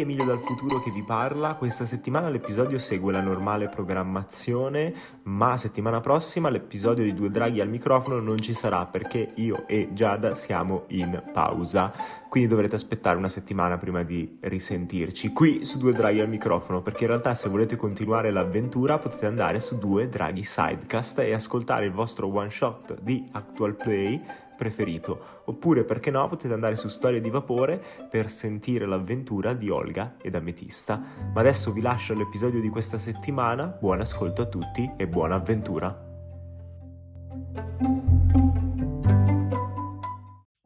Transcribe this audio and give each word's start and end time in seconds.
amici, 0.00 0.10
Emilio 0.10 0.24
dal 0.24 0.40
futuro 0.40 0.80
che 0.80 0.90
vi 0.90 1.02
parla. 1.02 1.54
Questa 1.54 1.86
settimana 1.86 2.28
l'episodio 2.28 2.78
segue 2.78 3.12
la 3.12 3.20
normale 3.20 3.68
programmazione, 3.68 4.92
ma 5.24 5.56
settimana 5.56 6.00
prossima 6.00 6.48
l'episodio 6.48 7.04
di 7.04 7.14
Due 7.14 7.30
Draghi 7.30 7.60
al 7.60 7.68
microfono 7.68 8.20
non 8.20 8.40
ci 8.40 8.52
sarà 8.52 8.86
perché 8.86 9.32
io 9.36 9.66
e 9.66 9.90
Giada 9.92 10.34
siamo 10.34 10.84
in 10.88 11.22
pausa. 11.32 11.92
Quindi 12.28 12.48
dovrete 12.48 12.76
aspettare 12.76 13.16
una 13.16 13.28
settimana 13.28 13.76
prima 13.78 14.02
di 14.02 14.38
risentirci 14.40 15.32
qui 15.32 15.64
su 15.64 15.78
Due 15.78 15.92
Draghi 15.92 16.20
al 16.20 16.28
microfono, 16.28 16.82
perché 16.82 17.04
in 17.04 17.10
realtà 17.10 17.34
se 17.34 17.48
volete 17.48 17.76
continuare 17.76 18.30
l'avventura 18.30 18.98
potete 18.98 19.26
andare 19.26 19.60
su 19.60 19.78
Due 19.78 20.08
Draghi 20.08 20.42
Sidecast 20.42 21.20
e 21.20 21.32
ascoltare 21.32 21.86
il 21.86 21.92
vostro 21.92 22.32
one 22.32 22.50
shot 22.50 23.00
di 23.00 23.28
Actual 23.32 23.74
Play 23.74 24.22
preferito, 24.60 25.42
oppure 25.46 25.84
perché 25.84 26.10
no 26.10 26.28
potete 26.28 26.52
andare 26.52 26.76
su 26.76 26.88
Storie 26.88 27.22
di 27.22 27.30
Vapore 27.30 27.82
per 28.10 28.28
sentire 28.28 28.84
l'avventura 28.84 29.54
di 29.54 29.70
Olga 29.70 30.16
ed 30.20 30.34
Ametista. 30.34 31.02
Ma 31.32 31.40
adesso 31.40 31.72
vi 31.72 31.80
lascio 31.80 32.12
l'episodio 32.12 32.60
di 32.60 32.68
questa 32.68 32.98
settimana, 32.98 33.64
buon 33.64 34.00
ascolto 34.00 34.42
a 34.42 34.46
tutti 34.46 34.92
e 34.98 35.08
buona 35.08 35.36
avventura! 35.36 36.08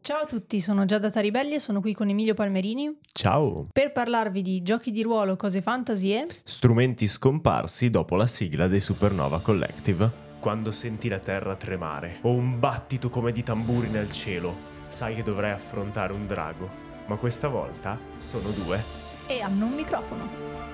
Ciao 0.01 0.23
a 0.23 0.27
tutti, 0.27 0.61
sono 0.61 0.85
Giada 0.85 1.09
Taribelli 1.09 1.55
e 1.55 1.61
sono 1.61 1.81
qui 1.81 1.95
con 1.95 2.09
Emilio 2.09 2.35
Palmerini 2.35 2.99
Ciao! 3.13 3.69
per 3.73 3.93
parlarvi 3.93 4.43
di 4.43 4.61
giochi 4.63 4.91
di 4.91 5.03
ruolo, 5.03 5.37
cose 5.37 5.63
fantasy 5.63 6.11
e... 6.11 6.27
Strumenti 6.43 7.07
scomparsi 7.07 7.91
dopo 7.91 8.17
la 8.17 8.27
sigla 8.27 8.67
dei 8.67 8.81
Supernova 8.81 9.41
Collective. 9.41 10.24
Quando 10.45 10.73
senti 10.73 11.09
la 11.09 11.21
terra 11.21 11.57
tremare 11.57 12.19
o 12.21 12.33
un 12.33 12.61
battito 12.61 13.09
come 13.09 13.33
di 13.33 13.43
tamburi 13.43 13.89
nel 13.89 14.13
cielo, 14.13 14.55
sai 14.89 15.15
che 15.15 15.23
dovrai 15.23 15.53
affrontare 15.53 16.13
un 16.13 16.27
drago, 16.27 16.69
ma 17.07 17.17
questa 17.17 17.49
volta 17.49 17.99
sono 18.19 18.51
due. 18.51 18.83
e 19.27 19.41
hanno 19.41 19.65
un 19.65 19.73
microfono. 19.73 20.74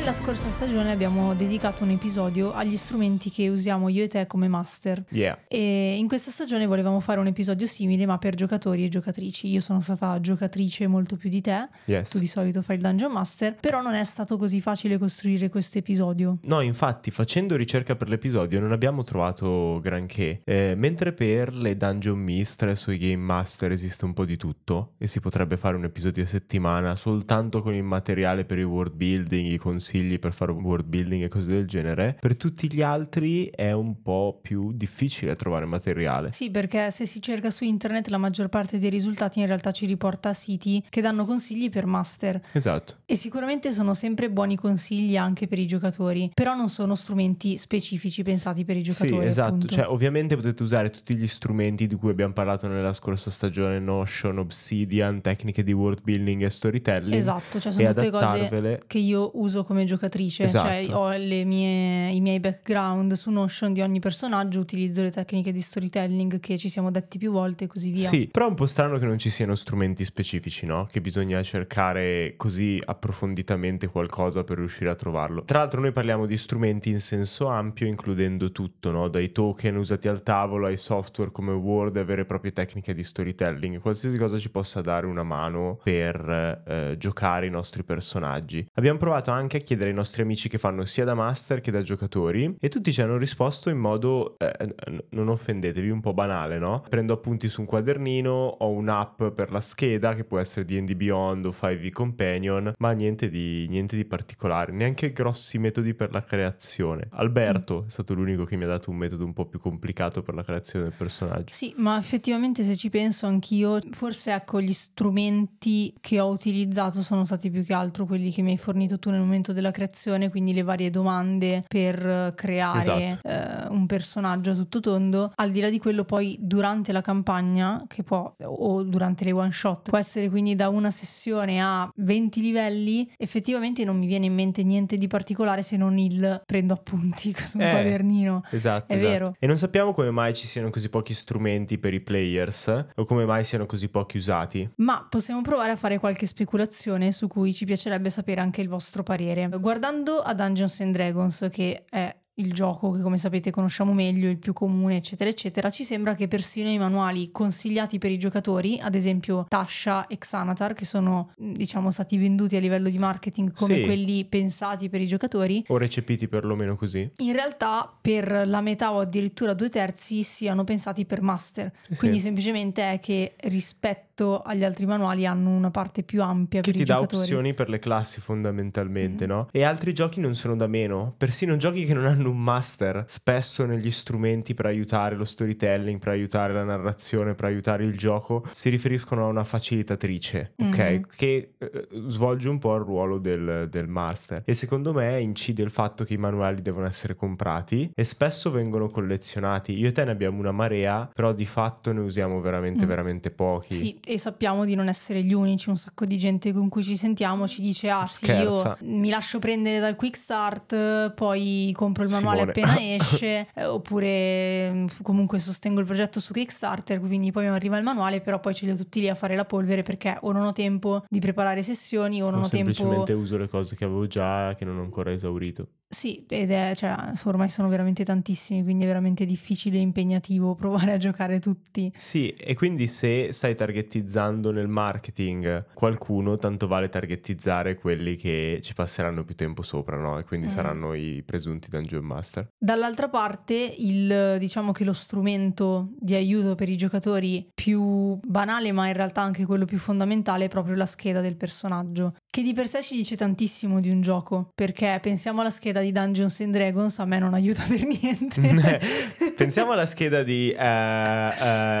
Nella 0.00 0.14
scorsa 0.14 0.48
stagione 0.48 0.90
abbiamo 0.90 1.34
dedicato 1.34 1.84
un 1.84 1.90
episodio 1.90 2.54
agli 2.54 2.78
strumenti 2.78 3.28
che 3.28 3.50
usiamo 3.50 3.90
io 3.90 4.02
e 4.02 4.08
te 4.08 4.26
come 4.26 4.48
master. 4.48 5.04
Yeah. 5.10 5.38
E 5.46 5.94
in 5.98 6.08
questa 6.08 6.30
stagione 6.30 6.64
volevamo 6.64 7.00
fare 7.00 7.20
un 7.20 7.26
episodio 7.26 7.66
simile, 7.66 8.06
ma 8.06 8.16
per 8.16 8.34
giocatori 8.34 8.82
e 8.86 8.88
giocatrici. 8.88 9.48
Io 9.48 9.60
sono 9.60 9.82
stata 9.82 10.18
giocatrice 10.18 10.86
molto 10.86 11.16
più 11.16 11.28
di 11.28 11.42
te, 11.42 11.68
Yes. 11.84 12.08
tu 12.08 12.18
di 12.18 12.26
solito 12.26 12.62
fai 12.62 12.76
il 12.76 12.82
Dungeon 12.82 13.12
Master, 13.12 13.56
però 13.60 13.82
non 13.82 13.92
è 13.92 14.02
stato 14.04 14.38
così 14.38 14.62
facile 14.62 14.96
costruire 14.96 15.50
questo 15.50 15.76
episodio. 15.76 16.38
No, 16.44 16.62
infatti, 16.62 17.10
facendo 17.10 17.54
ricerca 17.54 17.94
per 17.94 18.08
l'episodio 18.08 18.58
non 18.58 18.72
abbiamo 18.72 19.04
trovato 19.04 19.80
granché. 19.82 20.40
Eh, 20.44 20.72
mentre 20.78 21.12
per 21.12 21.52
le 21.54 21.76
Dungeon 21.76 22.18
Mistress 22.18 22.86
o 22.86 22.92
i 22.92 22.96
Game 22.96 23.22
Master 23.22 23.70
esiste 23.70 24.06
un 24.06 24.14
po' 24.14 24.24
di 24.24 24.38
tutto 24.38 24.94
e 24.96 25.06
si 25.06 25.20
potrebbe 25.20 25.58
fare 25.58 25.76
un 25.76 25.84
episodio 25.84 26.24
a 26.24 26.26
settimana 26.26 26.96
soltanto 26.96 27.60
con 27.60 27.74
il 27.74 27.84
materiale 27.84 28.46
per 28.46 28.56
il 28.56 28.64
world 28.64 28.94
building, 28.94 29.46
i 29.46 29.58
consigli 29.58 29.88
per 30.18 30.32
fare 30.32 30.52
world 30.52 30.86
building 30.86 31.24
e 31.24 31.28
cose 31.28 31.48
del 31.48 31.66
genere. 31.66 32.16
Per 32.20 32.36
tutti 32.36 32.72
gli 32.72 32.82
altri 32.82 33.46
è 33.46 33.72
un 33.72 34.02
po' 34.02 34.38
più 34.40 34.72
difficile 34.72 35.36
trovare 35.36 35.64
materiale. 35.64 36.32
Sì, 36.32 36.50
perché 36.50 36.90
se 36.90 37.06
si 37.06 37.20
cerca 37.20 37.50
su 37.50 37.64
internet 37.64 38.08
la 38.08 38.18
maggior 38.18 38.48
parte 38.48 38.78
dei 38.78 38.90
risultati 38.90 39.40
in 39.40 39.46
realtà 39.46 39.72
ci 39.72 39.86
riporta 39.86 40.30
a 40.30 40.32
siti 40.32 40.84
che 40.88 41.00
danno 41.00 41.24
consigli 41.24 41.70
per 41.70 41.86
master. 41.86 42.40
Esatto. 42.52 42.98
E 43.06 43.16
sicuramente 43.16 43.72
sono 43.72 43.94
sempre 43.94 44.30
buoni 44.30 44.56
consigli 44.56 45.16
anche 45.16 45.48
per 45.48 45.58
i 45.58 45.66
giocatori, 45.66 46.30
però 46.32 46.54
non 46.54 46.68
sono 46.68 46.94
strumenti 46.94 47.56
specifici 47.58 48.22
pensati 48.22 48.64
per 48.64 48.76
i 48.76 48.82
giocatori. 48.82 49.22
Sì, 49.22 49.28
esatto. 49.28 49.48
appunto. 49.48 49.74
Cioè, 49.74 49.86
ovviamente 49.86 50.36
potete 50.36 50.62
usare 50.62 50.90
tutti 50.90 51.16
gli 51.16 51.26
strumenti 51.26 51.86
di 51.86 51.94
cui 51.96 52.10
abbiamo 52.10 52.32
parlato 52.32 52.68
nella 52.68 52.92
scorsa 52.92 53.30
stagione, 53.30 53.78
Notion, 53.78 54.38
Obsidian, 54.38 55.20
tecniche 55.20 55.62
di 55.62 55.72
world 55.72 56.02
building 56.02 56.44
e 56.44 56.50
storytelling. 56.50 57.14
Esatto, 57.14 57.58
cioè 57.58 57.72
sono 57.72 57.92
tutte 57.92 58.10
cose 58.10 58.82
che 58.86 58.98
io 58.98 59.30
uso 59.34 59.64
come 59.64 59.79
giocatrice, 59.84 60.44
Esatto. 60.44 60.66
cioè 60.66 60.94
ho 60.94 61.10
le 61.10 61.44
mie- 61.44 62.10
i 62.10 62.20
miei 62.20 62.40
background 62.40 63.12
su 63.12 63.30
Notion 63.30 63.72
di 63.72 63.80
ogni 63.80 63.98
personaggio, 64.00 64.60
utilizzo 64.60 65.02
le 65.02 65.10
tecniche 65.10 65.52
di 65.52 65.60
storytelling 65.60 66.40
che 66.40 66.58
ci 66.58 66.68
siamo 66.68 66.90
detti 66.90 67.18
più 67.18 67.30
volte 67.30 67.64
e 67.64 67.66
così 67.66 67.90
via. 67.90 68.08
Sì, 68.08 68.28
però 68.30 68.46
è 68.46 68.48
un 68.48 68.54
po' 68.54 68.66
strano 68.66 68.98
che 68.98 69.06
non 69.06 69.18
ci 69.18 69.30
siano 69.30 69.54
strumenti 69.54 70.04
specifici, 70.04 70.66
no? 70.66 70.86
Che 70.90 71.00
bisogna 71.00 71.42
cercare 71.42 72.34
così 72.36 72.80
approfonditamente 72.84 73.88
qualcosa 73.88 74.44
per 74.44 74.58
riuscire 74.58 74.90
a 74.90 74.94
trovarlo. 74.94 75.42
Tra 75.44 75.58
l'altro 75.58 75.80
noi 75.80 75.92
parliamo 75.92 76.26
di 76.26 76.36
strumenti 76.36 76.90
in 76.90 77.00
senso 77.00 77.46
ampio, 77.46 77.86
includendo 77.86 78.50
tutto, 78.52 78.90
no? 78.90 79.08
Dai 79.08 79.32
token 79.32 79.76
usati 79.76 80.08
al 80.08 80.22
tavolo 80.22 80.66
ai 80.66 80.76
software 80.76 81.30
come 81.30 81.52
Word 81.52 81.96
e 81.96 82.04
vere 82.04 82.22
e 82.22 82.24
proprie 82.24 82.52
tecniche 82.52 82.94
di 82.94 83.02
storytelling, 83.02 83.80
qualsiasi 83.80 84.16
cosa 84.16 84.38
ci 84.38 84.50
possa 84.50 84.80
dare 84.80 85.06
una 85.06 85.22
mano 85.22 85.78
per 85.82 86.62
eh, 86.66 86.94
giocare 86.98 87.46
i 87.46 87.50
nostri 87.50 87.82
personaggi. 87.82 88.66
Abbiamo 88.74 88.98
provato 88.98 89.30
anche 89.30 89.56
a 89.56 89.60
chiedere 89.60 89.69
ai 89.78 89.92
nostri 89.92 90.22
amici 90.22 90.48
che 90.48 90.58
fanno 90.58 90.84
sia 90.84 91.04
da 91.04 91.14
master 91.14 91.60
che 91.60 91.70
da 91.70 91.82
giocatori 91.82 92.56
e 92.58 92.68
tutti 92.68 92.92
ci 92.92 93.02
hanno 93.02 93.16
risposto 93.16 93.70
in 93.70 93.78
modo, 93.78 94.36
eh, 94.38 94.74
non 95.10 95.28
offendetevi, 95.28 95.90
un 95.90 96.00
po' 96.00 96.12
banale, 96.12 96.58
no? 96.58 96.84
Prendo 96.88 97.14
appunti 97.14 97.48
su 97.48 97.60
un 97.60 97.66
quadernino, 97.66 98.30
ho 98.30 98.70
un'app 98.70 99.24
per 99.24 99.50
la 99.50 99.60
scheda 99.60 100.14
che 100.14 100.24
può 100.24 100.38
essere 100.38 100.64
D&D 100.64 100.94
Beyond 100.94 101.46
o 101.46 101.54
5e 101.58 101.90
Companion, 101.90 102.72
ma 102.78 102.92
niente 102.92 103.28
di, 103.28 103.66
niente 103.68 103.96
di 103.96 104.04
particolare, 104.04 104.72
neanche 104.72 105.12
grossi 105.12 105.58
metodi 105.58 105.94
per 105.94 106.12
la 106.12 106.22
creazione. 106.22 107.08
Alberto 107.10 107.84
è 107.86 107.90
stato 107.90 108.14
l'unico 108.14 108.44
che 108.44 108.56
mi 108.56 108.64
ha 108.64 108.68
dato 108.68 108.90
un 108.90 108.96
metodo 108.96 109.24
un 109.24 109.32
po' 109.32 109.46
più 109.46 109.58
complicato 109.58 110.22
per 110.22 110.34
la 110.34 110.42
creazione 110.42 110.86
del 110.86 110.94
personaggio. 110.96 111.52
Sì, 111.52 111.74
ma 111.76 111.98
effettivamente 111.98 112.62
se 112.64 112.76
ci 112.76 112.90
penso 112.90 113.26
anch'io, 113.26 113.78
forse 113.90 114.32
ecco 114.32 114.60
gli 114.60 114.72
strumenti 114.72 115.94
che 116.00 116.20
ho 116.20 116.28
utilizzato 116.28 117.02
sono 117.02 117.24
stati 117.24 117.50
più 117.50 117.64
che 117.64 117.72
altro 117.72 118.06
quelli 118.06 118.30
che 118.30 118.42
mi 118.42 118.50
hai 118.50 118.58
fornito 118.58 118.98
tu 118.98 119.10
nel 119.10 119.20
momento 119.20 119.52
della 119.60 119.70
creazione, 119.70 120.30
quindi 120.30 120.52
le 120.54 120.62
varie 120.62 120.90
domande 120.90 121.64
per 121.68 121.94
eh, 122.06 122.32
creare 122.34 122.78
Esatto. 122.78 123.28
eh, 123.28 123.66
un 123.68 123.86
personaggio 123.86 124.54
tutto 124.54 124.80
tondo. 124.80 125.32
Al 125.36 125.50
di 125.50 125.60
là 125.60 125.68
di 125.70 125.78
quello 125.78 126.04
poi 126.04 126.36
durante 126.40 126.92
la 126.92 127.02
campagna, 127.02 127.84
che 127.86 128.02
può, 128.02 128.34
o 128.42 128.82
durante 128.82 129.24
le 129.24 129.32
one 129.32 129.52
shot, 129.52 129.90
può 129.90 129.98
essere 129.98 130.28
quindi 130.28 130.54
da 130.56 130.68
una 130.68 130.90
sessione 130.90 131.62
a 131.62 131.90
20 131.94 132.40
livelli, 132.40 133.10
effettivamente 133.16 133.84
non 133.84 133.98
mi 133.98 134.06
viene 134.06 134.26
in 134.26 134.34
mente 134.34 134.62
niente 134.64 134.96
di 134.96 135.06
particolare 135.06 135.62
se 135.62 135.76
non 135.76 135.98
il 135.98 136.42
prendo 136.46 136.74
appunti 136.74 137.34
su 137.44 137.58
un 137.58 137.64
Eh, 137.64 137.70
quadernino. 137.70 138.42
Esatto, 138.50 138.92
È 138.92 138.96
esatto. 138.96 139.10
vero. 139.10 139.34
E 139.38 139.46
non 139.46 139.56
sappiamo 139.58 139.92
come 139.92 140.10
mai 140.10 140.34
ci 140.34 140.46
siano 140.46 140.70
così 140.70 140.88
pochi 140.88 141.12
strumenti 141.14 141.78
per 141.78 141.92
i 141.94 142.00
players 142.00 142.84
o 142.96 143.04
come 143.04 143.24
mai 143.26 143.44
siano 143.44 143.66
così 143.66 143.88
pochi 143.88 144.16
usati. 144.16 144.68
Ma 144.76 145.06
possiamo 145.08 145.42
provare 145.42 145.72
a 145.72 145.76
fare 145.76 145.98
qualche 145.98 146.26
speculazione 146.26 147.12
su 147.12 147.26
cui 147.28 147.52
ci 147.52 147.64
piacerebbe 147.64 148.10
sapere 148.10 148.40
anche 148.40 148.60
il 148.60 148.68
vostro 148.68 149.02
parere. 149.02 149.48
Guardando 149.58 150.20
a 150.20 150.34
Dungeons 150.34 150.80
and 150.80 150.92
Dragons, 150.92 151.48
che 151.50 151.84
è 151.88 152.14
il 152.34 152.54
gioco 152.54 152.92
che 152.92 153.02
come 153.02 153.18
sapete 153.18 153.50
conosciamo 153.50 153.92
meglio, 153.92 154.30
il 154.30 154.38
più 154.38 154.54
comune, 154.54 154.96
eccetera, 154.96 155.28
eccetera, 155.28 155.68
ci 155.68 155.84
sembra 155.84 156.14
che 156.14 156.26
persino 156.26 156.70
i 156.70 156.78
manuali 156.78 157.30
consigliati 157.30 157.98
per 157.98 158.10
i 158.10 158.18
giocatori, 158.18 158.78
ad 158.80 158.94
esempio 158.94 159.44
Tasha 159.46 160.06
e 160.06 160.16
Xanatar, 160.16 160.72
che 160.72 160.86
sono 160.86 161.32
diciamo 161.36 161.90
stati 161.90 162.16
venduti 162.16 162.56
a 162.56 162.60
livello 162.60 162.88
di 162.88 162.96
marketing 162.98 163.52
come 163.52 163.74
Sì. 163.74 163.82
quelli 163.84 164.24
pensati 164.24 164.88
per 164.88 165.02
i 165.02 165.06
giocatori, 165.06 165.62
O 165.68 165.76
recepiti 165.76 166.28
perlomeno 166.28 166.76
così. 166.76 167.10
in 167.18 167.32
realtà 167.34 167.94
per 168.00 168.44
la 168.46 168.62
metà 168.62 168.94
o 168.94 169.00
addirittura 169.00 169.52
due 169.52 169.68
terzi 169.68 170.22
siano 170.22 170.64
pensati 170.64 171.04
per 171.04 171.20
master. 171.20 171.70
Quindi 171.98 172.18
sì. 172.18 172.22
semplicemente 172.24 172.90
è 172.92 173.00
che 173.00 173.34
rispetto 173.40 174.08
agli 174.42 174.64
altri 174.64 174.86
manuali 174.86 175.26
hanno 175.26 175.50
una 175.50 175.70
parte 175.70 176.02
più 176.02 176.22
ampia 176.22 176.60
Che 176.60 176.72
ti 176.72 176.84
dà 176.84 177.00
opzioni 177.00 177.54
per 177.54 177.68
le 177.68 177.78
classi 177.78 178.20
fondamentalmente, 178.20 179.24
Mhm. 179.26 179.30
no? 179.30 179.48
E 179.50 179.62
altri 179.62 179.92
giochi 179.94 180.20
non 180.20 180.34
sono 180.34 180.56
da 180.56 180.66
meno. 180.66 181.14
Persino 181.16 181.56
giochi 181.56 181.84
che 181.84 181.94
non 181.94 182.04
hanno 182.06 182.30
un 182.30 182.38
master, 182.42 183.04
spesso 183.06 183.64
negli 183.66 183.90
strumenti 183.90 184.54
per 184.54 184.66
aiutare 184.66 185.14
lo 185.16 185.24
storytelling, 185.24 185.98
per 185.98 186.08
aiutare 186.08 186.52
la 186.52 186.64
narrazione, 186.64 187.34
per 187.34 187.46
aiutare 187.46 187.84
il 187.84 187.96
gioco, 187.96 188.44
si 188.52 188.68
riferiscono 188.68 189.24
a 189.24 189.28
una 189.28 189.44
facilitatrice, 189.44 190.52
ok? 190.56 190.78
Mhm. 190.78 191.02
Che 191.16 191.52
eh, 191.58 191.88
svolge 192.08 192.48
un 192.48 192.58
po' 192.58 192.74
il 192.76 192.82
ruolo 192.82 193.18
del, 193.18 193.66
del 193.70 193.88
master. 193.88 194.42
E 194.44 194.54
secondo 194.54 194.92
me 194.92 195.20
incide 195.20 195.62
il 195.62 195.70
fatto 195.70 196.04
che 196.04 196.14
i 196.14 196.18
manuali 196.18 196.62
devono 196.62 196.86
essere 196.86 197.14
comprati 197.14 197.90
e 197.94 198.04
spesso 198.04 198.50
vengono 198.50 198.88
collezionati. 198.88 199.76
Io 199.78 199.88
e 199.88 199.92
te 199.92 200.04
ne 200.04 200.10
abbiamo 200.10 200.38
una 200.38 200.52
marea, 200.52 201.08
però 201.12 201.32
di 201.32 201.44
fatto 201.46 201.92
ne 201.92 202.00
usiamo 202.00 202.40
veramente, 202.40 202.84
Mm. 202.84 202.88
veramente 202.88 203.30
pochi. 203.30 203.74
Sì, 203.74 203.98
E 204.10 204.18
sappiamo 204.18 204.64
di 204.64 204.74
non 204.74 204.88
essere 204.88 205.22
gli 205.22 205.32
unici, 205.32 205.68
un 205.68 205.76
sacco 205.76 206.04
di 206.04 206.18
gente 206.18 206.52
con 206.52 206.68
cui 206.68 206.82
ci 206.82 206.96
sentiamo 206.96 207.46
ci 207.46 207.62
dice 207.62 207.90
ah 207.90 208.08
sì 208.08 208.24
Scherza. 208.24 208.76
io 208.80 208.88
mi 208.90 209.08
lascio 209.08 209.38
prendere 209.38 209.78
dal 209.78 209.94
quick 209.94 210.16
start, 210.16 211.14
poi 211.14 211.72
compro 211.76 212.02
il 212.02 212.10
manuale 212.10 212.42
appena 212.42 212.76
esce, 212.76 213.46
eh, 213.54 213.64
oppure 213.66 214.72
mm, 214.72 214.86
comunque 215.02 215.38
sostengo 215.38 215.78
il 215.78 215.86
progetto 215.86 216.18
su 216.18 216.32
Kickstarter, 216.32 216.98
quindi 216.98 217.30
poi 217.30 217.44
mi 217.44 217.50
arriva 217.50 217.76
il 217.78 217.84
manuale, 217.84 218.20
però 218.20 218.40
poi 218.40 218.52
ce 218.52 218.66
li 218.66 218.72
ho 218.72 218.74
tutti 218.74 218.98
lì 218.98 219.08
a 219.08 219.14
fare 219.14 219.36
la 219.36 219.44
polvere 219.44 219.84
perché 219.84 220.18
o 220.22 220.32
non 220.32 220.44
ho 220.44 220.52
tempo 220.52 221.04
di 221.08 221.20
preparare 221.20 221.62
sessioni 221.62 222.20
o 222.20 222.30
non 222.30 222.40
O 222.40 222.44
ho 222.46 222.48
tempo... 222.48 222.72
semplicemente 222.72 223.12
uso 223.12 223.36
le 223.36 223.48
cose 223.48 223.76
che 223.76 223.84
avevo 223.84 224.08
già 224.08 224.52
che 224.56 224.64
non 224.64 224.76
ho 224.78 224.82
ancora 224.82 225.12
esaurito. 225.12 225.68
Sì, 225.92 226.24
ed 226.28 226.52
è, 226.52 226.72
cioè, 226.76 226.94
ormai 227.24 227.48
sono 227.48 227.68
veramente 227.68 228.04
tantissimi, 228.04 228.62
quindi 228.62 228.84
è 228.84 228.86
veramente 228.86 229.24
difficile 229.24 229.78
e 229.78 229.80
impegnativo 229.80 230.54
provare 230.60 230.92
a 230.92 230.96
giocare 230.98 231.40
tutti. 231.40 231.92
Sì, 231.96 232.28
e 232.30 232.54
quindi 232.54 232.86
se 232.86 233.32
stai 233.32 233.56
targetizzando 233.56 234.52
nel 234.52 234.68
marketing 234.68 235.66
qualcuno, 235.74 236.36
tanto 236.36 236.68
vale 236.68 236.88
targetizzare 236.88 237.74
quelli 237.74 238.14
che 238.14 238.60
ci 238.62 238.72
passeranno 238.72 239.24
più 239.24 239.34
tempo 239.34 239.62
sopra, 239.62 239.96
no? 239.96 240.18
E 240.18 240.24
quindi 240.24 240.46
Mm. 240.46 240.50
saranno 240.50 240.94
i 240.94 241.22
presunti 241.26 241.68
dungeon 241.68 242.04
master. 242.04 242.48
Dall'altra 242.56 243.08
parte, 243.08 243.54
il, 243.78 244.36
diciamo 244.38 244.70
che 244.70 244.84
lo 244.84 244.92
strumento 244.92 245.90
di 245.98 246.14
aiuto 246.14 246.54
per 246.54 246.68
i 246.68 246.76
giocatori 246.76 247.50
più 247.52 248.16
banale, 248.22 248.70
ma 248.70 248.86
in 248.86 248.94
realtà 248.94 249.22
anche 249.22 249.44
quello 249.44 249.64
più 249.64 249.78
fondamentale, 249.78 250.44
è 250.44 250.48
proprio 250.48 250.76
la 250.76 250.86
scheda 250.86 251.20
del 251.20 251.36
personaggio, 251.36 252.14
che 252.30 252.42
di 252.42 252.52
per 252.52 252.68
sé 252.68 252.80
ci 252.80 252.94
dice 252.94 253.16
tantissimo 253.16 253.80
di 253.80 253.90
un 253.90 254.00
gioco, 254.02 254.50
perché 254.54 254.98
pensiamo 255.02 255.40
alla 255.40 255.50
scheda 255.50 255.80
di 255.80 255.90
Dungeons 255.90 256.40
and 256.40 256.52
Dragons, 256.52 256.96
a 257.00 257.04
me 257.04 257.18
non 257.18 257.34
aiuta 257.34 257.64
per 257.66 257.82
niente. 257.84 258.78
Pensiamo 259.36 259.72
alla 259.72 259.84
scheda 259.86 260.22
di... 260.22 260.50
eh, 260.50 260.58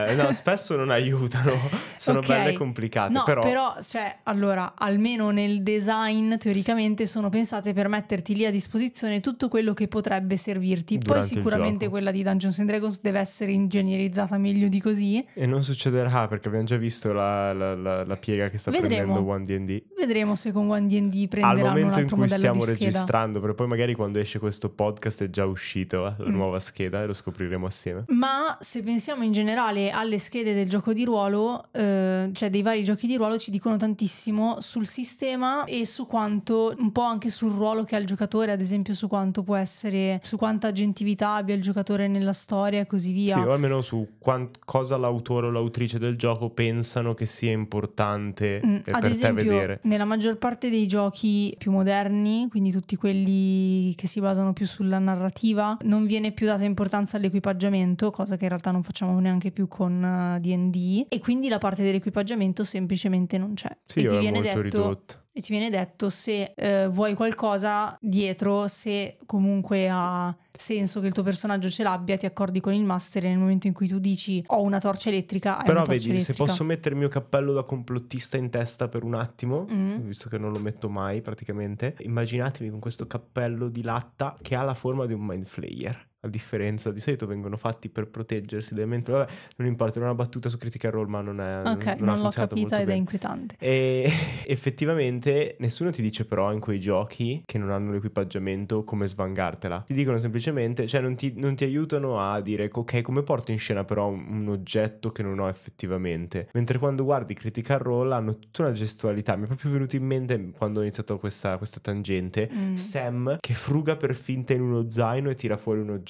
eh, 0.08 0.14
no, 0.16 0.32
spesso 0.32 0.74
non 0.74 0.90
aiutano, 0.90 1.52
sono 1.96 2.18
Ok. 2.18 2.26
belle 2.26 2.52
complicate, 2.54 3.12
No, 3.12 3.22
però... 3.24 3.42
però, 3.42 3.76
cioè, 3.80 4.18
allora, 4.24 4.74
almeno 4.76 5.30
nel 5.30 5.62
design, 5.62 6.34
teoricamente 6.36 7.06
sono 7.06 7.28
pensate 7.28 7.72
per 7.72 7.86
metterti 7.88 8.34
lì 8.34 8.44
a 8.44 8.50
disposizione 8.50 9.20
tutto 9.20 9.48
quello 9.48 9.72
che 9.72 9.86
potrebbe 9.86 10.36
servirti. 10.36 10.94
Poi 10.98 11.04
Durante 11.06 11.26
il 11.26 11.36
sicuramente 11.36 11.88
quella 11.88 12.10
di 12.10 12.24
Dungeons 12.24 12.58
and 12.58 12.68
Dragons 12.68 13.00
deve 13.00 13.20
essere 13.20 13.52
ingegnerizzata 13.52 14.36
meglio 14.36 14.66
di 14.66 14.80
così. 14.80 15.24
E 15.32 15.46
non 15.46 15.62
succederà 15.62 16.26
perché 16.26 16.48
abbiamo 16.48 16.66
già 16.66 16.76
visto 16.76 17.12
la, 17.12 17.52
la- 17.52 17.76
la- 17.76 18.04
la 18.04 18.16
piega 18.16 18.48
che 18.48 18.58
sta 18.58 18.72
Vedremo. 18.72 19.12
prendendo 19.14 19.30
One 19.30 19.44
D&D. 19.44 19.82
Vedremo 19.96 20.34
se 20.40 20.52
con 20.52 20.70
One 20.70 20.86
D&D 20.86 21.22
Al 21.22 21.28
prenderanno 21.28 21.60
un 21.60 21.80
momento 21.88 21.98
in 22.00 22.08
cui 22.08 22.28
stiamo 22.28 22.64
registrando, 22.64 23.40
perché 23.40 23.54
poi 23.54 23.66
magari 23.66 23.94
quando 23.94 24.18
esce 24.18 24.38
questo 24.38 24.70
podcast 24.70 25.22
è 25.24 25.30
già 25.30 25.44
uscito 25.44 26.00
la 26.02 26.16
Mm. 26.20 26.32
nuova 26.32 26.58
scheda 26.60 27.02
e 27.02 27.06
lo 27.06 27.12
scopriremo 27.12 27.66
assieme. 27.66 28.04
Ma 28.08 28.56
se 28.60 28.82
pensiamo 28.82 29.22
in 29.22 29.32
generale 29.32 29.90
alle 29.90 30.18
schede 30.18 30.54
del 30.54 30.68
gioco 30.68 30.92
di 30.92 31.04
ruolo, 31.04 31.64
eh, 31.72 32.30
cioè 32.32 32.50
dei 32.50 32.62
vari 32.62 32.82
giochi 32.82 33.06
di 33.06 33.16
ruolo, 33.16 33.36
ci 33.38 33.50
dicono 33.50 33.76
tantissimo 33.76 34.60
sul 34.60 34.86
sistema 34.86 35.64
e 35.64 35.84
su 35.86 36.06
quanto, 36.06 36.74
un 36.78 36.92
po' 36.92 37.02
anche 37.02 37.28
sul 37.30 37.52
ruolo 37.52 37.84
che 37.84 37.96
ha 37.96 37.98
il 37.98 38.06
giocatore, 38.06 38.52
ad 38.52 38.60
esempio 38.60 38.94
su 38.94 39.06
quanto 39.08 39.42
può 39.42 39.56
essere, 39.56 40.20
su 40.22 40.36
quanta 40.38 40.68
agentività 40.68 41.34
abbia 41.34 41.54
il 41.54 41.62
giocatore 41.62 42.08
nella 42.08 42.32
storia 42.32 42.80
e 42.80 42.86
così 42.86 43.12
via. 43.12 43.36
Sì, 43.36 43.42
o 43.46 43.52
almeno 43.52 43.80
su 43.82 44.06
quan- 44.18 44.50
cosa 44.64 44.96
l'autore 44.96 45.46
o 45.48 45.50
l'autrice 45.50 45.98
del 45.98 46.16
gioco 46.16 46.48
pensano 46.50 47.14
che 47.14 47.26
sia 47.26 47.50
importante 47.52 48.60
Mm, 48.64 48.74
eh, 48.84 48.90
Ad 48.92 49.00
per 49.02 49.10
esempio, 49.10 49.44
te 49.44 49.48
vedere. 49.50 49.78
nella 49.82 50.04
maggior 50.04 50.29
parte 50.36 50.70
dei 50.70 50.86
giochi 50.86 51.54
più 51.58 51.70
moderni, 51.70 52.46
quindi 52.50 52.70
tutti 52.70 52.96
quelli 52.96 53.94
che 53.94 54.06
si 54.06 54.20
basano 54.20 54.52
più 54.52 54.66
sulla 54.66 54.98
narrativa, 54.98 55.76
non 55.82 56.06
viene 56.06 56.32
più 56.32 56.46
data 56.46 56.64
importanza 56.64 57.16
all'equipaggiamento, 57.16 58.10
cosa 58.10 58.36
che 58.36 58.44
in 58.44 58.50
realtà 58.50 58.70
non 58.70 58.82
facciamo 58.82 59.18
neanche 59.20 59.50
più 59.50 59.68
con 59.68 60.04
eh, 60.04 60.40
D&D, 60.40 61.06
e 61.08 61.18
quindi 61.18 61.48
la 61.48 61.58
parte 61.58 61.82
dell'equipaggiamento 61.82 62.64
semplicemente 62.64 63.38
non 63.38 63.54
c'è. 63.54 63.74
Sì, 63.84 64.00
e 64.00 64.08
ti 64.08 64.18
viene 64.18 64.40
detto 64.40 64.60
ridotto. 64.60 65.19
E 65.32 65.40
ti 65.40 65.52
viene 65.52 65.70
detto 65.70 66.10
se 66.10 66.52
eh, 66.56 66.88
vuoi 66.88 67.14
qualcosa 67.14 67.96
dietro, 68.00 68.66
se 68.68 69.16
comunque 69.26 69.88
ha 69.90 70.34
senso 70.52 71.00
che 71.00 71.06
il 71.06 71.12
tuo 71.14 71.22
personaggio 71.22 71.70
ce 71.70 71.82
l'abbia, 71.82 72.16
ti 72.18 72.26
accordi 72.26 72.60
con 72.60 72.74
il 72.74 72.82
master 72.84 73.24
e 73.24 73.28
nel 73.28 73.38
momento 73.38 73.66
in 73.66 73.72
cui 73.72 73.88
tu 73.88 73.98
dici 73.98 74.42
ho 74.48 74.60
una 74.62 74.78
torcia 74.78 75.08
elettrica, 75.08 75.56
Però 75.64 75.82
vedi, 75.84 76.00
se 76.02 76.10
elettrica. 76.10 76.44
posso 76.44 76.64
mettere 76.64 76.94
il 76.94 77.00
mio 77.00 77.08
cappello 77.08 77.52
da 77.52 77.62
complottista 77.62 78.36
in 78.36 78.50
testa 78.50 78.88
per 78.88 79.02
un 79.04 79.14
attimo, 79.14 79.66
Mm. 79.70 80.00
visto 80.00 80.28
che 80.28 80.36
non 80.36 80.52
lo 80.52 80.58
metto 80.58 80.88
mai 80.90 81.22
praticamente, 81.22 81.94
immaginatevi 82.00 82.68
con 82.70 82.78
questo 82.80 83.06
cappello 83.06 83.68
di 83.68 83.82
latta 83.82 84.36
che 84.42 84.54
ha 84.54 84.62
la 84.62 84.74
forma 84.74 85.06
di 85.06 85.14
un 85.14 85.24
mind 85.24 85.46
flayer. 85.46 86.08
A 86.22 86.28
differenza, 86.28 86.92
di 86.92 87.00
solito 87.00 87.26
vengono 87.26 87.56
fatti 87.56 87.88
per 87.88 88.08
proteggersi 88.08 88.74
dai 88.74 88.86
flayer. 88.86 89.10
Vabbè, 89.10 89.32
non 89.56 89.68
importa, 89.68 89.98
era 89.98 90.06
una 90.06 90.14
battuta 90.14 90.48
su 90.48 90.56
Critical 90.56 90.92
Role, 90.92 91.08
ma 91.08 91.20
non 91.20 91.40
è. 91.40 91.62
Ok, 91.64 91.84
non, 92.00 92.14
non, 92.14 92.20
l'ho 92.20 92.30
capita 92.30 92.76
ed 92.76 92.82
è 92.82 92.84
bene. 92.84 92.98
inquietante. 92.98 93.56
E 93.58 94.10
effettivamente 94.46 95.56
nessuno 95.58 95.90
ti 95.90 96.02
dice 96.02 96.24
però 96.24 96.52
in 96.52 96.60
quei 96.60 96.80
giochi 96.80 97.42
che 97.44 97.58
non 97.58 97.70
hanno 97.70 97.92
l'equipaggiamento 97.92 98.84
come 98.84 99.06
svangartela. 99.06 99.84
Ti 99.86 99.94
dicono 99.94 100.18
semplicemente, 100.18 100.86
cioè 100.86 101.00
non 101.00 101.14
ti, 101.14 101.32
non 101.36 101.54
ti 101.54 101.64
aiutano 101.64 102.20
a 102.20 102.40
dire 102.40 102.68
ok 102.72 103.02
come 103.02 103.22
porto 103.22 103.50
in 103.50 103.58
scena 103.58 103.84
però 103.84 104.08
un, 104.08 104.26
un 104.28 104.48
oggetto 104.48 105.12
che 105.12 105.22
non 105.22 105.38
ho 105.38 105.48
effettivamente. 105.48 106.48
Mentre 106.52 106.78
quando 106.78 107.04
guardi 107.04 107.34
Critical 107.34 107.78
Role 107.78 108.14
hanno 108.14 108.38
tutta 108.38 108.62
una 108.62 108.72
gestualità. 108.72 109.36
Mi 109.36 109.44
è 109.44 109.46
proprio 109.46 109.72
venuto 109.72 109.96
in 109.96 110.04
mente 110.04 110.50
quando 110.56 110.80
ho 110.80 110.82
iniziato 110.82 111.18
questa, 111.18 111.56
questa 111.56 111.80
tangente. 111.80 112.50
Mm. 112.52 112.74
Sam 112.74 113.36
che 113.40 113.54
fruga 113.54 113.96
per 113.96 114.14
finta 114.14 114.52
in 114.52 114.62
uno 114.62 114.88
zaino 114.88 115.30
e 115.30 115.34
tira 115.34 115.56
fuori 115.56 115.80
un 115.80 115.90
oggetto. 115.90 116.08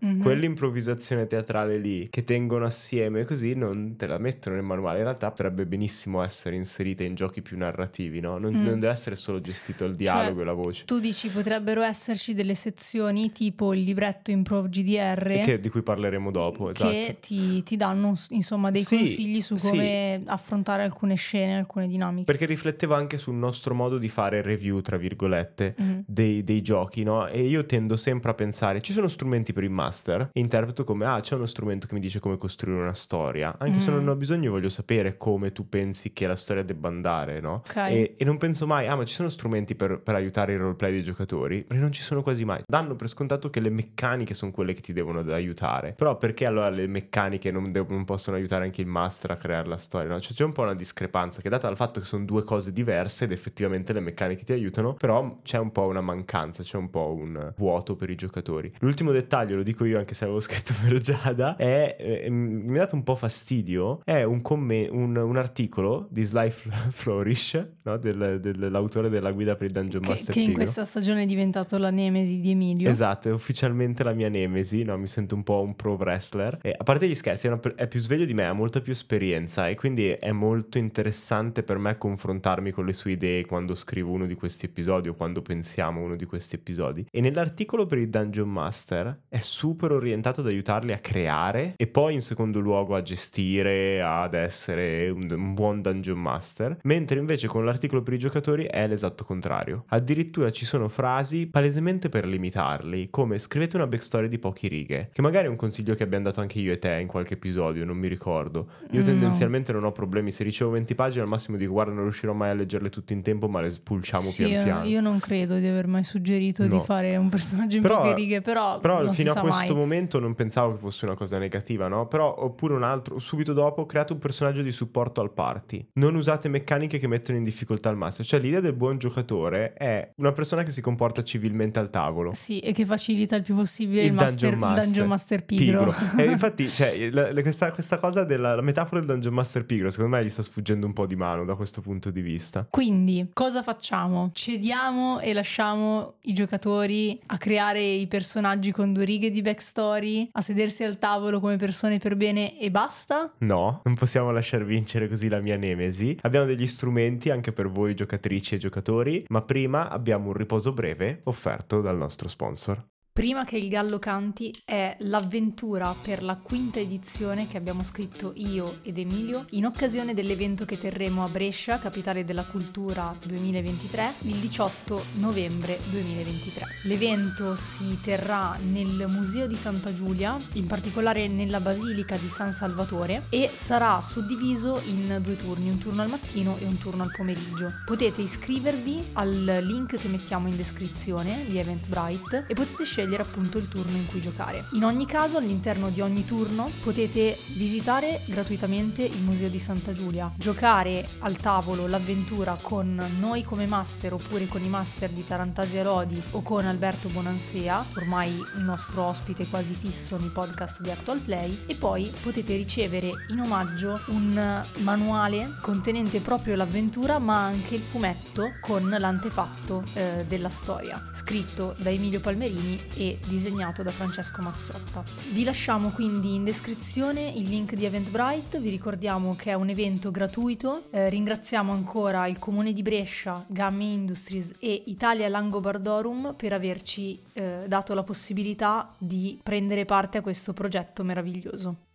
Mhm. 0.00 0.22
Quell'improvvisazione 0.22 1.26
teatrale 1.26 1.78
lì 1.78 2.08
che 2.10 2.24
tengono 2.24 2.64
assieme 2.64 3.24
così 3.24 3.54
non 3.54 3.96
te 3.96 4.06
la 4.06 4.18
mettono 4.18 4.56
nel 4.56 4.64
manuale. 4.64 4.98
In 4.98 5.04
realtà 5.04 5.30
potrebbe 5.30 5.66
benissimo 5.66 6.22
essere 6.22 6.56
inserita 6.56 7.02
in 7.02 7.14
giochi 7.14 7.42
più 7.42 7.56
narrativi, 7.58 8.20
no? 8.20 8.38
Non, 8.38 8.52
Mm. 8.54 8.64
non 8.64 8.80
deve 8.80 8.92
essere 8.92 9.16
solo 9.16 9.38
gestito 9.38 9.84
il 9.84 9.94
dialogo 9.96 10.34
Cioè, 10.34 10.42
e 10.42 10.44
la 10.44 10.52
voce. 10.52 10.84
Tu 10.84 11.00
dici 11.00 11.28
potrebbero 11.28 11.82
esserci 11.82 12.34
delle 12.34 12.54
sezioni 12.54 13.32
tipo 13.32 13.72
il 13.74 13.82
libretto 13.82 14.30
improv 14.30 14.68
GDR 14.68 15.40
Che- 15.44 15.58
di 15.60 15.68
cui 15.68 15.82
parleremo 15.82 16.30
dopo, 16.30 16.70
esatto. 16.70 16.90
che 16.90 17.16
ti, 17.20 17.62
ti 17.62 17.76
danno 17.76 18.12
insomma 18.30 18.70
dei 18.70 18.82
Sì, 18.82 18.96
consigli 18.96 19.40
su 19.40 19.56
sì. 19.56 19.68
come 19.68 20.22
affrontare 20.26 20.82
alcune 20.82 21.14
scene, 21.16 21.56
alcune 21.56 21.88
dinamiche. 21.88 22.24
Perché 22.24 22.46
rifletteva 22.46 22.96
anche 22.96 23.16
sul 23.16 23.34
nostro 23.34 23.74
modo 23.74 23.98
di 23.98 24.08
fare 24.08 24.42
review, 24.42 24.80
tra 24.80 24.96
virgolette, 24.96 25.74
Mm. 25.80 25.98
dei, 26.06 26.44
dei 26.44 26.62
giochi, 26.62 27.02
no? 27.02 27.26
E 27.26 27.42
io 27.46 27.64
tendo 27.66 27.96
sempre 27.96 28.30
a 28.30 28.34
pensare, 28.34 28.80
ci 28.82 28.92
sono 28.92 29.08
strumenti 29.08 29.41
per 29.52 29.64
il 29.64 29.70
master, 29.70 30.28
e 30.32 30.38
interpreto 30.40 30.84
come, 30.84 31.06
ah, 31.06 31.18
c'è 31.20 31.34
uno 31.34 31.46
strumento 31.46 31.86
che 31.86 31.94
mi 31.94 32.00
dice 32.00 32.20
come 32.20 32.36
costruire 32.36 32.80
una 32.80 32.94
storia. 32.94 33.56
Anche 33.58 33.80
se 33.80 33.90
Mm. 33.90 33.94
non 33.94 34.08
ho 34.08 34.14
bisogno, 34.14 34.50
voglio 34.50 34.68
sapere 34.68 35.16
come 35.16 35.50
tu 35.52 35.68
pensi 35.68 36.12
che 36.12 36.26
la 36.26 36.36
storia 36.36 36.62
debba 36.62 36.88
andare, 36.88 37.40
no? 37.40 37.62
Ok. 37.66 37.76
E, 37.76 38.14
e 38.18 38.24
non 38.24 38.38
penso 38.38 38.66
mai, 38.66 38.86
ah, 38.86 38.94
ma 38.94 39.04
ci 39.04 39.14
sono 39.14 39.28
strumenti 39.30 39.74
per, 39.74 39.98
per 40.00 40.14
aiutare 40.14 40.52
il 40.52 40.58
roleplay 40.60 40.92
dei 40.92 41.02
giocatori? 41.02 41.62
Perché 41.64 41.82
non 41.82 41.90
ci 41.92 42.02
sono 42.02 42.22
quasi 42.22 42.44
mai. 42.44 42.62
Danno 42.66 42.94
per 42.94 43.08
scontato 43.08 43.48
che 43.50 43.60
le 43.60 43.70
meccaniche 43.70 44.34
sono 44.34 44.50
quelle 44.52 44.74
che 44.74 44.80
ti 44.82 44.92
devono 44.92 45.20
aiutare. 45.32 45.94
Però 45.96 46.16
perché 46.18 46.44
allora 46.44 46.68
le 46.68 46.86
meccaniche 46.86 47.50
non, 47.50 47.72
dev- 47.72 47.88
non 47.90 48.04
possono 48.04 48.36
aiutare 48.36 48.64
anche 48.64 48.80
il 48.82 48.86
master 48.86 49.30
a 49.32 49.36
creare 49.36 49.68
la 49.68 49.78
storia? 49.78 50.08
No? 50.08 50.20
Cioè, 50.20 50.34
c'è 50.34 50.44
un 50.44 50.52
po' 50.52 50.62
una 50.62 50.74
discrepanza 50.74 51.40
che 51.40 51.48
data 51.48 51.66
dal 51.66 51.76
fatto 51.76 52.00
che 52.00 52.06
sono 52.06 52.24
due 52.24 52.44
cose 52.44 52.72
diverse 52.72 53.24
ed 53.24 53.32
effettivamente 53.32 53.92
le 53.92 54.00
meccaniche 54.00 54.44
ti 54.44 54.52
aiutano, 54.52 54.94
però 54.94 55.38
c'è 55.42 55.58
un 55.58 55.72
po' 55.72 55.86
una 55.86 56.00
mancanza, 56.00 56.62
c'è 56.62 56.76
un 56.76 56.90
po' 56.90 57.12
un 57.16 57.52
vuoto 57.56 57.96
per 57.96 58.10
i 58.10 58.14
giocatori. 58.14 58.72
L'ultimo 58.80 59.10
dettaglio, 59.12 59.30
lo 59.40 59.62
dico 59.62 59.84
io 59.84 59.98
anche 59.98 60.14
se 60.14 60.24
avevo 60.24 60.40
scritto 60.40 60.74
per 60.82 61.00
Giada, 61.00 61.56
è, 61.56 61.96
eh, 61.98 62.30
mi 62.30 62.76
ha 62.76 62.80
dato 62.80 62.94
un 62.94 63.02
po' 63.02 63.16
fastidio, 63.16 64.00
è 64.04 64.22
un, 64.22 64.42
komme- 64.42 64.88
un, 64.88 65.16
un 65.16 65.36
articolo 65.36 66.06
di 66.10 66.22
Sly 66.22 66.50
Fl- 66.50 66.70
Flourish, 66.92 67.66
no? 67.82 67.96
Del- 67.96 68.40
dell'autore 68.40 69.08
della 69.08 69.32
guida 69.32 69.56
per 69.56 69.66
il 69.66 69.72
Dungeon 69.72 70.02
Che, 70.02 70.08
Master 70.10 70.34
che 70.34 70.40
in 70.40 70.52
questa 70.52 70.84
stagione 70.84 71.22
è 71.22 71.26
diventato 71.26 71.78
la 71.78 71.90
nemesi 71.90 72.40
di 72.40 72.50
Emilio. 72.50 72.90
Esatto, 72.90 73.28
è 73.28 73.32
ufficialmente 73.32 74.04
la 74.04 74.12
mia 74.12 74.28
nemesi, 74.28 74.82
no? 74.82 74.96
Mi 74.98 75.06
sento 75.06 75.34
un 75.34 75.42
po' 75.42 75.62
un 75.62 75.74
pro 75.74 75.94
wrestler. 75.94 76.58
E 76.62 76.74
a 76.76 76.84
parte 76.84 77.08
gli 77.08 77.14
scherzi, 77.14 77.46
è, 77.46 77.50
una 77.50 77.60
è 77.74 77.88
più 77.88 78.00
sveglio 78.00 78.24
di 78.24 78.34
me, 78.34 78.44
ha 78.44 78.52
molta 78.52 78.80
più 78.80 78.92
esperienza 78.92 79.68
e 79.68 79.74
quindi 79.74 80.08
è 80.08 80.32
molto 80.32 80.78
interessante 80.78 81.62
per 81.62 81.78
me 81.78 81.96
confrontarmi 81.96 82.70
con 82.70 82.84
le 82.84 82.92
sue 82.92 83.12
idee 83.12 83.46
quando 83.46 83.74
scrivo 83.74 84.10
uno 84.10 84.26
di 84.26 84.34
questi 84.34 84.66
episodi 84.66 85.08
o 85.08 85.14
quando 85.14 85.42
pensiamo 85.42 86.00
a 86.00 86.04
uno 86.04 86.16
di 86.16 86.26
questi 86.26 86.56
episodi. 86.56 87.06
E 87.10 87.20
nell'articolo 87.20 87.86
per 87.86 87.98
il 87.98 88.08
Dungeon 88.08 88.48
Master 88.48 89.20
è 89.32 89.38
super 89.40 89.92
orientato 89.92 90.42
ad 90.42 90.46
aiutarli 90.48 90.92
a 90.92 90.98
creare 90.98 91.72
e 91.78 91.86
poi 91.86 92.12
in 92.12 92.20
secondo 92.20 92.60
luogo 92.60 92.94
a 92.94 93.00
gestire, 93.00 94.02
ad 94.02 94.34
essere 94.34 95.08
un, 95.08 95.26
un 95.30 95.54
buon 95.54 95.80
Dungeon 95.80 96.18
Master, 96.20 96.76
mentre 96.82 97.18
invece 97.18 97.46
con 97.46 97.64
l'articolo 97.64 98.02
per 98.02 98.12
i 98.12 98.18
giocatori 98.18 98.64
è 98.64 98.86
l'esatto 98.86 99.24
contrario. 99.24 99.84
Addirittura 99.88 100.50
ci 100.50 100.66
sono 100.66 100.88
frasi 100.88 101.46
palesemente 101.46 102.10
per 102.10 102.26
limitarli, 102.26 103.08
come 103.08 103.38
scrivete 103.38 103.76
una 103.76 103.86
backstory 103.86 104.28
di 104.28 104.38
poche 104.38 104.68
righe, 104.68 105.08
che 105.12 105.22
magari 105.22 105.46
è 105.46 105.48
un 105.50 105.56
consiglio 105.56 105.94
che 105.94 106.02
abbiamo 106.02 106.24
dato 106.24 106.40
anche 106.42 106.58
io 106.58 106.72
e 106.72 106.78
te 106.78 106.98
in 107.00 107.06
qualche 107.06 107.34
episodio, 107.34 107.86
non 107.86 107.96
mi 107.96 108.08
ricordo. 108.08 108.68
Io 108.90 109.00
No. 109.00 109.06
tendenzialmente 109.06 109.72
non 109.72 109.84
ho 109.84 109.92
problemi, 109.92 110.30
se 110.30 110.44
ricevo 110.44 110.70
20 110.72 110.94
pagine 110.94 111.22
al 111.22 111.28
massimo 111.28 111.56
dico 111.56 111.72
guarda 111.72 111.92
non 111.94 112.02
riuscirò 112.02 112.34
mai 112.34 112.50
a 112.50 112.54
leggerle 112.54 112.90
tutte 112.90 113.14
in 113.14 113.22
tempo, 113.22 113.48
ma 113.48 113.62
le 113.62 113.70
spulciamo 113.70 114.28
Sì, 114.28 114.44
pian 114.44 114.64
piano. 114.64 114.84
io 114.84 115.00
non 115.00 115.18
credo 115.18 115.56
di 115.58 115.66
aver 115.66 115.86
mai 115.86 116.04
suggerito 116.04 116.62
No. 116.66 116.68
di 116.78 116.80
fare 116.84 117.16
un 117.16 117.28
personaggio 117.30 117.76
in 117.76 117.82
Però- 117.82 118.02
poche 118.02 118.14
righe, 118.14 118.40
però, 118.42 118.78
Però 118.78 118.98
al 118.98 119.06
non 119.06 119.14
fino 119.22 119.32
a 119.32 119.40
questo 119.40 119.66
mai. 119.72 119.74
momento 119.74 120.18
non 120.18 120.34
pensavo 120.34 120.72
che 120.72 120.78
fosse 120.78 121.04
una 121.04 121.14
cosa 121.14 121.38
negativa, 121.38 121.88
no? 121.88 122.06
Però 122.06 122.34
oppure 122.38 122.74
un 122.74 122.82
altro, 122.82 123.18
subito 123.18 123.52
dopo 123.52 123.86
create 123.86 124.12
un 124.12 124.18
personaggio 124.18 124.62
di 124.62 124.72
supporto 124.72 125.20
al 125.20 125.32
party. 125.32 125.88
Non 125.94 126.14
usate 126.14 126.48
meccaniche 126.48 126.98
che 126.98 127.06
mettono 127.06 127.38
in 127.38 127.44
difficoltà 127.44 127.90
il 127.90 127.96
master. 127.96 128.24
Cioè 128.24 128.40
l'idea 128.40 128.60
del 128.60 128.72
buon 128.74 128.98
giocatore 128.98 129.72
è 129.74 130.12
una 130.16 130.32
persona 130.32 130.62
che 130.62 130.70
si 130.70 130.80
comporta 130.80 131.22
civilmente 131.22 131.78
al 131.78 131.90
tavolo. 131.90 132.32
Sì, 132.32 132.58
e 132.60 132.72
che 132.72 132.84
facilita 132.86 133.36
il 133.36 133.42
più 133.42 133.54
possibile 133.54 134.02
il, 134.02 134.08
Il 134.08 134.14
master, 134.14 134.50
Dungeon 134.50 134.58
Master. 134.58 134.78
il 134.78 134.84
Dungeon 134.84 135.08
Master 135.08 135.44
pigro. 135.44 135.94
E 136.16 136.24
infatti, 136.24 136.68
cioè, 136.68 137.10
la- 137.10 137.32
la- 137.32 137.42
questa, 137.42 137.72
questa 137.72 137.98
cosa 137.98 138.24
della 138.24 138.54
la 138.54 138.60
metafora 138.62 139.00
del 139.00 139.08
Dungeon 139.08 139.34
Master 139.34 139.64
pigro, 139.64 139.90
secondo 139.90 140.16
me 140.16 140.24
gli 140.24 140.28
sta 140.28 140.42
sfuggendo 140.42 140.86
un 140.86 140.92
po' 140.92 141.06
di 141.06 141.16
mano 141.16 141.44
da 141.44 141.54
questo 141.54 141.80
punto 141.80 142.10
di 142.10 142.20
vista. 142.20 142.66
Quindi, 142.68 143.30
cosa 143.32 143.62
facciamo? 143.62 144.30
Cediamo 144.32 145.20
e 145.20 145.32
lasciamo 145.32 146.14
i 146.22 146.32
giocatori 146.34 147.18
a 147.26 147.38
creare 147.38 147.82
i 147.82 148.06
personaggi 148.06 148.72
con 148.72 148.92
due 148.92 149.04
righe 149.12 149.30
di 149.30 149.42
backstory, 149.42 150.30
a 150.32 150.40
sedersi 150.40 150.84
al 150.84 150.98
tavolo 150.98 151.38
come 151.38 151.56
persone 151.56 151.98
per 151.98 152.16
bene 152.16 152.58
e 152.58 152.70
basta? 152.70 153.32
No, 153.38 153.82
non 153.84 153.94
possiamo 153.94 154.30
lasciar 154.30 154.64
vincere 154.64 155.08
così 155.08 155.28
la 155.28 155.40
mia 155.40 155.56
nemesi. 155.56 156.16
Abbiamo 156.22 156.46
degli 156.46 156.66
strumenti 156.66 157.30
anche 157.30 157.52
per 157.52 157.68
voi 157.68 157.94
giocatrici 157.94 158.54
e 158.54 158.58
giocatori, 158.58 159.24
ma 159.28 159.42
prima 159.42 159.90
abbiamo 159.90 160.28
un 160.28 160.34
riposo 160.34 160.72
breve 160.72 161.20
offerto 161.24 161.80
dal 161.80 161.96
nostro 161.96 162.28
sponsor. 162.28 162.91
Prima 163.14 163.44
che 163.44 163.58
il 163.58 163.68
gallo 163.68 163.98
canti 163.98 164.54
è 164.64 164.96
l'avventura 165.00 165.94
per 165.94 166.22
la 166.22 166.36
quinta 166.36 166.78
edizione 166.78 167.46
che 167.46 167.58
abbiamo 167.58 167.82
scritto 167.82 168.32
io 168.36 168.78
ed 168.82 168.96
Emilio 168.96 169.44
in 169.50 169.66
occasione 169.66 170.14
dell'evento 170.14 170.64
che 170.64 170.78
terremo 170.78 171.22
a 171.22 171.28
Brescia, 171.28 171.78
capitale 171.78 172.24
della 172.24 172.46
cultura 172.46 173.14
2023, 173.22 174.12
il 174.22 174.36
18 174.36 175.04
novembre 175.16 175.78
2023. 175.90 176.66
L'evento 176.84 177.54
si 177.54 177.98
terrà 178.02 178.56
nel 178.70 179.04
Museo 179.08 179.46
di 179.46 179.56
Santa 179.56 179.92
Giulia, 179.92 180.40
in 180.54 180.66
particolare 180.66 181.28
nella 181.28 181.60
Basilica 181.60 182.16
di 182.16 182.28
San 182.28 182.54
Salvatore 182.54 183.24
e 183.28 183.50
sarà 183.52 184.00
suddiviso 184.00 184.80
in 184.86 185.18
due 185.20 185.36
turni, 185.36 185.68
un 185.68 185.78
turno 185.78 186.00
al 186.00 186.08
mattino 186.08 186.56
e 186.60 186.64
un 186.64 186.78
turno 186.78 187.02
al 187.02 187.12
pomeriggio. 187.14 187.72
Potete 187.84 188.22
iscrivervi 188.22 189.10
al 189.12 189.60
link 189.62 189.98
che 189.98 190.08
mettiamo 190.08 190.48
in 190.48 190.56
descrizione 190.56 191.44
di 191.46 191.58
Eventbrite 191.58 192.46
e 192.48 192.54
potete 192.54 192.84
scegliere 192.84 193.00
appunto 193.22 193.58
il 193.58 193.68
turno 193.68 193.96
in 193.96 194.06
cui 194.06 194.20
giocare. 194.20 194.64
In 194.72 194.84
ogni 194.84 195.06
caso, 195.06 195.36
all'interno 195.36 195.88
di 195.90 196.00
ogni 196.00 196.24
turno 196.24 196.70
potete 196.82 197.36
visitare 197.54 198.22
gratuitamente 198.26 199.02
il 199.02 199.20
Museo 199.22 199.48
di 199.48 199.58
Santa 199.58 199.92
Giulia, 199.92 200.32
giocare 200.36 201.08
al 201.20 201.36
tavolo 201.36 201.86
l'avventura 201.86 202.58
con 202.60 203.00
noi 203.18 203.42
come 203.42 203.66
master 203.66 204.14
oppure 204.14 204.46
con 204.46 204.62
i 204.62 204.68
master 204.68 205.10
di 205.10 205.24
Tarantasia 205.24 205.82
Lodi 205.82 206.20
o 206.32 206.42
con 206.42 206.64
Alberto 206.66 207.08
Bonansea, 207.08 207.84
ormai 207.96 208.30
il 208.30 208.62
nostro 208.62 209.04
ospite 209.04 209.48
quasi 209.48 209.74
fisso 209.74 210.16
nei 210.16 210.28
podcast 210.28 210.80
di 210.80 210.90
Actual 210.90 211.20
Play, 211.20 211.64
e 211.66 211.74
poi 211.74 212.10
potete 212.22 212.56
ricevere 212.56 213.10
in 213.28 213.40
omaggio 213.40 214.00
un 214.06 214.64
manuale 214.78 215.56
contenente 215.60 216.20
proprio 216.20 216.56
l'avventura 216.56 217.18
ma 217.18 217.44
anche 217.44 217.74
il 217.74 217.80
fumetto 217.80 218.52
con 218.60 218.88
l'antefatto 218.88 219.84
eh, 219.94 220.24
della 220.26 220.50
storia, 220.50 221.10
scritto 221.12 221.74
da 221.78 221.90
Emilio 221.90 222.20
Palmerini 222.20 222.80
e 222.94 223.18
disegnato 223.26 223.82
da 223.82 223.90
Francesco 223.90 224.42
Mazzotta. 224.42 225.04
Vi 225.30 225.44
lasciamo 225.44 225.90
quindi 225.90 226.34
in 226.34 226.44
descrizione 226.44 227.30
il 227.30 227.48
link 227.48 227.74
di 227.74 227.84
Eventbrite, 227.84 228.60
vi 228.60 228.70
ricordiamo 228.70 229.34
che 229.34 229.50
è 229.50 229.54
un 229.54 229.68
evento 229.68 230.10
gratuito, 230.10 230.90
eh, 230.90 231.08
ringraziamo 231.08 231.72
ancora 231.72 232.26
il 232.26 232.38
comune 232.38 232.72
di 232.72 232.82
Brescia, 232.82 233.44
Gamma 233.48 233.84
Industries 233.84 234.54
e 234.58 234.82
Italia 234.86 235.28
Langobardorum 235.28 236.34
per 236.36 236.52
averci 236.52 237.20
eh, 237.32 237.64
dato 237.66 237.94
la 237.94 238.02
possibilità 238.02 238.94
di 238.98 239.38
prendere 239.42 239.84
parte 239.84 240.18
a 240.18 240.22
questo 240.22 240.52
progetto 240.52 241.04
meraviglioso. 241.04 241.90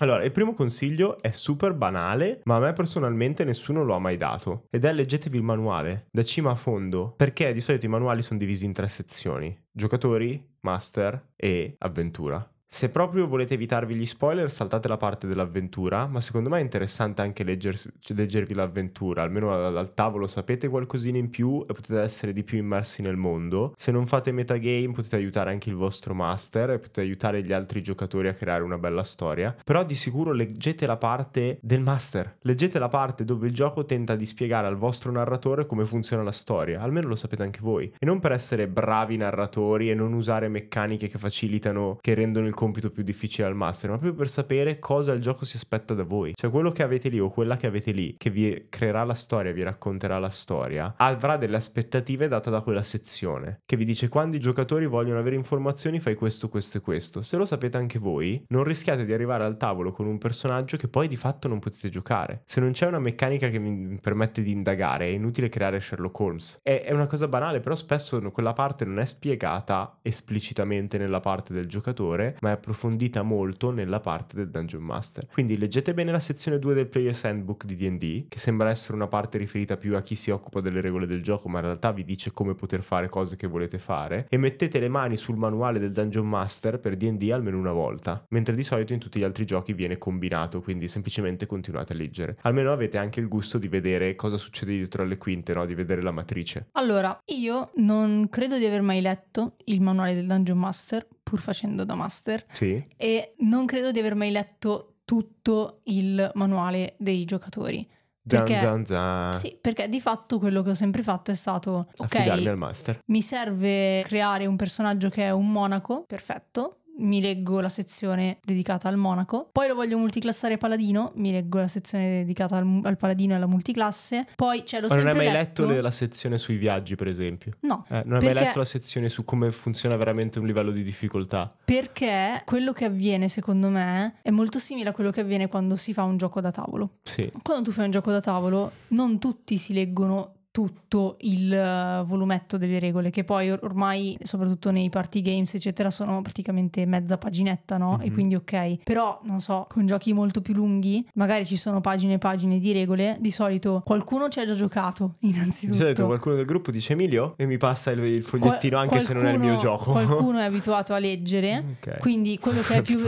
Allora, 0.00 0.24
il 0.24 0.32
primo 0.32 0.54
consiglio 0.54 1.20
è 1.20 1.30
super 1.30 1.74
banale, 1.74 2.40
ma 2.44 2.56
a 2.56 2.60
me 2.60 2.72
personalmente 2.72 3.44
nessuno 3.44 3.84
lo 3.84 3.94
ha 3.94 3.98
mai 3.98 4.16
dato. 4.16 4.64
Ed 4.70 4.86
è 4.86 4.92
leggetevi 4.94 5.36
il 5.36 5.42
manuale, 5.42 6.06
da 6.10 6.22
cima 6.22 6.50
a 6.50 6.54
fondo, 6.54 7.12
perché 7.14 7.52
di 7.52 7.60
solito 7.60 7.84
i 7.84 7.90
manuali 7.90 8.22
sono 8.22 8.38
divisi 8.38 8.64
in 8.64 8.72
tre 8.72 8.88
sezioni. 8.88 9.54
Giocatori, 9.70 10.42
master 10.60 11.32
e 11.36 11.74
avventura. 11.78 12.50
Se 12.72 12.88
proprio 12.88 13.26
volete 13.26 13.54
evitarvi 13.54 13.96
gli 13.96 14.06
spoiler, 14.06 14.48
saltate 14.48 14.86
la 14.86 14.96
parte 14.96 15.26
dell'avventura, 15.26 16.06
ma 16.06 16.20
secondo 16.20 16.48
me 16.48 16.60
è 16.60 16.62
interessante 16.62 17.20
anche 17.20 17.42
leggersi- 17.42 17.90
leggervi 18.14 18.54
l'avventura, 18.54 19.22
almeno 19.22 19.52
al, 19.52 19.76
al 19.76 19.92
tavolo 19.92 20.28
sapete 20.28 20.68
qualcosina 20.68 21.18
in 21.18 21.30
più 21.30 21.64
e 21.68 21.72
potete 21.72 22.00
essere 22.00 22.32
di 22.32 22.44
più 22.44 22.58
immersi 22.58 23.02
nel 23.02 23.16
mondo. 23.16 23.74
Se 23.76 23.90
non 23.90 24.06
fate 24.06 24.30
metagame 24.30 24.92
potete 24.92 25.16
aiutare 25.16 25.50
anche 25.50 25.68
il 25.68 25.74
vostro 25.74 26.14
master 26.14 26.70
e 26.70 26.78
potete 26.78 27.00
aiutare 27.00 27.42
gli 27.42 27.52
altri 27.52 27.82
giocatori 27.82 28.28
a 28.28 28.34
creare 28.34 28.62
una 28.62 28.78
bella 28.78 29.02
storia, 29.02 29.54
però 29.64 29.84
di 29.84 29.96
sicuro 29.96 30.30
leggete 30.30 30.86
la 30.86 30.96
parte 30.96 31.58
del 31.60 31.80
master, 31.80 32.36
leggete 32.42 32.78
la 32.78 32.88
parte 32.88 33.24
dove 33.24 33.48
il 33.48 33.52
gioco 33.52 33.84
tenta 33.84 34.14
di 34.14 34.24
spiegare 34.24 34.68
al 34.68 34.76
vostro 34.76 35.10
narratore 35.10 35.66
come 35.66 35.84
funziona 35.84 36.22
la 36.22 36.30
storia, 36.30 36.80
almeno 36.80 37.08
lo 37.08 37.16
sapete 37.16 37.42
anche 37.42 37.60
voi, 37.60 37.92
e 37.98 38.06
non 38.06 38.20
per 38.20 38.30
essere 38.30 38.68
bravi 38.68 39.16
narratori 39.16 39.90
e 39.90 39.94
non 39.94 40.12
usare 40.12 40.48
meccaniche 40.48 41.08
che 41.08 41.18
facilitano, 41.18 41.98
che 42.00 42.14
rendono 42.14 42.46
il 42.46 42.58
compito 42.60 42.90
più 42.90 43.02
difficile 43.02 43.46
al 43.46 43.56
master, 43.56 43.88
ma 43.88 43.96
proprio 43.96 44.18
per 44.18 44.28
sapere 44.28 44.78
cosa 44.78 45.14
il 45.14 45.22
gioco 45.22 45.46
si 45.46 45.56
aspetta 45.56 45.94
da 45.94 46.02
voi. 46.02 46.34
Cioè 46.34 46.50
quello 46.50 46.70
che 46.70 46.82
avete 46.82 47.08
lì 47.08 47.18
o 47.18 47.30
quella 47.30 47.56
che 47.56 47.66
avete 47.66 47.90
lì, 47.90 48.16
che 48.18 48.28
vi 48.28 48.66
creerà 48.68 49.02
la 49.02 49.14
storia, 49.14 49.50
vi 49.50 49.62
racconterà 49.62 50.18
la 50.18 50.28
storia, 50.28 50.92
avrà 50.98 51.38
delle 51.38 51.56
aspettative 51.56 52.28
date 52.28 52.50
da 52.50 52.60
quella 52.60 52.82
sezione, 52.82 53.60
che 53.64 53.76
vi 53.76 53.86
dice 53.86 54.08
quando 54.08 54.36
i 54.36 54.40
giocatori 54.40 54.84
vogliono 54.84 55.18
avere 55.18 55.36
informazioni 55.36 56.00
fai 56.00 56.14
questo, 56.16 56.50
questo 56.50 56.76
e 56.76 56.80
questo. 56.82 57.22
Se 57.22 57.38
lo 57.38 57.46
sapete 57.46 57.78
anche 57.78 57.98
voi, 57.98 58.44
non 58.48 58.64
rischiate 58.64 59.06
di 59.06 59.14
arrivare 59.14 59.44
al 59.44 59.56
tavolo 59.56 59.90
con 59.90 60.06
un 60.06 60.18
personaggio 60.18 60.76
che 60.76 60.88
poi 60.88 61.08
di 61.08 61.16
fatto 61.16 61.48
non 61.48 61.60
potete 61.60 61.88
giocare. 61.88 62.42
Se 62.44 62.60
non 62.60 62.72
c'è 62.72 62.86
una 62.86 62.98
meccanica 62.98 63.48
che 63.48 63.58
vi 63.58 63.98
permette 64.02 64.42
di 64.42 64.50
indagare, 64.50 65.06
è 65.06 65.08
inutile 65.08 65.48
creare 65.48 65.80
Sherlock 65.80 66.20
Holmes. 66.20 66.60
È, 66.62 66.82
è 66.82 66.92
una 66.92 67.06
cosa 67.06 67.26
banale, 67.26 67.60
però 67.60 67.74
spesso 67.74 68.20
quella 68.30 68.52
parte 68.52 68.84
non 68.84 68.98
è 68.98 69.06
spiegata 69.06 69.98
esplicitamente 70.02 70.98
nella 70.98 71.20
parte 71.20 71.54
del 71.54 71.64
giocatore, 71.64 72.36
ma 72.40 72.49
è 72.50 72.54
approfondita 72.54 73.22
molto 73.22 73.70
nella 73.70 74.00
parte 74.00 74.36
del 74.36 74.50
Dungeon 74.50 74.82
Master. 74.82 75.26
Quindi 75.32 75.58
leggete 75.58 75.94
bene 75.94 76.12
la 76.12 76.20
sezione 76.20 76.58
2 76.58 76.74
del 76.74 76.86
Player's 76.86 77.24
Handbook 77.24 77.64
di 77.64 77.76
D&D, 77.76 78.28
che 78.28 78.38
sembra 78.38 78.70
essere 78.70 78.94
una 78.94 79.08
parte 79.08 79.38
riferita 79.38 79.76
più 79.76 79.96
a 79.96 80.02
chi 80.02 80.14
si 80.14 80.30
occupa 80.30 80.60
delle 80.60 80.80
regole 80.80 81.06
del 81.06 81.22
gioco, 81.22 81.48
ma 81.48 81.58
in 81.58 81.64
realtà 81.66 81.92
vi 81.92 82.04
dice 82.04 82.32
come 82.32 82.54
poter 82.54 82.82
fare 82.82 83.08
cose 83.08 83.36
che 83.36 83.46
volete 83.46 83.78
fare, 83.78 84.26
e 84.28 84.36
mettete 84.36 84.78
le 84.78 84.88
mani 84.88 85.16
sul 85.16 85.36
manuale 85.36 85.78
del 85.78 85.92
Dungeon 85.92 86.28
Master 86.28 86.78
per 86.78 86.96
D&D 86.96 87.30
almeno 87.32 87.58
una 87.58 87.72
volta, 87.72 88.24
mentre 88.28 88.54
di 88.54 88.62
solito 88.62 88.92
in 88.92 88.98
tutti 88.98 89.18
gli 89.18 89.24
altri 89.24 89.44
giochi 89.44 89.72
viene 89.72 89.98
combinato, 89.98 90.60
quindi 90.60 90.88
semplicemente 90.88 91.46
continuate 91.46 91.92
a 91.92 91.96
leggere. 91.96 92.38
Almeno 92.42 92.72
avete 92.72 92.98
anche 92.98 93.20
il 93.20 93.28
gusto 93.28 93.58
di 93.58 93.68
vedere 93.68 94.14
cosa 94.14 94.36
succede 94.36 94.72
dietro 94.72 95.02
alle 95.02 95.18
quinte, 95.18 95.54
no? 95.54 95.66
di 95.66 95.74
vedere 95.74 96.02
la 96.02 96.10
matrice. 96.10 96.68
Allora, 96.72 97.18
io 97.26 97.70
non 97.76 98.28
credo 98.30 98.58
di 98.58 98.64
aver 98.64 98.82
mai 98.82 99.00
letto 99.00 99.54
il 99.66 99.80
manuale 99.80 100.14
del 100.14 100.26
Dungeon 100.26 100.58
Master, 100.58 101.06
pur 101.30 101.40
facendo 101.40 101.84
da 101.84 101.94
master, 101.94 102.44
Sì? 102.50 102.84
e 102.96 103.34
non 103.38 103.64
credo 103.66 103.92
di 103.92 104.00
aver 104.00 104.16
mai 104.16 104.32
letto 104.32 104.96
tutto 105.04 105.80
il 105.84 106.28
manuale 106.34 106.94
dei 106.98 107.24
giocatori. 107.24 107.88
Zan 108.26 108.44
Perché- 108.44 108.60
zan 108.60 108.84
zan. 108.84 109.34
Sì, 109.34 109.56
perché 109.60 109.88
di 109.88 110.00
fatto 110.00 110.38
quello 110.38 110.62
che 110.62 110.70
ho 110.70 110.74
sempre 110.74 111.02
fatto 111.02 111.30
è 111.30 111.34
stato, 111.34 111.88
Affidarmi 111.98 112.42
ok, 112.42 112.46
al 112.48 112.56
master. 112.58 112.98
mi 113.06 113.22
serve 113.22 114.02
creare 114.02 114.46
un 114.46 114.56
personaggio 114.56 115.08
che 115.08 115.24
è 115.24 115.30
un 115.30 115.50
monaco, 115.50 116.04
perfetto. 116.06 116.79
Mi 117.00 117.20
leggo 117.20 117.60
la 117.60 117.68
sezione 117.68 118.38
dedicata 118.44 118.88
al 118.88 118.96
monaco. 118.96 119.48
Poi 119.52 119.68
lo 119.68 119.74
voglio 119.74 119.98
multiclassare 119.98 120.56
paladino. 120.58 121.12
Mi 121.16 121.32
leggo 121.32 121.58
la 121.58 121.68
sezione 121.68 122.08
dedicata 122.18 122.56
al, 122.56 122.80
al 122.84 122.96
paladino 122.96 123.32
e 123.32 123.36
alla 123.36 123.46
multiclasse. 123.46 124.26
Poi, 124.36 124.64
cioè, 124.66 124.80
l'ho 124.80 124.88
Ma 124.88 124.96
non 124.96 125.06
hai 125.08 125.14
mai 125.14 125.24
letto 125.26 125.38
letto 125.62 125.66
le- 125.66 125.80
la 125.80 125.90
sezione 125.90 126.38
sui 126.38 126.56
viaggi, 126.56 126.94
per 126.96 127.08
esempio? 127.08 127.52
No, 127.60 127.84
Eh, 127.88 128.02
non 128.04 128.18
hai 128.18 128.24
mai 128.24 128.34
letto 128.34 128.58
la 128.58 128.64
sezione 128.64 129.08
su 129.08 129.24
come 129.24 129.50
funziona 129.50 129.96
veramente 129.96 130.38
un 130.38 130.46
livello 130.46 130.70
di 130.70 130.82
difficoltà? 130.82 131.52
perché 131.64 132.42
quello 132.44 132.72
che 132.72 132.84
avviene, 132.84 133.28
secondo 133.28 133.68
me, 133.68 134.16
è 134.22 134.30
molto 134.30 134.58
simile 134.58 134.90
a 134.90 134.92
quello 134.92 135.10
che 135.10 135.20
avviene 135.20 135.48
quando 135.48 135.76
si 135.76 135.92
fa 135.92 136.02
un 136.02 136.16
gioco 136.16 136.40
da 136.40 136.50
tavolo. 136.50 136.98
Sì. 137.02 137.30
Quando 137.42 137.64
tu 137.64 137.72
fai 137.72 137.84
un 137.86 137.90
gioco 137.90 138.10
da 138.10 138.20
tavolo, 138.20 138.70
non 138.88 139.18
tutti 139.18 139.56
si 139.56 139.72
leggono 139.72 140.34
tutto 140.50 141.16
il 141.20 141.52
eh, 141.52 142.02
volumetto 142.04 142.56
delle 142.58 142.78
regole, 142.78 143.10
che 143.10 143.24
poi 143.24 143.50
or- 143.50 143.60
ormai, 143.62 144.18
soprattutto 144.22 144.70
nei 144.70 144.88
party 144.90 145.20
games, 145.20 145.54
eccetera, 145.54 145.90
sono 145.90 146.20
praticamente 146.22 146.84
mezza 146.86 147.18
paginetta, 147.18 147.76
no? 147.78 148.00
E 148.00 148.08
Mhm. 148.08 148.12
quindi 148.12 148.34
ok. 148.34 148.78
Però, 148.84 149.20
non 149.24 149.40
so, 149.40 149.66
con 149.68 149.86
giochi 149.86 150.12
molto 150.12 150.40
più 150.40 150.54
lunghi, 150.54 151.06
magari 151.14 151.44
ci 151.46 151.56
sono 151.56 151.80
pagine 151.80 152.14
e 152.14 152.18
pagine 152.18 152.58
di 152.58 152.72
regole, 152.72 153.16
di 153.20 153.30
solito 153.30 153.82
qualcuno 153.84 154.28
ci 154.28 154.40
ha 154.40 154.46
già 154.46 154.54
giocato, 154.54 155.14
Di 155.20 155.28
solito 155.32 155.38
innanzitutto. 155.38 156.06
qualcuno 156.06 156.34
del 156.34 156.44
gruppo 156.46 156.70
dice 156.70 156.92
Emilio 156.94 157.34
e 157.36 157.46
mi 157.46 157.56
passa 157.56 157.90
il, 157.92 158.00
il 158.02 158.24
fogliettino 158.24 158.76
Qual- 158.76 158.88
anche 158.88 159.00
se 159.00 159.12
non 159.12 159.26
è 159.26 159.32
il 159.32 159.38
mio 159.38 159.56
qualcuno- 159.56 159.76
gioco. 159.76 159.92
Qualcuno 159.92 160.38
è 160.40 160.44
abituato 160.44 160.92
a 160.94 160.98
leggere, 161.00 161.76
Ok. 161.80 161.98
quindi 161.98 162.38
quello 162.38 162.60
che 162.62 162.74
è 162.76 162.82
più... 162.82 162.98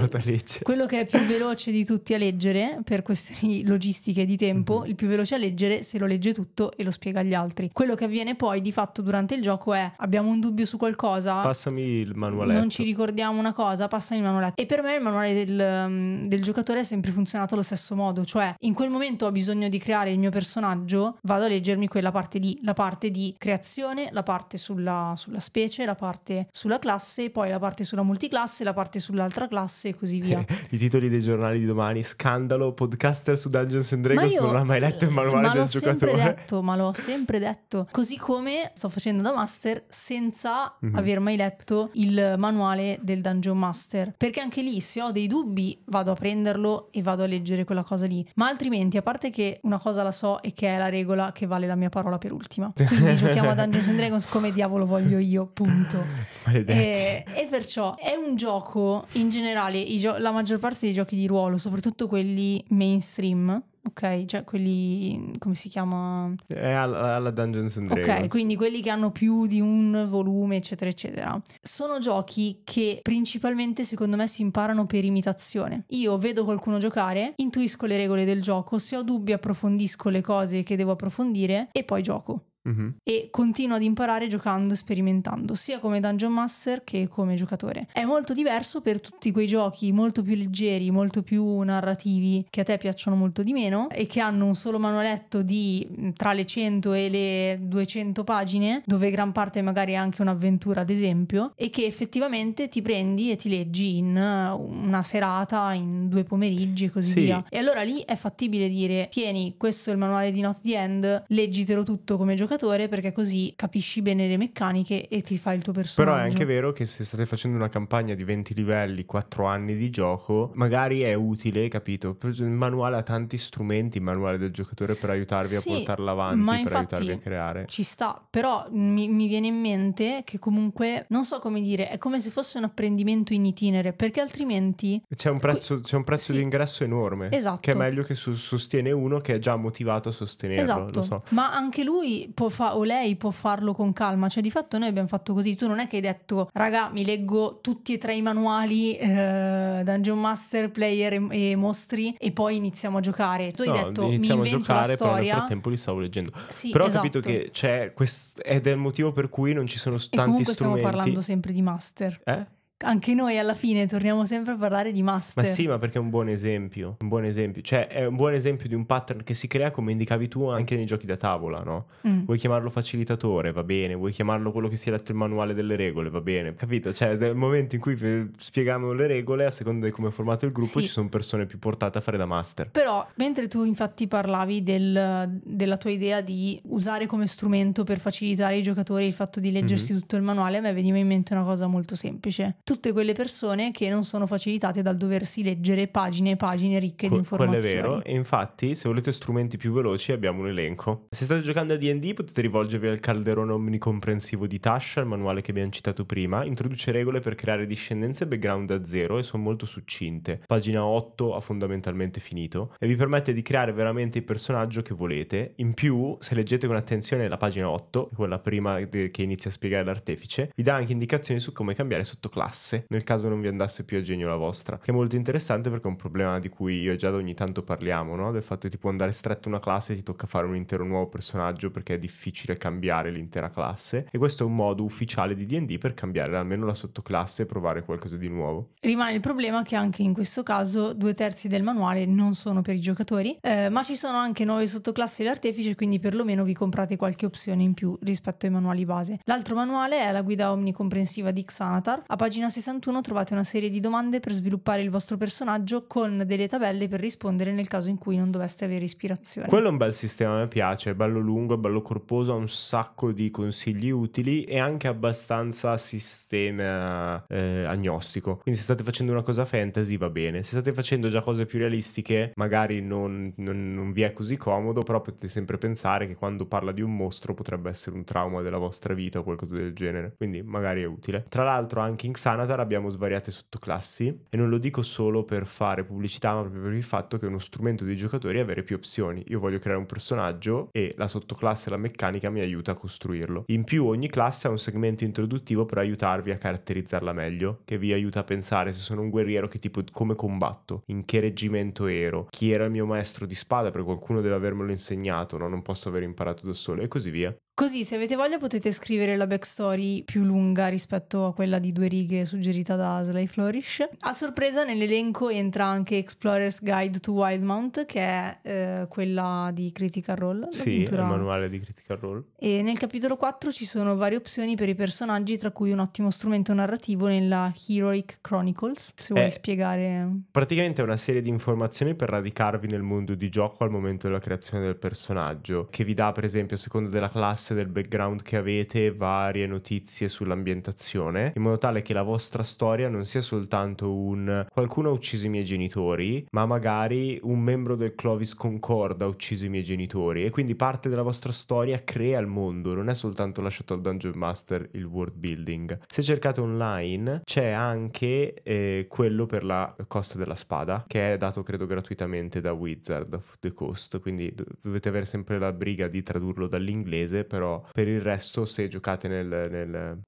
Quello 0.63 0.87
che 0.87 1.01
è 1.01 1.07
più 1.07 1.19
veloce 1.27 1.71
di 1.73 1.85
tutti 1.85 2.15
a 2.15 2.19
leggere, 2.19 2.79
per 2.85 3.03
questioni 3.03 3.65
logistiche 3.65 4.25
di 4.25 4.37
tempo, 4.37 4.81
Mhm. 4.81 4.87
il 4.87 4.95
più 4.95 5.09
veloce 5.09 5.35
a 5.35 5.39
leggere 5.39 5.83
se 5.83 5.99
lo 5.99 6.07
legge 6.07 6.33
tutto 6.33 6.73
e 6.77 6.85
lo 6.85 6.91
spiega 6.91 7.21
agli 7.21 7.32
agli 7.33 7.35
altri. 7.35 7.71
Quello 7.73 7.95
che 7.95 8.05
avviene 8.05 8.35
poi 8.35 8.61
di 8.61 8.73
fatto 8.73 9.03
durante 9.03 9.35
il 9.35 9.43
gioco 9.43 9.73
è 9.73 9.91
abbiamo 9.97 10.29
un 10.31 10.41
dubbio 10.41 10.67
su 10.67 10.77
qualcosa, 10.77 11.41
Passami 11.41 11.83
il 11.83 12.15
manualetto. 12.15 12.59
non 12.59 12.71
ci 12.71 12.83
ricordiamo 12.85 13.39
una 13.39 13.53
cosa, 13.53 13.89
passa 13.89 14.15
il 14.15 14.23
manualetto. 14.23 14.61
E 14.61 14.67
per 14.67 14.83
me 14.83 14.95
il 14.95 15.03
manuale 15.03 15.33
del, 15.45 15.85
um, 15.87 16.27
del 16.27 16.43
giocatore 16.43 16.81
è 16.81 16.85
sempre 16.85 17.11
funzionato 17.11 17.55
allo 17.55 17.63
stesso 17.63 17.95
modo, 17.95 18.25
cioè 18.25 18.55
in 18.61 18.75
quel 18.75 18.91
momento 18.91 19.27
ho 19.27 19.33
bisogno 19.33 19.69
di 19.69 19.79
creare 19.79 20.11
il 20.13 20.19
mio 20.19 20.31
personaggio, 20.31 21.17
vado 21.23 21.45
a 21.45 21.49
leggermi 21.49 21.89
quella 21.89 22.11
parte 22.11 22.39
lì, 22.39 22.59
la 22.63 22.75
parte 22.75 23.11
di 23.11 23.35
creazione, 23.39 24.09
la 24.13 24.23
parte 24.23 24.59
sulla, 24.59 25.15
sulla 25.17 25.41
specie, 25.41 25.85
la 25.85 25.95
parte 25.95 26.49
sulla 26.51 26.79
classe, 26.79 27.31
poi 27.31 27.49
la 27.49 27.59
parte 27.59 27.85
sulla 27.85 28.03
multiclasse, 28.03 28.65
la 28.65 28.73
parte 28.73 28.99
sull'altra 28.99 29.49
classe 29.49 29.89
e 29.89 29.95
così 29.95 30.21
via. 30.21 30.45
I 30.71 30.79
titoli 30.79 31.09
dei 31.09 31.21
giornali 31.21 31.59
di 31.59 31.67
domani, 31.67 32.03
scandalo, 32.03 32.73
podcaster 32.73 33.39
su 33.39 33.49
Dungeons 33.49 33.93
and 33.93 34.03
Dragons, 34.03 34.33
io- 34.33 34.43
non 34.43 34.57
ha 34.57 34.65
mai 34.65 34.81
letto 34.81 35.05
il 35.05 35.11
manuale 35.11 35.41
ma 35.47 35.53
del 35.53 35.61
l'ho 35.63 35.67
sempre 35.67 35.91
giocatore. 36.11 36.35
detto, 36.35 36.63
ma 36.63 36.77
l'ho 36.77 36.93
sempre 36.95 37.21
detto. 37.39 37.87
Così 37.91 38.17
come 38.17 38.71
sto 38.75 38.89
facendo 38.89 39.23
da 39.23 39.33
master 39.35 39.83
senza 39.89 40.75
Mhm. 40.81 40.95
aver 40.97 41.21
mai 41.21 41.37
letto 41.37 41.91
il 41.95 42.35
manuale 42.39 42.99
del 43.03 43.21
Dungeon 43.21 43.57
Master. 43.59 44.15
Perché 44.17 44.41
anche 44.41 44.63
lì, 44.63 44.81
se 44.81 45.01
ho 45.03 45.11
dei 45.11 45.27
dubbi, 45.27 45.81
vado 45.87 46.11
a 46.13 46.15
prenderlo 46.15 46.89
e 46.93 47.03
vado 47.03 47.23
a 47.23 47.27
leggere 47.27 47.65
quella 47.65 47.83
cosa 47.83 48.07
lì. 48.07 48.27
Ma 48.35 48.49
altrimenti, 48.49 48.97
a 48.97 49.03
parte 49.03 49.31
che 49.31 49.61
una 49.63 49.79
cosa 49.79 50.03
la 50.03 50.13
so 50.13 50.41
e 50.43 50.53
che 50.53 50.75
è 50.75 50.79
la 50.79 50.89
regola 50.89 51.33
che 51.33 51.47
vale 51.47 51.67
la 51.67 51.77
mia 51.77 51.89
parola 51.89 52.19
per 52.19 52.33
ultima. 52.33 52.73
Quindi 52.75 53.17
giochiamo 53.17 53.51
a 53.51 53.55
Dungeons 53.55 53.89
and 53.89 53.97
Dragons 53.99 54.27
come 54.27 54.53
diavolo 54.53 54.87
voglio 54.87 55.19
io, 55.19 55.47
punto. 55.47 56.05
E, 56.73 57.25
e 57.35 57.47
perciò 57.49 57.95
è 57.97 58.15
un 58.15 58.35
gioco 58.37 59.07
in 59.13 59.29
generale, 59.31 59.85
gio- 59.97 60.17
la 60.19 60.33
maggior 60.33 60.59
parte 60.59 60.81
dei 60.87 60.93
giochi 60.93 61.15
di 61.17 61.27
ruolo, 61.27 61.57
soprattutto 61.59 62.07
quelli 62.09 62.63
mainstream, 62.69 63.63
ok? 63.85 64.25
Cioè 64.25 64.45
quelli, 64.45 65.33
come 65.39 65.55
si 65.55 65.69
chiama? 65.69 66.35
È 66.47 66.71
alla, 66.71 67.17
alla 67.17 67.31
Dungeons 67.31 67.77
and 67.77 67.93
Dragons. 67.93 68.23
Ok, 68.23 68.29
quindi 68.29 68.57
quelli 68.57 68.83
che 68.83 68.91
hanno 68.91 69.11
più 69.11 69.47
di 69.47 69.61
un 69.61 70.07
volume, 70.09 70.57
eccetera, 70.57 70.91
eccetera. 70.91 71.41
Sono 71.61 71.99
giochi 71.99 72.61
che 72.65 73.01
principalmente, 73.03 73.85
secondo 73.85 74.17
me, 74.17 74.27
si 74.27 74.43
imparano 74.43 74.87
per 74.87 75.05
imitazione. 75.05 75.85
Io 75.89 76.17
vedo 76.19 76.45
qualcuno 76.45 76.79
giocare, 76.79 77.35
intuisco 77.37 77.87
le 77.87 77.97
regole 77.97 78.25
del 78.25 78.43
gioco, 78.43 78.79
se 78.79 78.97
ho 78.97 79.03
dubbi 79.03 79.33
approfondisco 79.33 80.09
le 80.09 80.21
cose 80.21 80.63
che 80.63 80.77
devo 80.77 80.93
approfondire 80.93 81.69
e 81.73 81.85
poi 81.85 82.03
gioco 82.03 82.45
Mhm. 82.65 82.97
e 83.03 83.29
continuo 83.31 83.77
ad 83.77 83.83
imparare 83.83 84.29
giocando 84.29 84.75
e 84.75 84.77
sperimentando, 84.77 85.55
sia 85.55 85.81
come 85.81 85.99
Dungeon 86.01 86.33
Master 86.33 86.85
che 86.85 87.09
come 87.09 87.35
giocatore. 87.35 87.89
È 87.93 88.05
molto 88.05 88.33
diverso 88.35 88.81
per 88.81 89.01
tutti 89.01 89.33
quei 89.33 89.47
giochi 89.49 89.91
molto 89.91 90.23
più 90.23 90.37
leggeri, 90.37 90.91
molto 90.93 91.23
più 91.23 91.59
narrativi, 91.61 92.47
che 92.49 92.61
a 92.61 92.65
te 92.65 92.79
piacciono 92.79 93.17
molto 93.17 93.43
di 93.43 93.53
meno 93.53 93.89
e 93.91 94.07
che 94.07 94.21
hanno 94.21 94.47
un 94.47 94.55
solo 94.55 94.79
manualetto 94.79 95.43
di 95.43 95.85
mh, 95.91 96.11
tra 96.13 96.33
le 96.33 96.47
100 96.47 96.93
e 96.93 97.09
le 97.11 97.59
200 97.63 98.23
pagine, 98.23 98.83
dove 98.87 99.11
gran 99.11 99.33
parte 99.33 99.61
magari 99.61 99.93
è 99.93 99.97
anche 99.97 100.23
un'avventura, 100.23 100.83
ad 100.83 100.91
esempio, 100.91 101.53
e 101.57 101.69
che 101.69 101.85
effettivamente 101.85 102.69
ti 102.69 102.81
prendi 102.81 103.31
e 103.33 103.37
ti 103.37 103.49
leggi 103.49 103.97
in 103.99 104.15
uh, 104.17 104.61
una 104.61 105.03
serata, 105.03 105.73
in 105.73 106.09
due 106.09 106.23
pomeriggi 106.23 106.85
e 106.85 106.91
così 106.91 107.11
Sì. 107.11 107.21
via. 107.23 107.45
E 107.49 107.59
allora 107.59 107.83
lì 107.83 108.03
è 108.07 108.15
fattibile 108.15 108.69
dire: 108.69 109.09
Tieni, 109.11 109.57
questo 109.59 109.91
è 109.91 109.93
il 109.95 109.99
manuale 109.99 110.31
di 110.31 110.41
Not 110.41 110.61
the 110.63 110.77
End, 110.77 111.25
leggitelo 111.27 111.83
tutto 111.83 112.17
come 112.17 112.35
giocatore 112.35 112.51
perché 112.57 113.13
così 113.13 113.53
capisci 113.57 114.03
bene 114.03 114.29
le 114.29 114.37
meccaniche 114.37 115.09
e 115.09 115.23
ti 115.23 115.39
fai 115.39 115.57
il 115.57 115.63
tuo 115.63 115.73
personaggio. 115.73 116.13
Però 116.13 116.25
è 116.25 116.29
anche 116.29 116.45
vero 116.45 116.73
che 116.73 116.87
se 116.87 117.05
state 117.05 117.27
facendo 117.27 117.57
una 117.57 117.69
campagna 117.69 118.15
di 118.15 118.25
20 118.25 118.55
livelli, 118.55 119.05
4 119.05 119.47
anni 119.47 119.75
di 119.77 119.91
gioco, 119.91 120.51
magari 120.55 121.01
è 121.01 121.15
utile, 121.15 121.69
capito? 121.69 122.17
Il 122.23 122.45
manuale 122.45 122.97
ha 122.97 123.03
tanti 123.03 123.39
strumenti, 123.39 123.99
il 123.99 124.05
manuale 124.05 124.39
del 124.39 124.51
giocatore 124.51 124.95
per 124.95 125.11
aiutarvi 125.11 125.57
Sì, 125.57 125.69
a 125.71 125.75
portarla 125.75 126.11
avanti, 126.13 126.45
per 126.45 126.59
infatti 126.61 126.77
aiutarvi 126.77 127.11
a 127.13 127.19
creare. 127.19 127.65
Ci 127.69 127.83
sta, 127.83 128.25
però 128.29 128.67
mi, 128.71 129.09
mi 129.09 129.27
viene 129.29 129.47
in 129.49 129.61
mente 129.61 130.23
che 130.25 130.39
comunque, 130.39 131.07
non 131.09 131.25
so 131.25 131.39
come 131.39 131.61
dire, 131.61 131.89
è 131.89 131.99
come 131.99 132.21
se 132.21 132.31
fosse 132.31 132.59
un 132.59 132.65
apprendimento 132.65 133.33
in 133.33 133.45
itinere, 133.45 133.93
perché 133.93 134.21
altrimenti... 134.21 135.03
C'è 135.15 135.31
un 135.31 135.39
prezzo, 135.39 135.81
c'è 135.81 135.97
un 135.97 136.05
prezzo 136.05 136.33
Sì. 136.33 136.39
di 136.39 136.43
ingresso 136.43 136.85
enorme. 136.85 137.31
Esatto. 137.31 137.61
Che 137.61 137.73
è 137.73 137.75
meglio 137.75 138.03
che 138.03 138.15
su- 138.15 138.35
sostiene 138.35 138.91
uno 138.93 139.19
che 139.21 139.35
è 139.35 139.39
già 139.39 139.57
motivato 139.57 140.09
a 140.09 140.13
sostenerlo. 140.13 140.63
Esatto, 140.63 141.01
Lo 141.01 141.05
so. 141.05 141.23
ma 141.31 141.53
anche 141.53 141.83
lui 141.85 142.31
può 142.43 142.49
fa- 142.49 142.77
o 142.77 142.83
lei 142.85 143.17
può 143.17 143.31
farlo 143.31 143.73
con 143.75 143.93
calma, 143.93 144.29
cioè 144.29 144.43
di 144.43 144.51
fatto 144.51 144.79
noi 144.79 144.89
abbiamo 144.89 145.09
fatto 145.09 145.33
così, 145.33 145.55
tu 145.55 145.67
non 145.69 145.79
è 145.79 145.87
che 145.87 145.97
hai 145.97 146.03
detto 146.03 146.49
raga 146.53 146.91
mi 146.93 147.05
leggo 147.05 147.59
tutti 147.61 147.93
e 147.95 147.99
tre 147.99 148.15
i 148.15 148.23
manuali 148.23 148.97
eh, 148.97 149.83
Dungeon 149.85 150.19
Master, 150.19 150.71
Player 150.71 151.13
e, 151.13 151.51
e 151.53 151.57
Mostri 151.57 152.15
e 152.19 152.33
poi 152.33 152.57
iniziamo 152.57 152.99
a 152.99 153.01
giocare, 153.01 153.53
tu 153.53 153.63
hai 153.63 153.69
No, 153.69 153.75
detto 153.75 154.07
mi 154.09 154.15
iniziamo 154.15 154.43
a 154.43 154.45
invento 154.47 154.67
giocare, 154.73 154.97
però 154.97 155.15
nel 155.15 155.27
frattempo 155.29 155.69
li 155.71 155.77
stavo 155.77 155.99
leggendo. 156.01 156.33
sì, 156.49 156.71
però 156.71 156.85
ho 156.85 156.89
esatto. 156.89 157.07
capito 157.09 157.21
che 157.29 157.51
c'è 157.53 157.93
quest- 157.95 158.41
ed 158.45 158.67
è 158.67 158.71
il 158.71 158.79
motivo 158.79 159.13
per 159.13 159.29
cui 159.29 159.53
non 159.53 159.67
ci 159.67 159.79
sono 159.79 159.97
e 159.97 159.99
tanti 160.11 160.17
comunque 160.17 160.53
stiamo 160.55 160.73
strumenti. 160.73 160.97
parlando 160.97 161.21
sempre 161.21 161.53
di 161.53 161.63
Master. 161.63 162.21
Eh? 162.25 162.47
Anche 162.83 163.15
noi 163.15 163.39
alla 163.39 163.55
fine 163.55 163.87
torniamo 163.87 164.25
sempre 164.27 164.53
a 164.55 164.57
parlare 164.57 164.93
di 164.93 165.03
Master. 165.03 165.45
Ma 165.45 165.49
sì, 165.51 165.67
ma 165.67 165.79
perché 165.79 165.99
è 165.99 166.01
un 166.01 166.11
buon 166.11 166.29
esempio. 166.29 166.97
Un 167.01 167.09
buon 167.09 167.25
esempio. 167.25 167.63
Cioè, 167.63 167.87
è 167.87 168.07
un 168.07 168.17
buon 168.17 168.33
esempio 168.35 168.69
di 168.69 168.75
un 168.75 168.87
pattern 168.87 169.23
che 169.23 169.35
si 169.35 169.47
crea, 169.47 169.71
come 169.71 169.93
indicavi 169.93 170.29
tu, 170.29 170.47
anche 170.47 170.77
nei 170.77 170.85
giochi 170.87 171.07
da 171.07 171.17
tavola, 171.17 171.61
no? 171.63 171.87
Mm. 172.07 172.25
Vuoi 172.25 172.39
chiamarlo 172.39 172.71
facilitatore, 172.71 173.53
va 173.53 173.63
bene. 173.65 173.95
Vuoi 173.95 174.13
chiamarlo 174.13 174.53
quello 174.53 174.69
che 174.69 174.77
si 174.77 174.89
è 174.89 174.93
letto 174.93 175.13
il 175.13 175.19
manuale 175.19 175.55
delle 175.55 175.77
regole, 175.77 176.11
va 176.11 176.21
bene. 176.21 176.55
Capito? 176.55 176.93
Cioè, 176.93 177.15
nel 177.17 177.35
momento 177.35 177.75
in 177.75 177.81
cui 177.81 177.97
eh, 178.01 178.29
spieghiamo 178.37 178.93
le 178.93 179.07
regole, 179.07 179.45
a 179.47 179.51
seconda 179.51 179.87
di 179.87 179.93
come 179.93 180.09
è 180.09 180.11
formato 180.11 180.45
il 180.45 180.53
gruppo, 180.53 180.79
Sì. 180.81 180.87
ci 180.87 180.91
sono 180.93 181.09
persone 181.09 181.47
più 181.47 181.59
portate 181.59 181.99
a 181.99 182.01
fare 182.01 182.17
da 182.19 182.27
master. 182.27 182.71
Però, 182.71 183.07
mentre 183.17 183.49
tu 183.49 183.65
infatti 183.65 184.07
parlavi 184.09 184.63
del- 184.63 185.41
della 185.43 185.77
tua 185.77 185.91
idea 185.91 186.21
di 186.21 186.61
usare 186.67 187.07
come 187.07 187.27
strumento 187.27 187.85
per 187.85 187.99
facilitare 187.99 188.55
ai 188.55 188.63
giocatori 188.63 189.07
il 189.07 189.13
fatto 189.13 189.41
di 189.41 189.53
leggersi 189.53 189.93
Mhm. 189.93 189.99
tutto 190.01 190.17
il 190.17 190.23
manuale, 190.23 190.59
a 190.59 190.61
me 190.61 190.73
veniva 190.73 190.99
in 190.99 191.07
mente 191.07 191.33
una 191.35 191.45
cosa 191.45 191.67
molto 191.67 191.95
semplice. 191.95 192.57
Tutte 192.73 192.93
quelle 192.93 193.13
persone 193.13 193.71
che 193.71 193.91
non 193.91 194.03
sono 194.03 194.27
facilitate 194.27 194.81
dal 194.81 194.97
doversi 194.97 195.43
leggere 195.43 195.89
pagine 195.89 196.31
e 196.31 196.37
pagine 196.37 196.79
ricche 196.79 197.07
di 197.07 197.17
Que- 197.17 197.27
quello 197.29 197.53
è 197.53 197.57
informazioni. 197.57 197.75
vero. 197.83 198.03
E 198.03 198.15
infatti, 198.15 198.75
se 198.75 198.89
volete 198.89 199.13
strumenti 199.13 199.59
più 199.59 199.73
veloci, 199.73 200.11
abbiamo 200.11 200.41
un 200.41 200.49
elenco. 200.49 201.07
Se 201.11 201.25
state 201.25 201.43
giocando 201.43 201.75
a 201.75 201.77
DD, 201.77 202.15
potete 202.15 202.41
rivolgervi 202.41 202.89
al 202.89 202.99
calderone 202.99 203.53
omnicomprensivo 203.53 204.47
di 204.47 204.59
Tasha, 204.59 205.01
il 205.01 205.07
manuale 205.07 205.43
che 205.43 205.51
abbiamo 205.51 205.69
citato 205.71 206.07
prima. 206.07 206.45
Introduce 206.47 206.91
regole 206.93 207.21
per 207.21 207.35
creare 207.35 207.67
discendenze 207.67 208.25
e 208.25 208.27
background 208.27 208.75
da 208.75 208.83
zero 208.87 209.19
e 209.19 209.23
sono 209.23 209.43
molto 209.43 209.67
succinte. 209.67 210.41
Pagina 210.47 210.83
8 210.83 211.35
ha 211.35 211.41
fondamentalmente 211.41 212.21
finito 212.21 212.75
e 212.79 212.87
vi 212.87 212.97
permette 212.97 213.35
di 213.35 213.43
creare 213.43 213.73
veramente 213.73 214.17
il 214.17 214.25
personaggio 214.25 214.81
che 214.81 214.95
volete. 214.95 215.53
In 215.57 215.75
più, 215.75 216.17
se 216.21 216.35
leggete 216.35 216.67
con 216.67 216.77
attenzione 216.77 217.29
la 217.29 217.37
pagina 217.37 217.69
8, 217.69 218.09
quella 218.15 218.39
prima 218.39 218.79
che 218.87 219.11
inizia 219.23 219.51
a 219.51 219.53
spiegare 219.53 219.85
l'artefice, 219.85 220.51
vi 220.57 220.63
dà 220.63 220.75
anche 220.77 220.93
indicazioni 220.93 221.39
su 221.39 221.53
come 221.53 221.75
cambiare 221.75 222.05
sottoclasse, 222.05 222.61
nel 222.89 223.05
caso 223.05 223.29
non 223.29 223.41
vi 223.41 223.49
andasse 223.49 223.85
più 223.85 223.99
a 223.99 224.03
genio 224.03 224.29
la 224.29 224.37
vostra. 224.37 224.79
Che 224.79 224.91
è 224.91 224.95
molto 224.95 225.17
interessante 225.17 225.71
perché 225.71 225.87
è 225.87 225.91
un 225.91 225.97
problema 225.97 226.39
di 226.39 226.49
cui 226.49 226.81
io 226.81 226.93
e 226.93 226.97
Giada 226.97 227.17
ogni 227.17 227.35
tanto 227.35 227.63
parliamo, 227.63 228.15
no? 228.15 228.31
Del 228.33 228.43
fatto 228.43 228.63
che 228.63 228.71
ti 228.71 228.79
può 228.79 228.91
andare 228.91 229.13
stretto 229.13 229.49
una 229.49 229.61
classe 229.61 229.93
e 229.93 229.97
ti 229.97 230.03
tocca 230.03 230.27
fare 230.27 230.47
un 230.47 230.57
intero 230.57 230.85
nuovo 230.85 231.09
personaggio 231.09 231.71
perché 231.71 231.95
è 231.95 231.99
difficile 231.99 232.57
cambiare 232.57 233.11
l'intera 233.11 233.51
classe. 233.51 234.07
E 234.11 234.19
questo 234.19 234.45
è 234.45 234.47
un 234.47 234.55
modo 234.55 234.85
ufficiale 234.85 235.35
di 235.35 235.47
DD 235.47 235.79
per 235.79 235.95
cambiare 235.95 236.37
almeno 236.37 236.67
la 236.67 236.75
sottoclasse 236.75 237.43
e 237.43 237.47
provare 237.47 237.83
qualcosa 237.83 238.17
di 238.17 238.29
nuovo. 238.29 238.71
Rimane 238.81 239.15
il 239.15 239.21
problema 239.21 239.63
che 239.63 239.77
anche 239.77 240.03
in 240.03 240.13
questo 240.13 240.43
caso 240.43 240.93
due 240.93 241.15
terzi 241.15 241.49
del 241.49 241.63
manuale 241.63 242.07
non 242.07 242.35
sono 242.35 242.63
per 242.63 242.75
i 242.75 242.81
giocatori, 242.81 243.37
eh, 243.41 243.69
ma 243.69 243.83
ci 243.83 243.97
sono 243.97 244.19
anche 244.19 244.45
nuove 244.45 244.67
sottoclassi 244.67 245.23
dell'artefice, 245.23 245.75
quindi 245.75 245.99
perlomeno 245.99 246.45
vi 246.45 246.55
comprate 246.55 246.97
qualche 246.97 247.27
opzione 247.27 247.63
in 247.63 247.75
più 247.75 247.97
rispetto 248.03 248.47
ai 248.47 248.53
manuali 248.53 248.85
base. 248.85 249.21
L'altro 249.25 249.55
manuale 249.55 250.01
è 250.01 250.13
la 250.13 250.23
guida 250.23 250.53
omnicomprensiva 250.53 251.31
di 251.31 251.45
Xanatar. 251.45 252.03
A 252.07 252.17
pagina 252.17 252.49
61 252.53 253.01
trovate 253.01 253.33
una 253.33 253.45
serie 253.45 253.71
di 253.71 253.81
domande 253.81 254.21
per 254.21 254.33
sviluppare 254.33 254.83
il 254.83 254.91
vostro 254.91 255.17
personaggio 255.17 255.87
con 255.87 256.23
delle 256.27 256.47
tabelle 256.47 256.87
per 256.87 257.01
rispondere 257.01 257.51
nel 257.51 257.67
caso 257.67 257.89
in 257.89 257.97
cui 257.97 258.17
non 258.17 258.31
doveste 258.31 258.67
avere 258.67 258.85
ispirazione. 258.85 259.49
Quello 259.49 259.69
è 259.69 259.71
un 259.71 259.79
bel 259.79 259.95
sistema, 259.95 260.39
mi 260.39 260.49
piace, 260.49 260.91
è 260.91 260.95
bello 260.95 261.19
lungo, 261.19 261.55
è 261.55 261.57
bello 261.57 261.81
corposo, 261.81 262.33
ha 262.33 262.37
un 262.37 262.49
sacco 262.49 263.11
di 263.11 263.31
consigli 263.31 263.89
utili 263.89 264.45
e 264.45 264.59
anche 264.59 264.87
abbastanza 264.87 265.79
sistema 265.79 267.25
eh, 267.27 267.65
agnostico. 267.65 268.37
Quindi 268.37 268.61
se 268.61 268.67
state 268.67 268.85
facendo 268.85 269.13
una 269.13 269.23
cosa 269.23 269.47
fantasy 269.47 269.97
va 269.97 270.11
bene, 270.11 270.43
se 270.43 270.51
state 270.51 270.73
facendo 270.73 271.09
già 271.09 271.23
cose 271.23 271.47
più 271.47 271.59
realistiche 271.59 272.33
magari 272.37 272.83
non, 272.83 273.33
non- 273.37 273.73
non 273.75 273.93
vi 273.93 274.03
è 274.03 274.13
così 274.13 274.37
comodo, 274.37 274.83
però 274.83 275.01
potete 275.01 275.29
sempre 275.29 275.57
pensare 275.57 276.07
che 276.07 276.17
quando 276.17 276.45
parla 276.45 276.73
di 276.73 276.83
un 276.83 276.95
mostro 276.95 277.33
potrebbe 277.33 277.71
essere 277.71 277.97
un 277.97 278.05
trauma 278.05 278.43
della 278.43 278.59
vostra 278.59 278.93
vita 278.93 279.21
o 279.21 279.23
qualcosa 279.23 279.55
del 279.55 279.73
genere, 279.73 280.15
quindi 280.19 280.43
magari 280.43 280.83
è 280.83 280.87
utile. 280.87 281.25
Tra 281.29 281.45
l'altro 281.45 281.81
anche 281.81 282.05
in 282.05 282.13
Xanatar 282.13 282.32
Canada 282.33 282.63
abbiamo 282.63 282.89
svariate 282.89 283.31
sottoclassi 283.31 284.21
e 284.31 284.37
non 284.39 284.49
lo 284.49 284.57
dico 284.57 284.81
solo 284.81 285.23
per 285.23 285.45
fare 285.45 285.85
pubblicità, 285.85 286.33
ma 286.33 286.41
proprio 286.41 286.63
per 286.63 286.73
il 286.73 286.83
fatto 286.83 287.19
che 287.19 287.27
è 287.27 287.29
uno 287.29 287.39
strumento 287.39 287.85
dei 287.85 287.95
giocatori 287.95 288.41
avere 288.41 288.63
più 288.63 288.75
opzioni. 288.75 289.23
Io 289.29 289.39
voglio 289.39 289.59
creare 289.59 289.79
un 289.79 289.85
personaggio 289.85 290.71
e 290.73 290.95
la 290.97 291.09
sottoclasse 291.09 291.69
e 291.69 291.73
la 291.73 291.77
meccanica 291.77 292.31
mi 292.31 292.41
aiuta 292.41 292.73
a 292.73 292.75
costruirlo. 292.75 293.45
In 293.49 293.65
più 293.65 293.85
ogni 293.85 294.09
classe 294.09 294.47
ha 294.47 294.51
un 294.51 294.57
segmento 294.57 295.05
introduttivo 295.05 295.67
per 295.67 295.77
aiutarvi 295.77 296.31
a 296.31 296.39
caratterizzarla 296.39 297.13
meglio, 297.13 297.61
che 297.67 297.77
vi 297.77 297.93
aiuta 297.93 298.21
a 298.21 298.25
pensare 298.25 298.73
se 298.73 298.81
sono 298.81 299.03
un 299.03 299.11
guerriero 299.11 299.47
che 299.47 299.59
tipo 299.59 299.83
come 299.93 300.15
combatto, 300.15 300.85
in 300.87 301.05
che 301.05 301.21
reggimento 301.21 301.87
ero, 301.87 302.29
chi 302.31 302.51
era 302.51 302.65
il 302.65 302.71
mio 302.71 302.87
maestro 302.87 303.27
di 303.27 303.35
spada 303.35 303.71
perché 303.71 303.85
qualcuno 303.85 304.23
deve 304.23 304.37
avermelo 304.37 304.71
insegnato, 304.71 305.37
no? 305.37 305.49
non 305.49 305.61
posso 305.61 305.91
aver 305.91 306.03
imparato 306.03 306.47
da 306.47 306.55
solo 306.55 306.81
e 306.81 306.89
così 306.89 307.11
via. 307.11 307.37
Così, 307.55 307.85
se 307.85 307.97
avete 307.97 308.17
voglia, 308.17 308.39
potete 308.39 308.73
scrivere 308.73 309.15
la 309.15 309.27
backstory 309.27 310.05
più 310.05 310.25
lunga 310.25 310.69
rispetto 310.69 311.27
a 311.27 311.35
quella 311.35 311.59
di 311.59 311.71
due 311.71 311.87
righe 311.87 312.25
suggerita 312.25 312.77
da 312.77 313.03
Sly 313.03 313.27
Flourish. 313.27 313.87
A 314.01 314.13
sorpresa, 314.15 314.65
nell'elenco 314.65 315.29
entra 315.29 315.67
anche 315.67 315.99
Explorer's 315.99 316.63
Guide 316.63 316.99
to 316.99 317.13
Wildmount, 317.13 317.85
che 317.85 318.01
è 318.01 318.39
eh, 318.43 318.87
quella 318.89 319.51
di 319.53 319.71
Critical 319.71 320.17
Role. 320.17 320.49
Sì, 320.53 320.81
il 320.81 320.93
manuale 320.95 321.51
di 321.51 321.61
Critical 321.61 321.99
Role. 321.99 322.23
E 322.39 322.63
nel 322.63 322.79
capitolo 322.79 323.19
4 323.19 323.53
ci 323.53 323.67
sono 323.67 323.97
varie 323.97 324.17
opzioni 324.17 324.57
per 324.57 324.71
i 324.71 324.75
personaggi, 324.75 325.37
tra 325.37 325.51
cui 325.51 325.73
un 325.73 325.81
ottimo 325.81 326.11
strumento 326.11 326.55
narrativo 326.55 327.07
nella 327.07 327.53
Heroic 327.69 328.19
Chronicles. 328.23 328.95
Se 328.97 329.13
vuoi 329.13 329.31
spiegare. 329.31 330.09
Praticamente 330.31 330.81
è 330.81 330.85
una 330.85 330.97
serie 330.97 331.21
di 331.21 331.29
informazioni 331.29 331.95
per 331.95 332.09
radicarvi 332.09 332.67
nel 332.67 332.83
mondo 332.83 333.15
di 333.15 333.29
gioco 333.29 333.63
al 333.63 333.71
momento 333.71 334.07
della 334.07 334.21
creazione 334.21 334.65
del 334.65 334.77
personaggio, 334.77 335.69
che 335.71 335.85
vi 335.85 335.93
dà, 335.93 336.13
per 336.13 336.25
esempio, 336.25 336.57
a 336.57 336.59
seconda 336.59 336.89
della 336.89 337.11
classe 337.11 337.41
classe, 337.53 337.55
del 337.55 337.69
background 337.69 338.23
che 338.23 338.37
avete, 338.37 338.93
varie 338.93 339.47
notizie 339.47 340.09
sull'ambientazione, 340.09 341.33
in 341.37 341.43
modo 341.43 341.59
tale 341.59 341.83
che 341.83 341.93
la 341.93 342.03
vostra 342.03 342.43
storia 342.43 342.89
non 342.89 343.05
sia 343.05 343.21
soltanto 343.21 343.93
un 343.93 344.47
qualcuno 344.51 344.89
ha 344.89 344.93
ucciso 344.93 345.27
i 345.27 345.29
miei 345.29 345.45
genitori, 345.45 346.27
ma 346.31 346.47
magari 346.47 347.21
un 347.23 347.41
membro 347.41 347.77
del 347.77 347.95
Clovis 347.95 348.35
Concord 348.35 349.01
ha 349.03 349.07
ucciso 349.07 349.45
i 349.45 349.49
miei 349.49 349.63
genitori 349.63 350.25
e 350.25 350.31
quindi 350.31 350.55
parte 350.55 350.89
della 350.89 351.03
vostra 351.03 351.33
storia 351.33 351.79
crea 351.79 352.19
il 352.19 352.27
mondo, 352.27 352.75
non 352.75 352.89
è 352.89 352.95
soltanto 352.95 353.41
lasciato 353.41 353.75
al 353.75 353.81
Dungeon 353.81 354.17
Master 354.17 354.69
il 354.73 354.85
world 354.85 355.15
building. 355.15 355.81
Se 355.87 356.03
cercate 356.03 356.41
online 356.41 357.23
c'è 357.25 357.49
anche 357.49 358.35
eh, 358.43 358.87
quello 358.89 359.27
per 359.27 359.45
la 359.45 359.75
Costa 359.87 360.19
della 360.19 360.35
Spada, 360.35 360.85
che 360.87 361.15
è 361.15 361.17
dato 361.17 361.43
credo 361.43 361.67
gratuitamente 361.67 362.41
da 362.41 362.53
Wizard 362.53 363.13
of 363.15 363.39
the 363.41 363.53
Coast, 363.53 364.01
quindi 364.01 364.35
dovete 364.61 364.89
avere 364.89 365.05
sempre 365.05 365.39
la 365.39 365.53
briga 365.53 365.89
di 365.89 366.03
tradurlo 366.03 366.47
dall'inglese 366.47 367.25
però 367.33 367.65
per 367.73 367.89
il 367.89 368.03
resto 368.03 368.45
se 368.45 368.69
giocate 368.69 369.09
nel, 369.09 369.27
nel, 369.27 369.99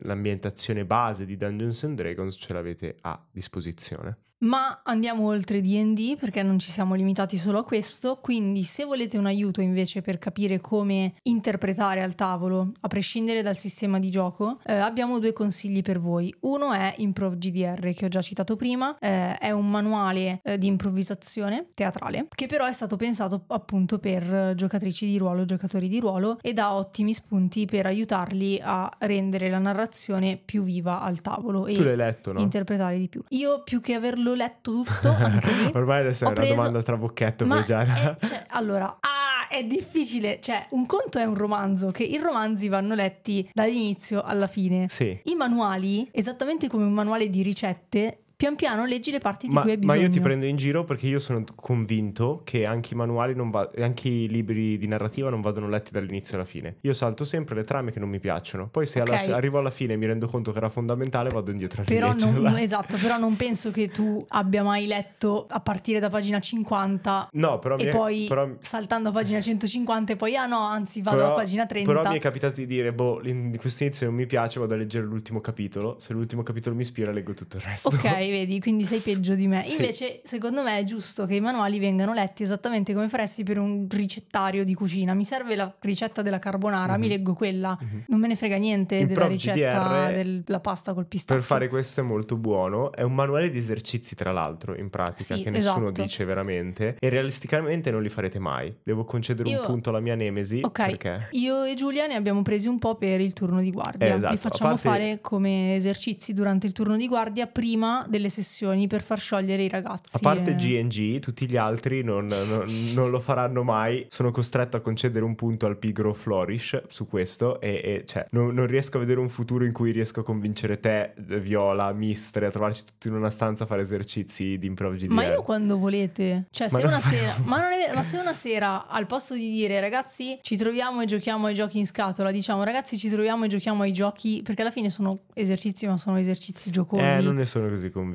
nell'ambientazione 0.00 0.84
base 0.84 1.26
di 1.26 1.36
Dungeons 1.36 1.82
and 1.82 1.96
Dragons 1.96 2.36
ce 2.38 2.52
l'avete 2.52 2.98
a 3.00 3.20
disposizione. 3.32 4.27
Ma 4.40 4.82
andiamo 4.84 5.26
oltre 5.26 5.60
DD 5.60 6.16
perché 6.16 6.44
non 6.44 6.60
ci 6.60 6.70
siamo 6.70 6.94
limitati 6.94 7.36
solo 7.36 7.58
a 7.58 7.64
questo, 7.64 8.18
quindi 8.22 8.62
se 8.62 8.84
volete 8.84 9.18
un 9.18 9.26
aiuto 9.26 9.60
invece 9.60 10.00
per 10.00 10.18
capire 10.18 10.60
come 10.60 11.14
interpretare 11.22 12.02
al 12.02 12.14
tavolo, 12.14 12.72
a 12.80 12.88
prescindere 12.88 13.42
dal 13.42 13.56
sistema 13.56 13.98
di 13.98 14.10
gioco, 14.10 14.60
eh, 14.64 14.74
abbiamo 14.74 15.18
due 15.18 15.32
consigli 15.32 15.82
per 15.82 15.98
voi. 15.98 16.32
Uno 16.40 16.72
è 16.72 16.94
Improv 16.98 17.36
GDR 17.36 17.92
che 17.94 18.04
ho 18.04 18.08
già 18.08 18.20
citato 18.20 18.54
prima, 18.54 18.96
eh, 19.00 19.36
è 19.38 19.50
un 19.50 19.68
manuale 19.68 20.40
eh, 20.44 20.56
di 20.56 20.68
improvvisazione 20.68 21.66
teatrale 21.74 22.28
che 22.32 22.46
però 22.46 22.66
è 22.66 22.72
stato 22.72 22.94
pensato 22.94 23.42
appunto 23.48 23.98
per 23.98 24.54
giocatrici 24.54 25.04
di 25.04 25.18
ruolo, 25.18 25.44
giocatori 25.46 25.88
di 25.88 25.98
ruolo 25.98 26.38
e 26.40 26.52
dà 26.52 26.74
ottimi 26.74 27.12
spunti 27.12 27.66
per 27.66 27.86
aiutarli 27.86 28.60
a 28.62 28.88
rendere 29.00 29.50
la 29.50 29.58
narrazione 29.58 30.40
più 30.42 30.62
viva 30.62 31.00
al 31.00 31.20
tavolo 31.20 31.62
tu 31.62 31.68
e 31.68 31.96
letto, 31.96 32.32
no? 32.32 32.40
interpretare 32.40 32.98
di 32.98 33.08
più. 33.08 33.24
Io 33.30 33.62
più 33.64 33.80
che 33.80 33.94
averlo 33.94 34.27
l'ho 34.28 34.34
letto 34.34 34.82
tutto 34.82 35.08
anche 35.08 35.52
lì. 35.52 35.70
Ormai 35.74 36.00
adesso 36.00 36.24
è 36.24 36.26
una 36.28 36.36
preso... 36.36 36.54
domanda 36.54 36.82
tra 36.82 36.96
bocchetto 36.96 37.46
Ma. 37.46 37.60
È, 37.60 37.64
cioè, 37.64 38.46
allora, 38.48 38.98
ah, 39.00 39.48
è 39.48 39.64
difficile. 39.64 40.38
Cioè, 40.40 40.66
un 40.70 40.86
conto 40.86 41.18
è 41.18 41.24
un 41.24 41.34
romanzo, 41.34 41.90
che 41.90 42.04
i 42.04 42.18
romanzi 42.18 42.68
vanno 42.68 42.94
letti 42.94 43.48
dall'inizio 43.52 44.22
alla 44.22 44.46
fine. 44.46 44.86
Sì. 44.88 45.18
I 45.24 45.34
manuali, 45.34 46.08
esattamente 46.12 46.68
come 46.68 46.84
un 46.84 46.92
manuale 46.92 47.28
di 47.28 47.42
ricette, 47.42 48.18
pian 48.38 48.54
piano 48.54 48.84
leggi 48.84 49.10
le 49.10 49.18
parti 49.18 49.48
di 49.48 49.54
ma, 49.54 49.62
cui 49.62 49.72
hai 49.72 49.78
bisogno. 49.78 49.98
Ma 49.98 50.06
io 50.06 50.12
ti 50.12 50.20
prendo 50.20 50.46
in 50.46 50.54
giro 50.54 50.84
perché 50.84 51.08
io 51.08 51.18
sono 51.18 51.42
convinto 51.56 52.42
che 52.44 52.62
anche 52.62 52.94
i 52.94 52.96
manuali, 52.96 53.34
va- 53.34 53.68
anche 53.80 54.08
i 54.08 54.28
libri 54.28 54.78
di 54.78 54.86
narrativa 54.86 55.28
non 55.28 55.40
vadano 55.40 55.68
letti 55.68 55.90
dall'inizio 55.90 56.36
alla 56.36 56.44
fine. 56.44 56.76
Io 56.82 56.92
salto 56.92 57.24
sempre 57.24 57.56
le 57.56 57.64
trame 57.64 57.90
che 57.90 57.98
non 57.98 58.08
mi 58.08 58.20
piacciono. 58.20 58.68
Poi 58.68 58.86
se 58.86 59.00
okay. 59.00 59.24
alla, 59.24 59.34
arrivo 59.34 59.58
alla 59.58 59.72
fine 59.72 59.94
e 59.94 59.96
mi 59.96 60.06
rendo 60.06 60.28
conto 60.28 60.52
che 60.52 60.58
era 60.58 60.68
fondamentale, 60.68 61.30
vado 61.30 61.50
indietro 61.50 61.82
a 61.82 61.84
però 61.84 62.14
non, 62.14 62.46
Esatto, 62.62 62.96
però 62.96 63.18
non 63.18 63.34
penso 63.34 63.72
che 63.72 63.88
tu 63.88 64.24
abbia 64.28 64.62
mai 64.62 64.86
letto 64.86 65.46
a 65.50 65.58
partire 65.58 65.98
da 65.98 66.08
pagina 66.08 66.38
50 66.38 67.30
no, 67.32 67.58
però 67.58 67.76
e 67.76 67.88
è, 67.88 67.90
poi 67.90 68.26
però... 68.28 68.48
saltando 68.60 69.08
a 69.08 69.12
pagina 69.12 69.40
150 69.40 70.12
e 70.12 70.16
poi 70.16 70.36
ah 70.36 70.46
no, 70.46 70.60
anzi 70.60 71.02
vado 71.02 71.16
però, 71.16 71.30
a 71.30 71.34
pagina 71.34 71.66
30. 71.66 71.92
Però 71.92 72.08
mi 72.08 72.18
è 72.18 72.20
capitato 72.20 72.60
di 72.60 72.66
dire, 72.66 72.92
boh, 72.92 73.20
in 73.24 73.56
questo 73.58 73.82
inizio 73.82 74.06
non 74.06 74.14
mi 74.14 74.26
piace, 74.26 74.60
vado 74.60 74.74
a 74.74 74.76
leggere 74.76 75.04
l'ultimo 75.04 75.40
capitolo. 75.40 75.96
Se 75.98 76.12
l'ultimo 76.12 76.44
capitolo 76.44 76.76
mi 76.76 76.82
ispira, 76.82 77.10
leggo 77.10 77.34
tutto 77.34 77.56
il 77.56 77.64
resto. 77.64 77.88
Ok, 77.88 78.27
vedi, 78.30 78.60
quindi 78.60 78.84
sei 78.84 79.00
peggio 79.00 79.34
di 79.34 79.46
me. 79.46 79.64
Invece, 79.68 80.06
sì. 80.06 80.20
secondo 80.24 80.62
me 80.62 80.78
è 80.78 80.84
giusto 80.84 81.26
che 81.26 81.34
i 81.34 81.40
manuali 81.40 81.78
vengano 81.78 82.12
letti 82.12 82.42
esattamente 82.42 82.94
come 82.94 83.08
faresti 83.08 83.42
per 83.42 83.58
un 83.58 83.86
ricettario 83.90 84.64
di 84.64 84.74
cucina. 84.74 85.14
Mi 85.14 85.24
serve 85.24 85.56
la 85.56 85.72
ricetta 85.80 86.22
della 86.22 86.38
carbonara, 86.38 86.92
mm-hmm. 86.92 87.00
mi 87.00 87.08
leggo 87.08 87.34
quella. 87.34 87.78
Mm-hmm. 87.82 88.00
Non 88.08 88.20
me 88.20 88.28
ne 88.28 88.36
frega 88.36 88.56
niente 88.56 88.96
Il 88.96 89.06
della 89.06 89.26
ricetta 89.26 90.10
GDR, 90.10 90.42
della 90.44 90.60
pasta 90.60 90.94
col 90.94 91.06
pistacchio. 91.06 91.36
Per 91.36 91.44
fare 91.44 91.68
questo 91.68 92.00
è 92.00 92.02
molto 92.02 92.36
buono. 92.36 92.92
È 92.92 93.02
un 93.02 93.14
manuale 93.14 93.50
di 93.50 93.58
esercizi, 93.58 94.14
tra 94.14 94.32
l'altro, 94.32 94.76
in 94.76 94.90
pratica, 94.90 95.36
sì, 95.36 95.42
che 95.42 95.50
nessuno 95.50 95.90
esatto. 95.90 96.02
dice 96.02 96.24
veramente. 96.24 96.96
E 96.98 97.08
realisticamente 97.08 97.90
non 97.90 98.02
li 98.02 98.08
farete 98.08 98.38
mai. 98.38 98.74
Devo 98.82 99.04
concedere 99.04 99.48
Io... 99.48 99.60
un 99.60 99.66
punto 99.66 99.90
alla 99.90 100.00
mia 100.00 100.14
nemesi. 100.14 100.60
Ok. 100.62 100.86
Perché... 100.86 101.28
Io 101.32 101.64
e 101.64 101.74
Giulia 101.74 102.06
ne 102.06 102.14
abbiamo 102.14 102.42
presi 102.42 102.68
un 102.68 102.78
po' 102.78 102.96
per 102.96 103.20
il 103.20 103.32
turno 103.32 103.60
di 103.60 103.70
guardia. 103.70 104.06
Eh, 104.06 104.16
esatto. 104.16 104.32
Li 104.32 104.38
facciamo 104.38 104.70
parte... 104.72 104.88
fare 104.88 105.20
come 105.20 105.74
esercizi 105.74 106.32
durante 106.32 106.66
il 106.66 106.72
turno 106.72 106.96
di 106.96 107.06
guardia 107.06 107.46
prima 107.46 108.04
delle 108.18 108.28
sessioni 108.28 108.86
per 108.86 109.02
far 109.02 109.20
sciogliere 109.20 109.62
i 109.62 109.68
ragazzi. 109.68 110.16
A 110.16 110.18
parte 110.20 110.50
e... 110.50 110.56
GNG, 110.56 111.20
tutti 111.20 111.48
gli 111.48 111.56
altri 111.56 112.02
non, 112.02 112.26
non, 112.26 112.64
non, 112.92 113.10
lo 113.10 113.20
faranno 113.20 113.62
mai. 113.62 114.06
Sono 114.10 114.30
costretto 114.30 114.76
a 114.76 114.80
concedere 114.80 115.24
un 115.24 115.34
punto 115.36 115.66
al 115.66 115.78
pigro 115.78 116.12
Flourish 116.12 116.82
su 116.88 117.06
questo 117.06 117.60
e, 117.60 117.80
e 117.82 118.04
cioè, 118.06 118.26
non, 118.30 118.52
non, 118.52 118.66
riesco 118.66 118.96
a 118.96 119.00
vedere 119.00 119.20
un 119.20 119.28
futuro 119.28 119.64
in 119.64 119.72
cui 119.72 119.92
riesco 119.92 120.20
a 120.20 120.22
convincere 120.24 120.80
te, 120.80 121.14
Viola, 121.16 121.92
Mistre, 121.92 122.46
a 122.46 122.50
trovarci 122.50 122.84
tutti 122.84 123.08
in 123.08 123.14
una 123.14 123.30
stanza 123.30 123.64
a 123.64 123.66
fare 123.66 123.82
esercizi 123.82 124.58
di 124.58 124.66
improv 124.66 124.96
GDR. 124.96 125.12
Ma 125.12 125.24
io 125.24 125.42
quando 125.42 125.78
volete, 125.78 126.46
cioè 126.50 126.68
se 126.68 126.82
una 126.82 127.00
sera, 127.00 127.36
ma, 127.44 127.60
non 127.60 127.72
è 127.72 127.76
vero, 127.78 127.94
ma 127.94 128.02
se 128.02 128.18
una 128.18 128.34
sera 128.34 128.88
al 128.88 129.06
posto 129.06 129.34
di 129.34 129.50
dire 129.50 129.80
ragazzi 129.80 130.38
ci 130.42 130.56
troviamo 130.56 131.00
e 131.00 131.06
giochiamo 131.06 131.46
ai 131.46 131.54
giochi 131.54 131.78
in 131.78 131.86
scatola, 131.86 132.32
diciamo 132.32 132.64
ragazzi 132.64 132.98
ci 132.98 133.08
troviamo 133.08 133.44
e 133.44 133.48
giochiamo 133.48 133.82
ai 133.82 133.92
giochi, 133.92 134.42
perché 134.42 134.62
alla 134.62 134.70
fine 134.70 134.90
sono 134.90 135.20
esercizi 135.34 135.86
ma 135.86 135.96
sono 135.96 136.18
esercizi 136.18 136.70
giocosi. 136.70 137.02
Eh, 137.02 137.20
non 137.20 137.36
ne 137.36 137.44
sono 137.44 137.68
così 137.68 137.90
convinto. 137.90 138.07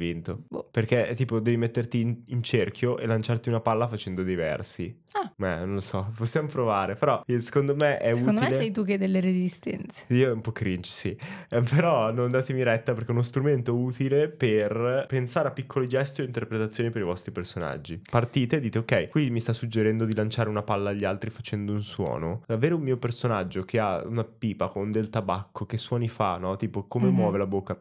Boh. 0.48 0.68
Perché 0.70 1.14
tipo 1.16 1.40
devi 1.40 1.58
metterti 1.58 2.02
in, 2.02 2.22
in, 2.28 2.44
cerchio 2.44 2.98
e 2.98 3.06
lanciarti 3.06 3.50
una 3.50 3.60
palla 3.60 3.88
facendo 3.88 4.24
dei 4.24 4.36
versi. 4.36 5.02
Ah. 5.14 5.32
Beh, 5.36 5.58
non 5.60 5.76
lo 5.76 5.80
so, 5.80 6.12
possiamo 6.16 6.48
provare. 6.48 6.96
Però 6.96 7.24
secondo 7.38 7.76
me 7.76 7.98
è 7.98 8.14
secondo 8.14 8.42
utile. 8.42 8.56
me 8.56 8.62
sei 8.62 8.72
tu 8.72 8.84
che 8.84 8.94
hai 8.94 8.98
delle 8.98 9.20
resistenze. 9.20 10.06
Io 10.10 10.30
è 10.30 10.32
un 10.32 10.42
po' 10.42 10.52
cringe, 10.52 10.90
sì. 10.90 11.18
Eh, 11.50 11.62
però 11.62 12.12
non 12.12 12.30
datemi 12.30 12.64
retta 12.64 12.94
perché 12.94 13.10
è 13.10 13.12
uno 13.12 13.22
strumento 13.22 13.76
utile 13.76 14.30
per 14.30 15.06
pensare 15.08 15.48
a 15.48 15.52
piccoli 15.52 15.88
gesti 15.88 16.22
o 16.22 16.24
interpretazioni 16.24 16.90
per 16.90 17.02
i 17.02 17.06
vostri 17.06 17.32
personaggi. 17.32 18.02
Partite 18.10 18.58
e 18.58 18.60
dite, 18.60 18.80
ok, 18.80 19.10
qui 19.10 19.30
mi 19.30 19.40
sta 19.40 19.54
suggerendo 19.54 20.06
di 20.06 20.16
lanciare 20.16 20.50
una 20.50 20.64
palla 20.64 20.90
agli 20.90 21.06
altri 21.06 21.30
facendo 21.30 21.72
un 21.72 21.82
suono. 21.82 22.44
Avere 22.48 22.74
un 22.74 22.82
mio 22.82 22.98
personaggio 22.98 23.64
che 23.64 23.80
ha 23.80 24.04
una 24.06 24.24
pipa 24.24 24.68
con 24.68 24.92
del 24.92 25.10
tabacco, 25.10 25.66
che 25.66 25.78
suoni 25.78 26.08
fa, 26.08 26.38
no? 26.38 26.56
Tipo 26.56 26.86
come 26.88 27.06
mm-hmm. 27.06 27.16
muove 27.16 27.38
la 27.38 27.48
bocca 27.48 27.76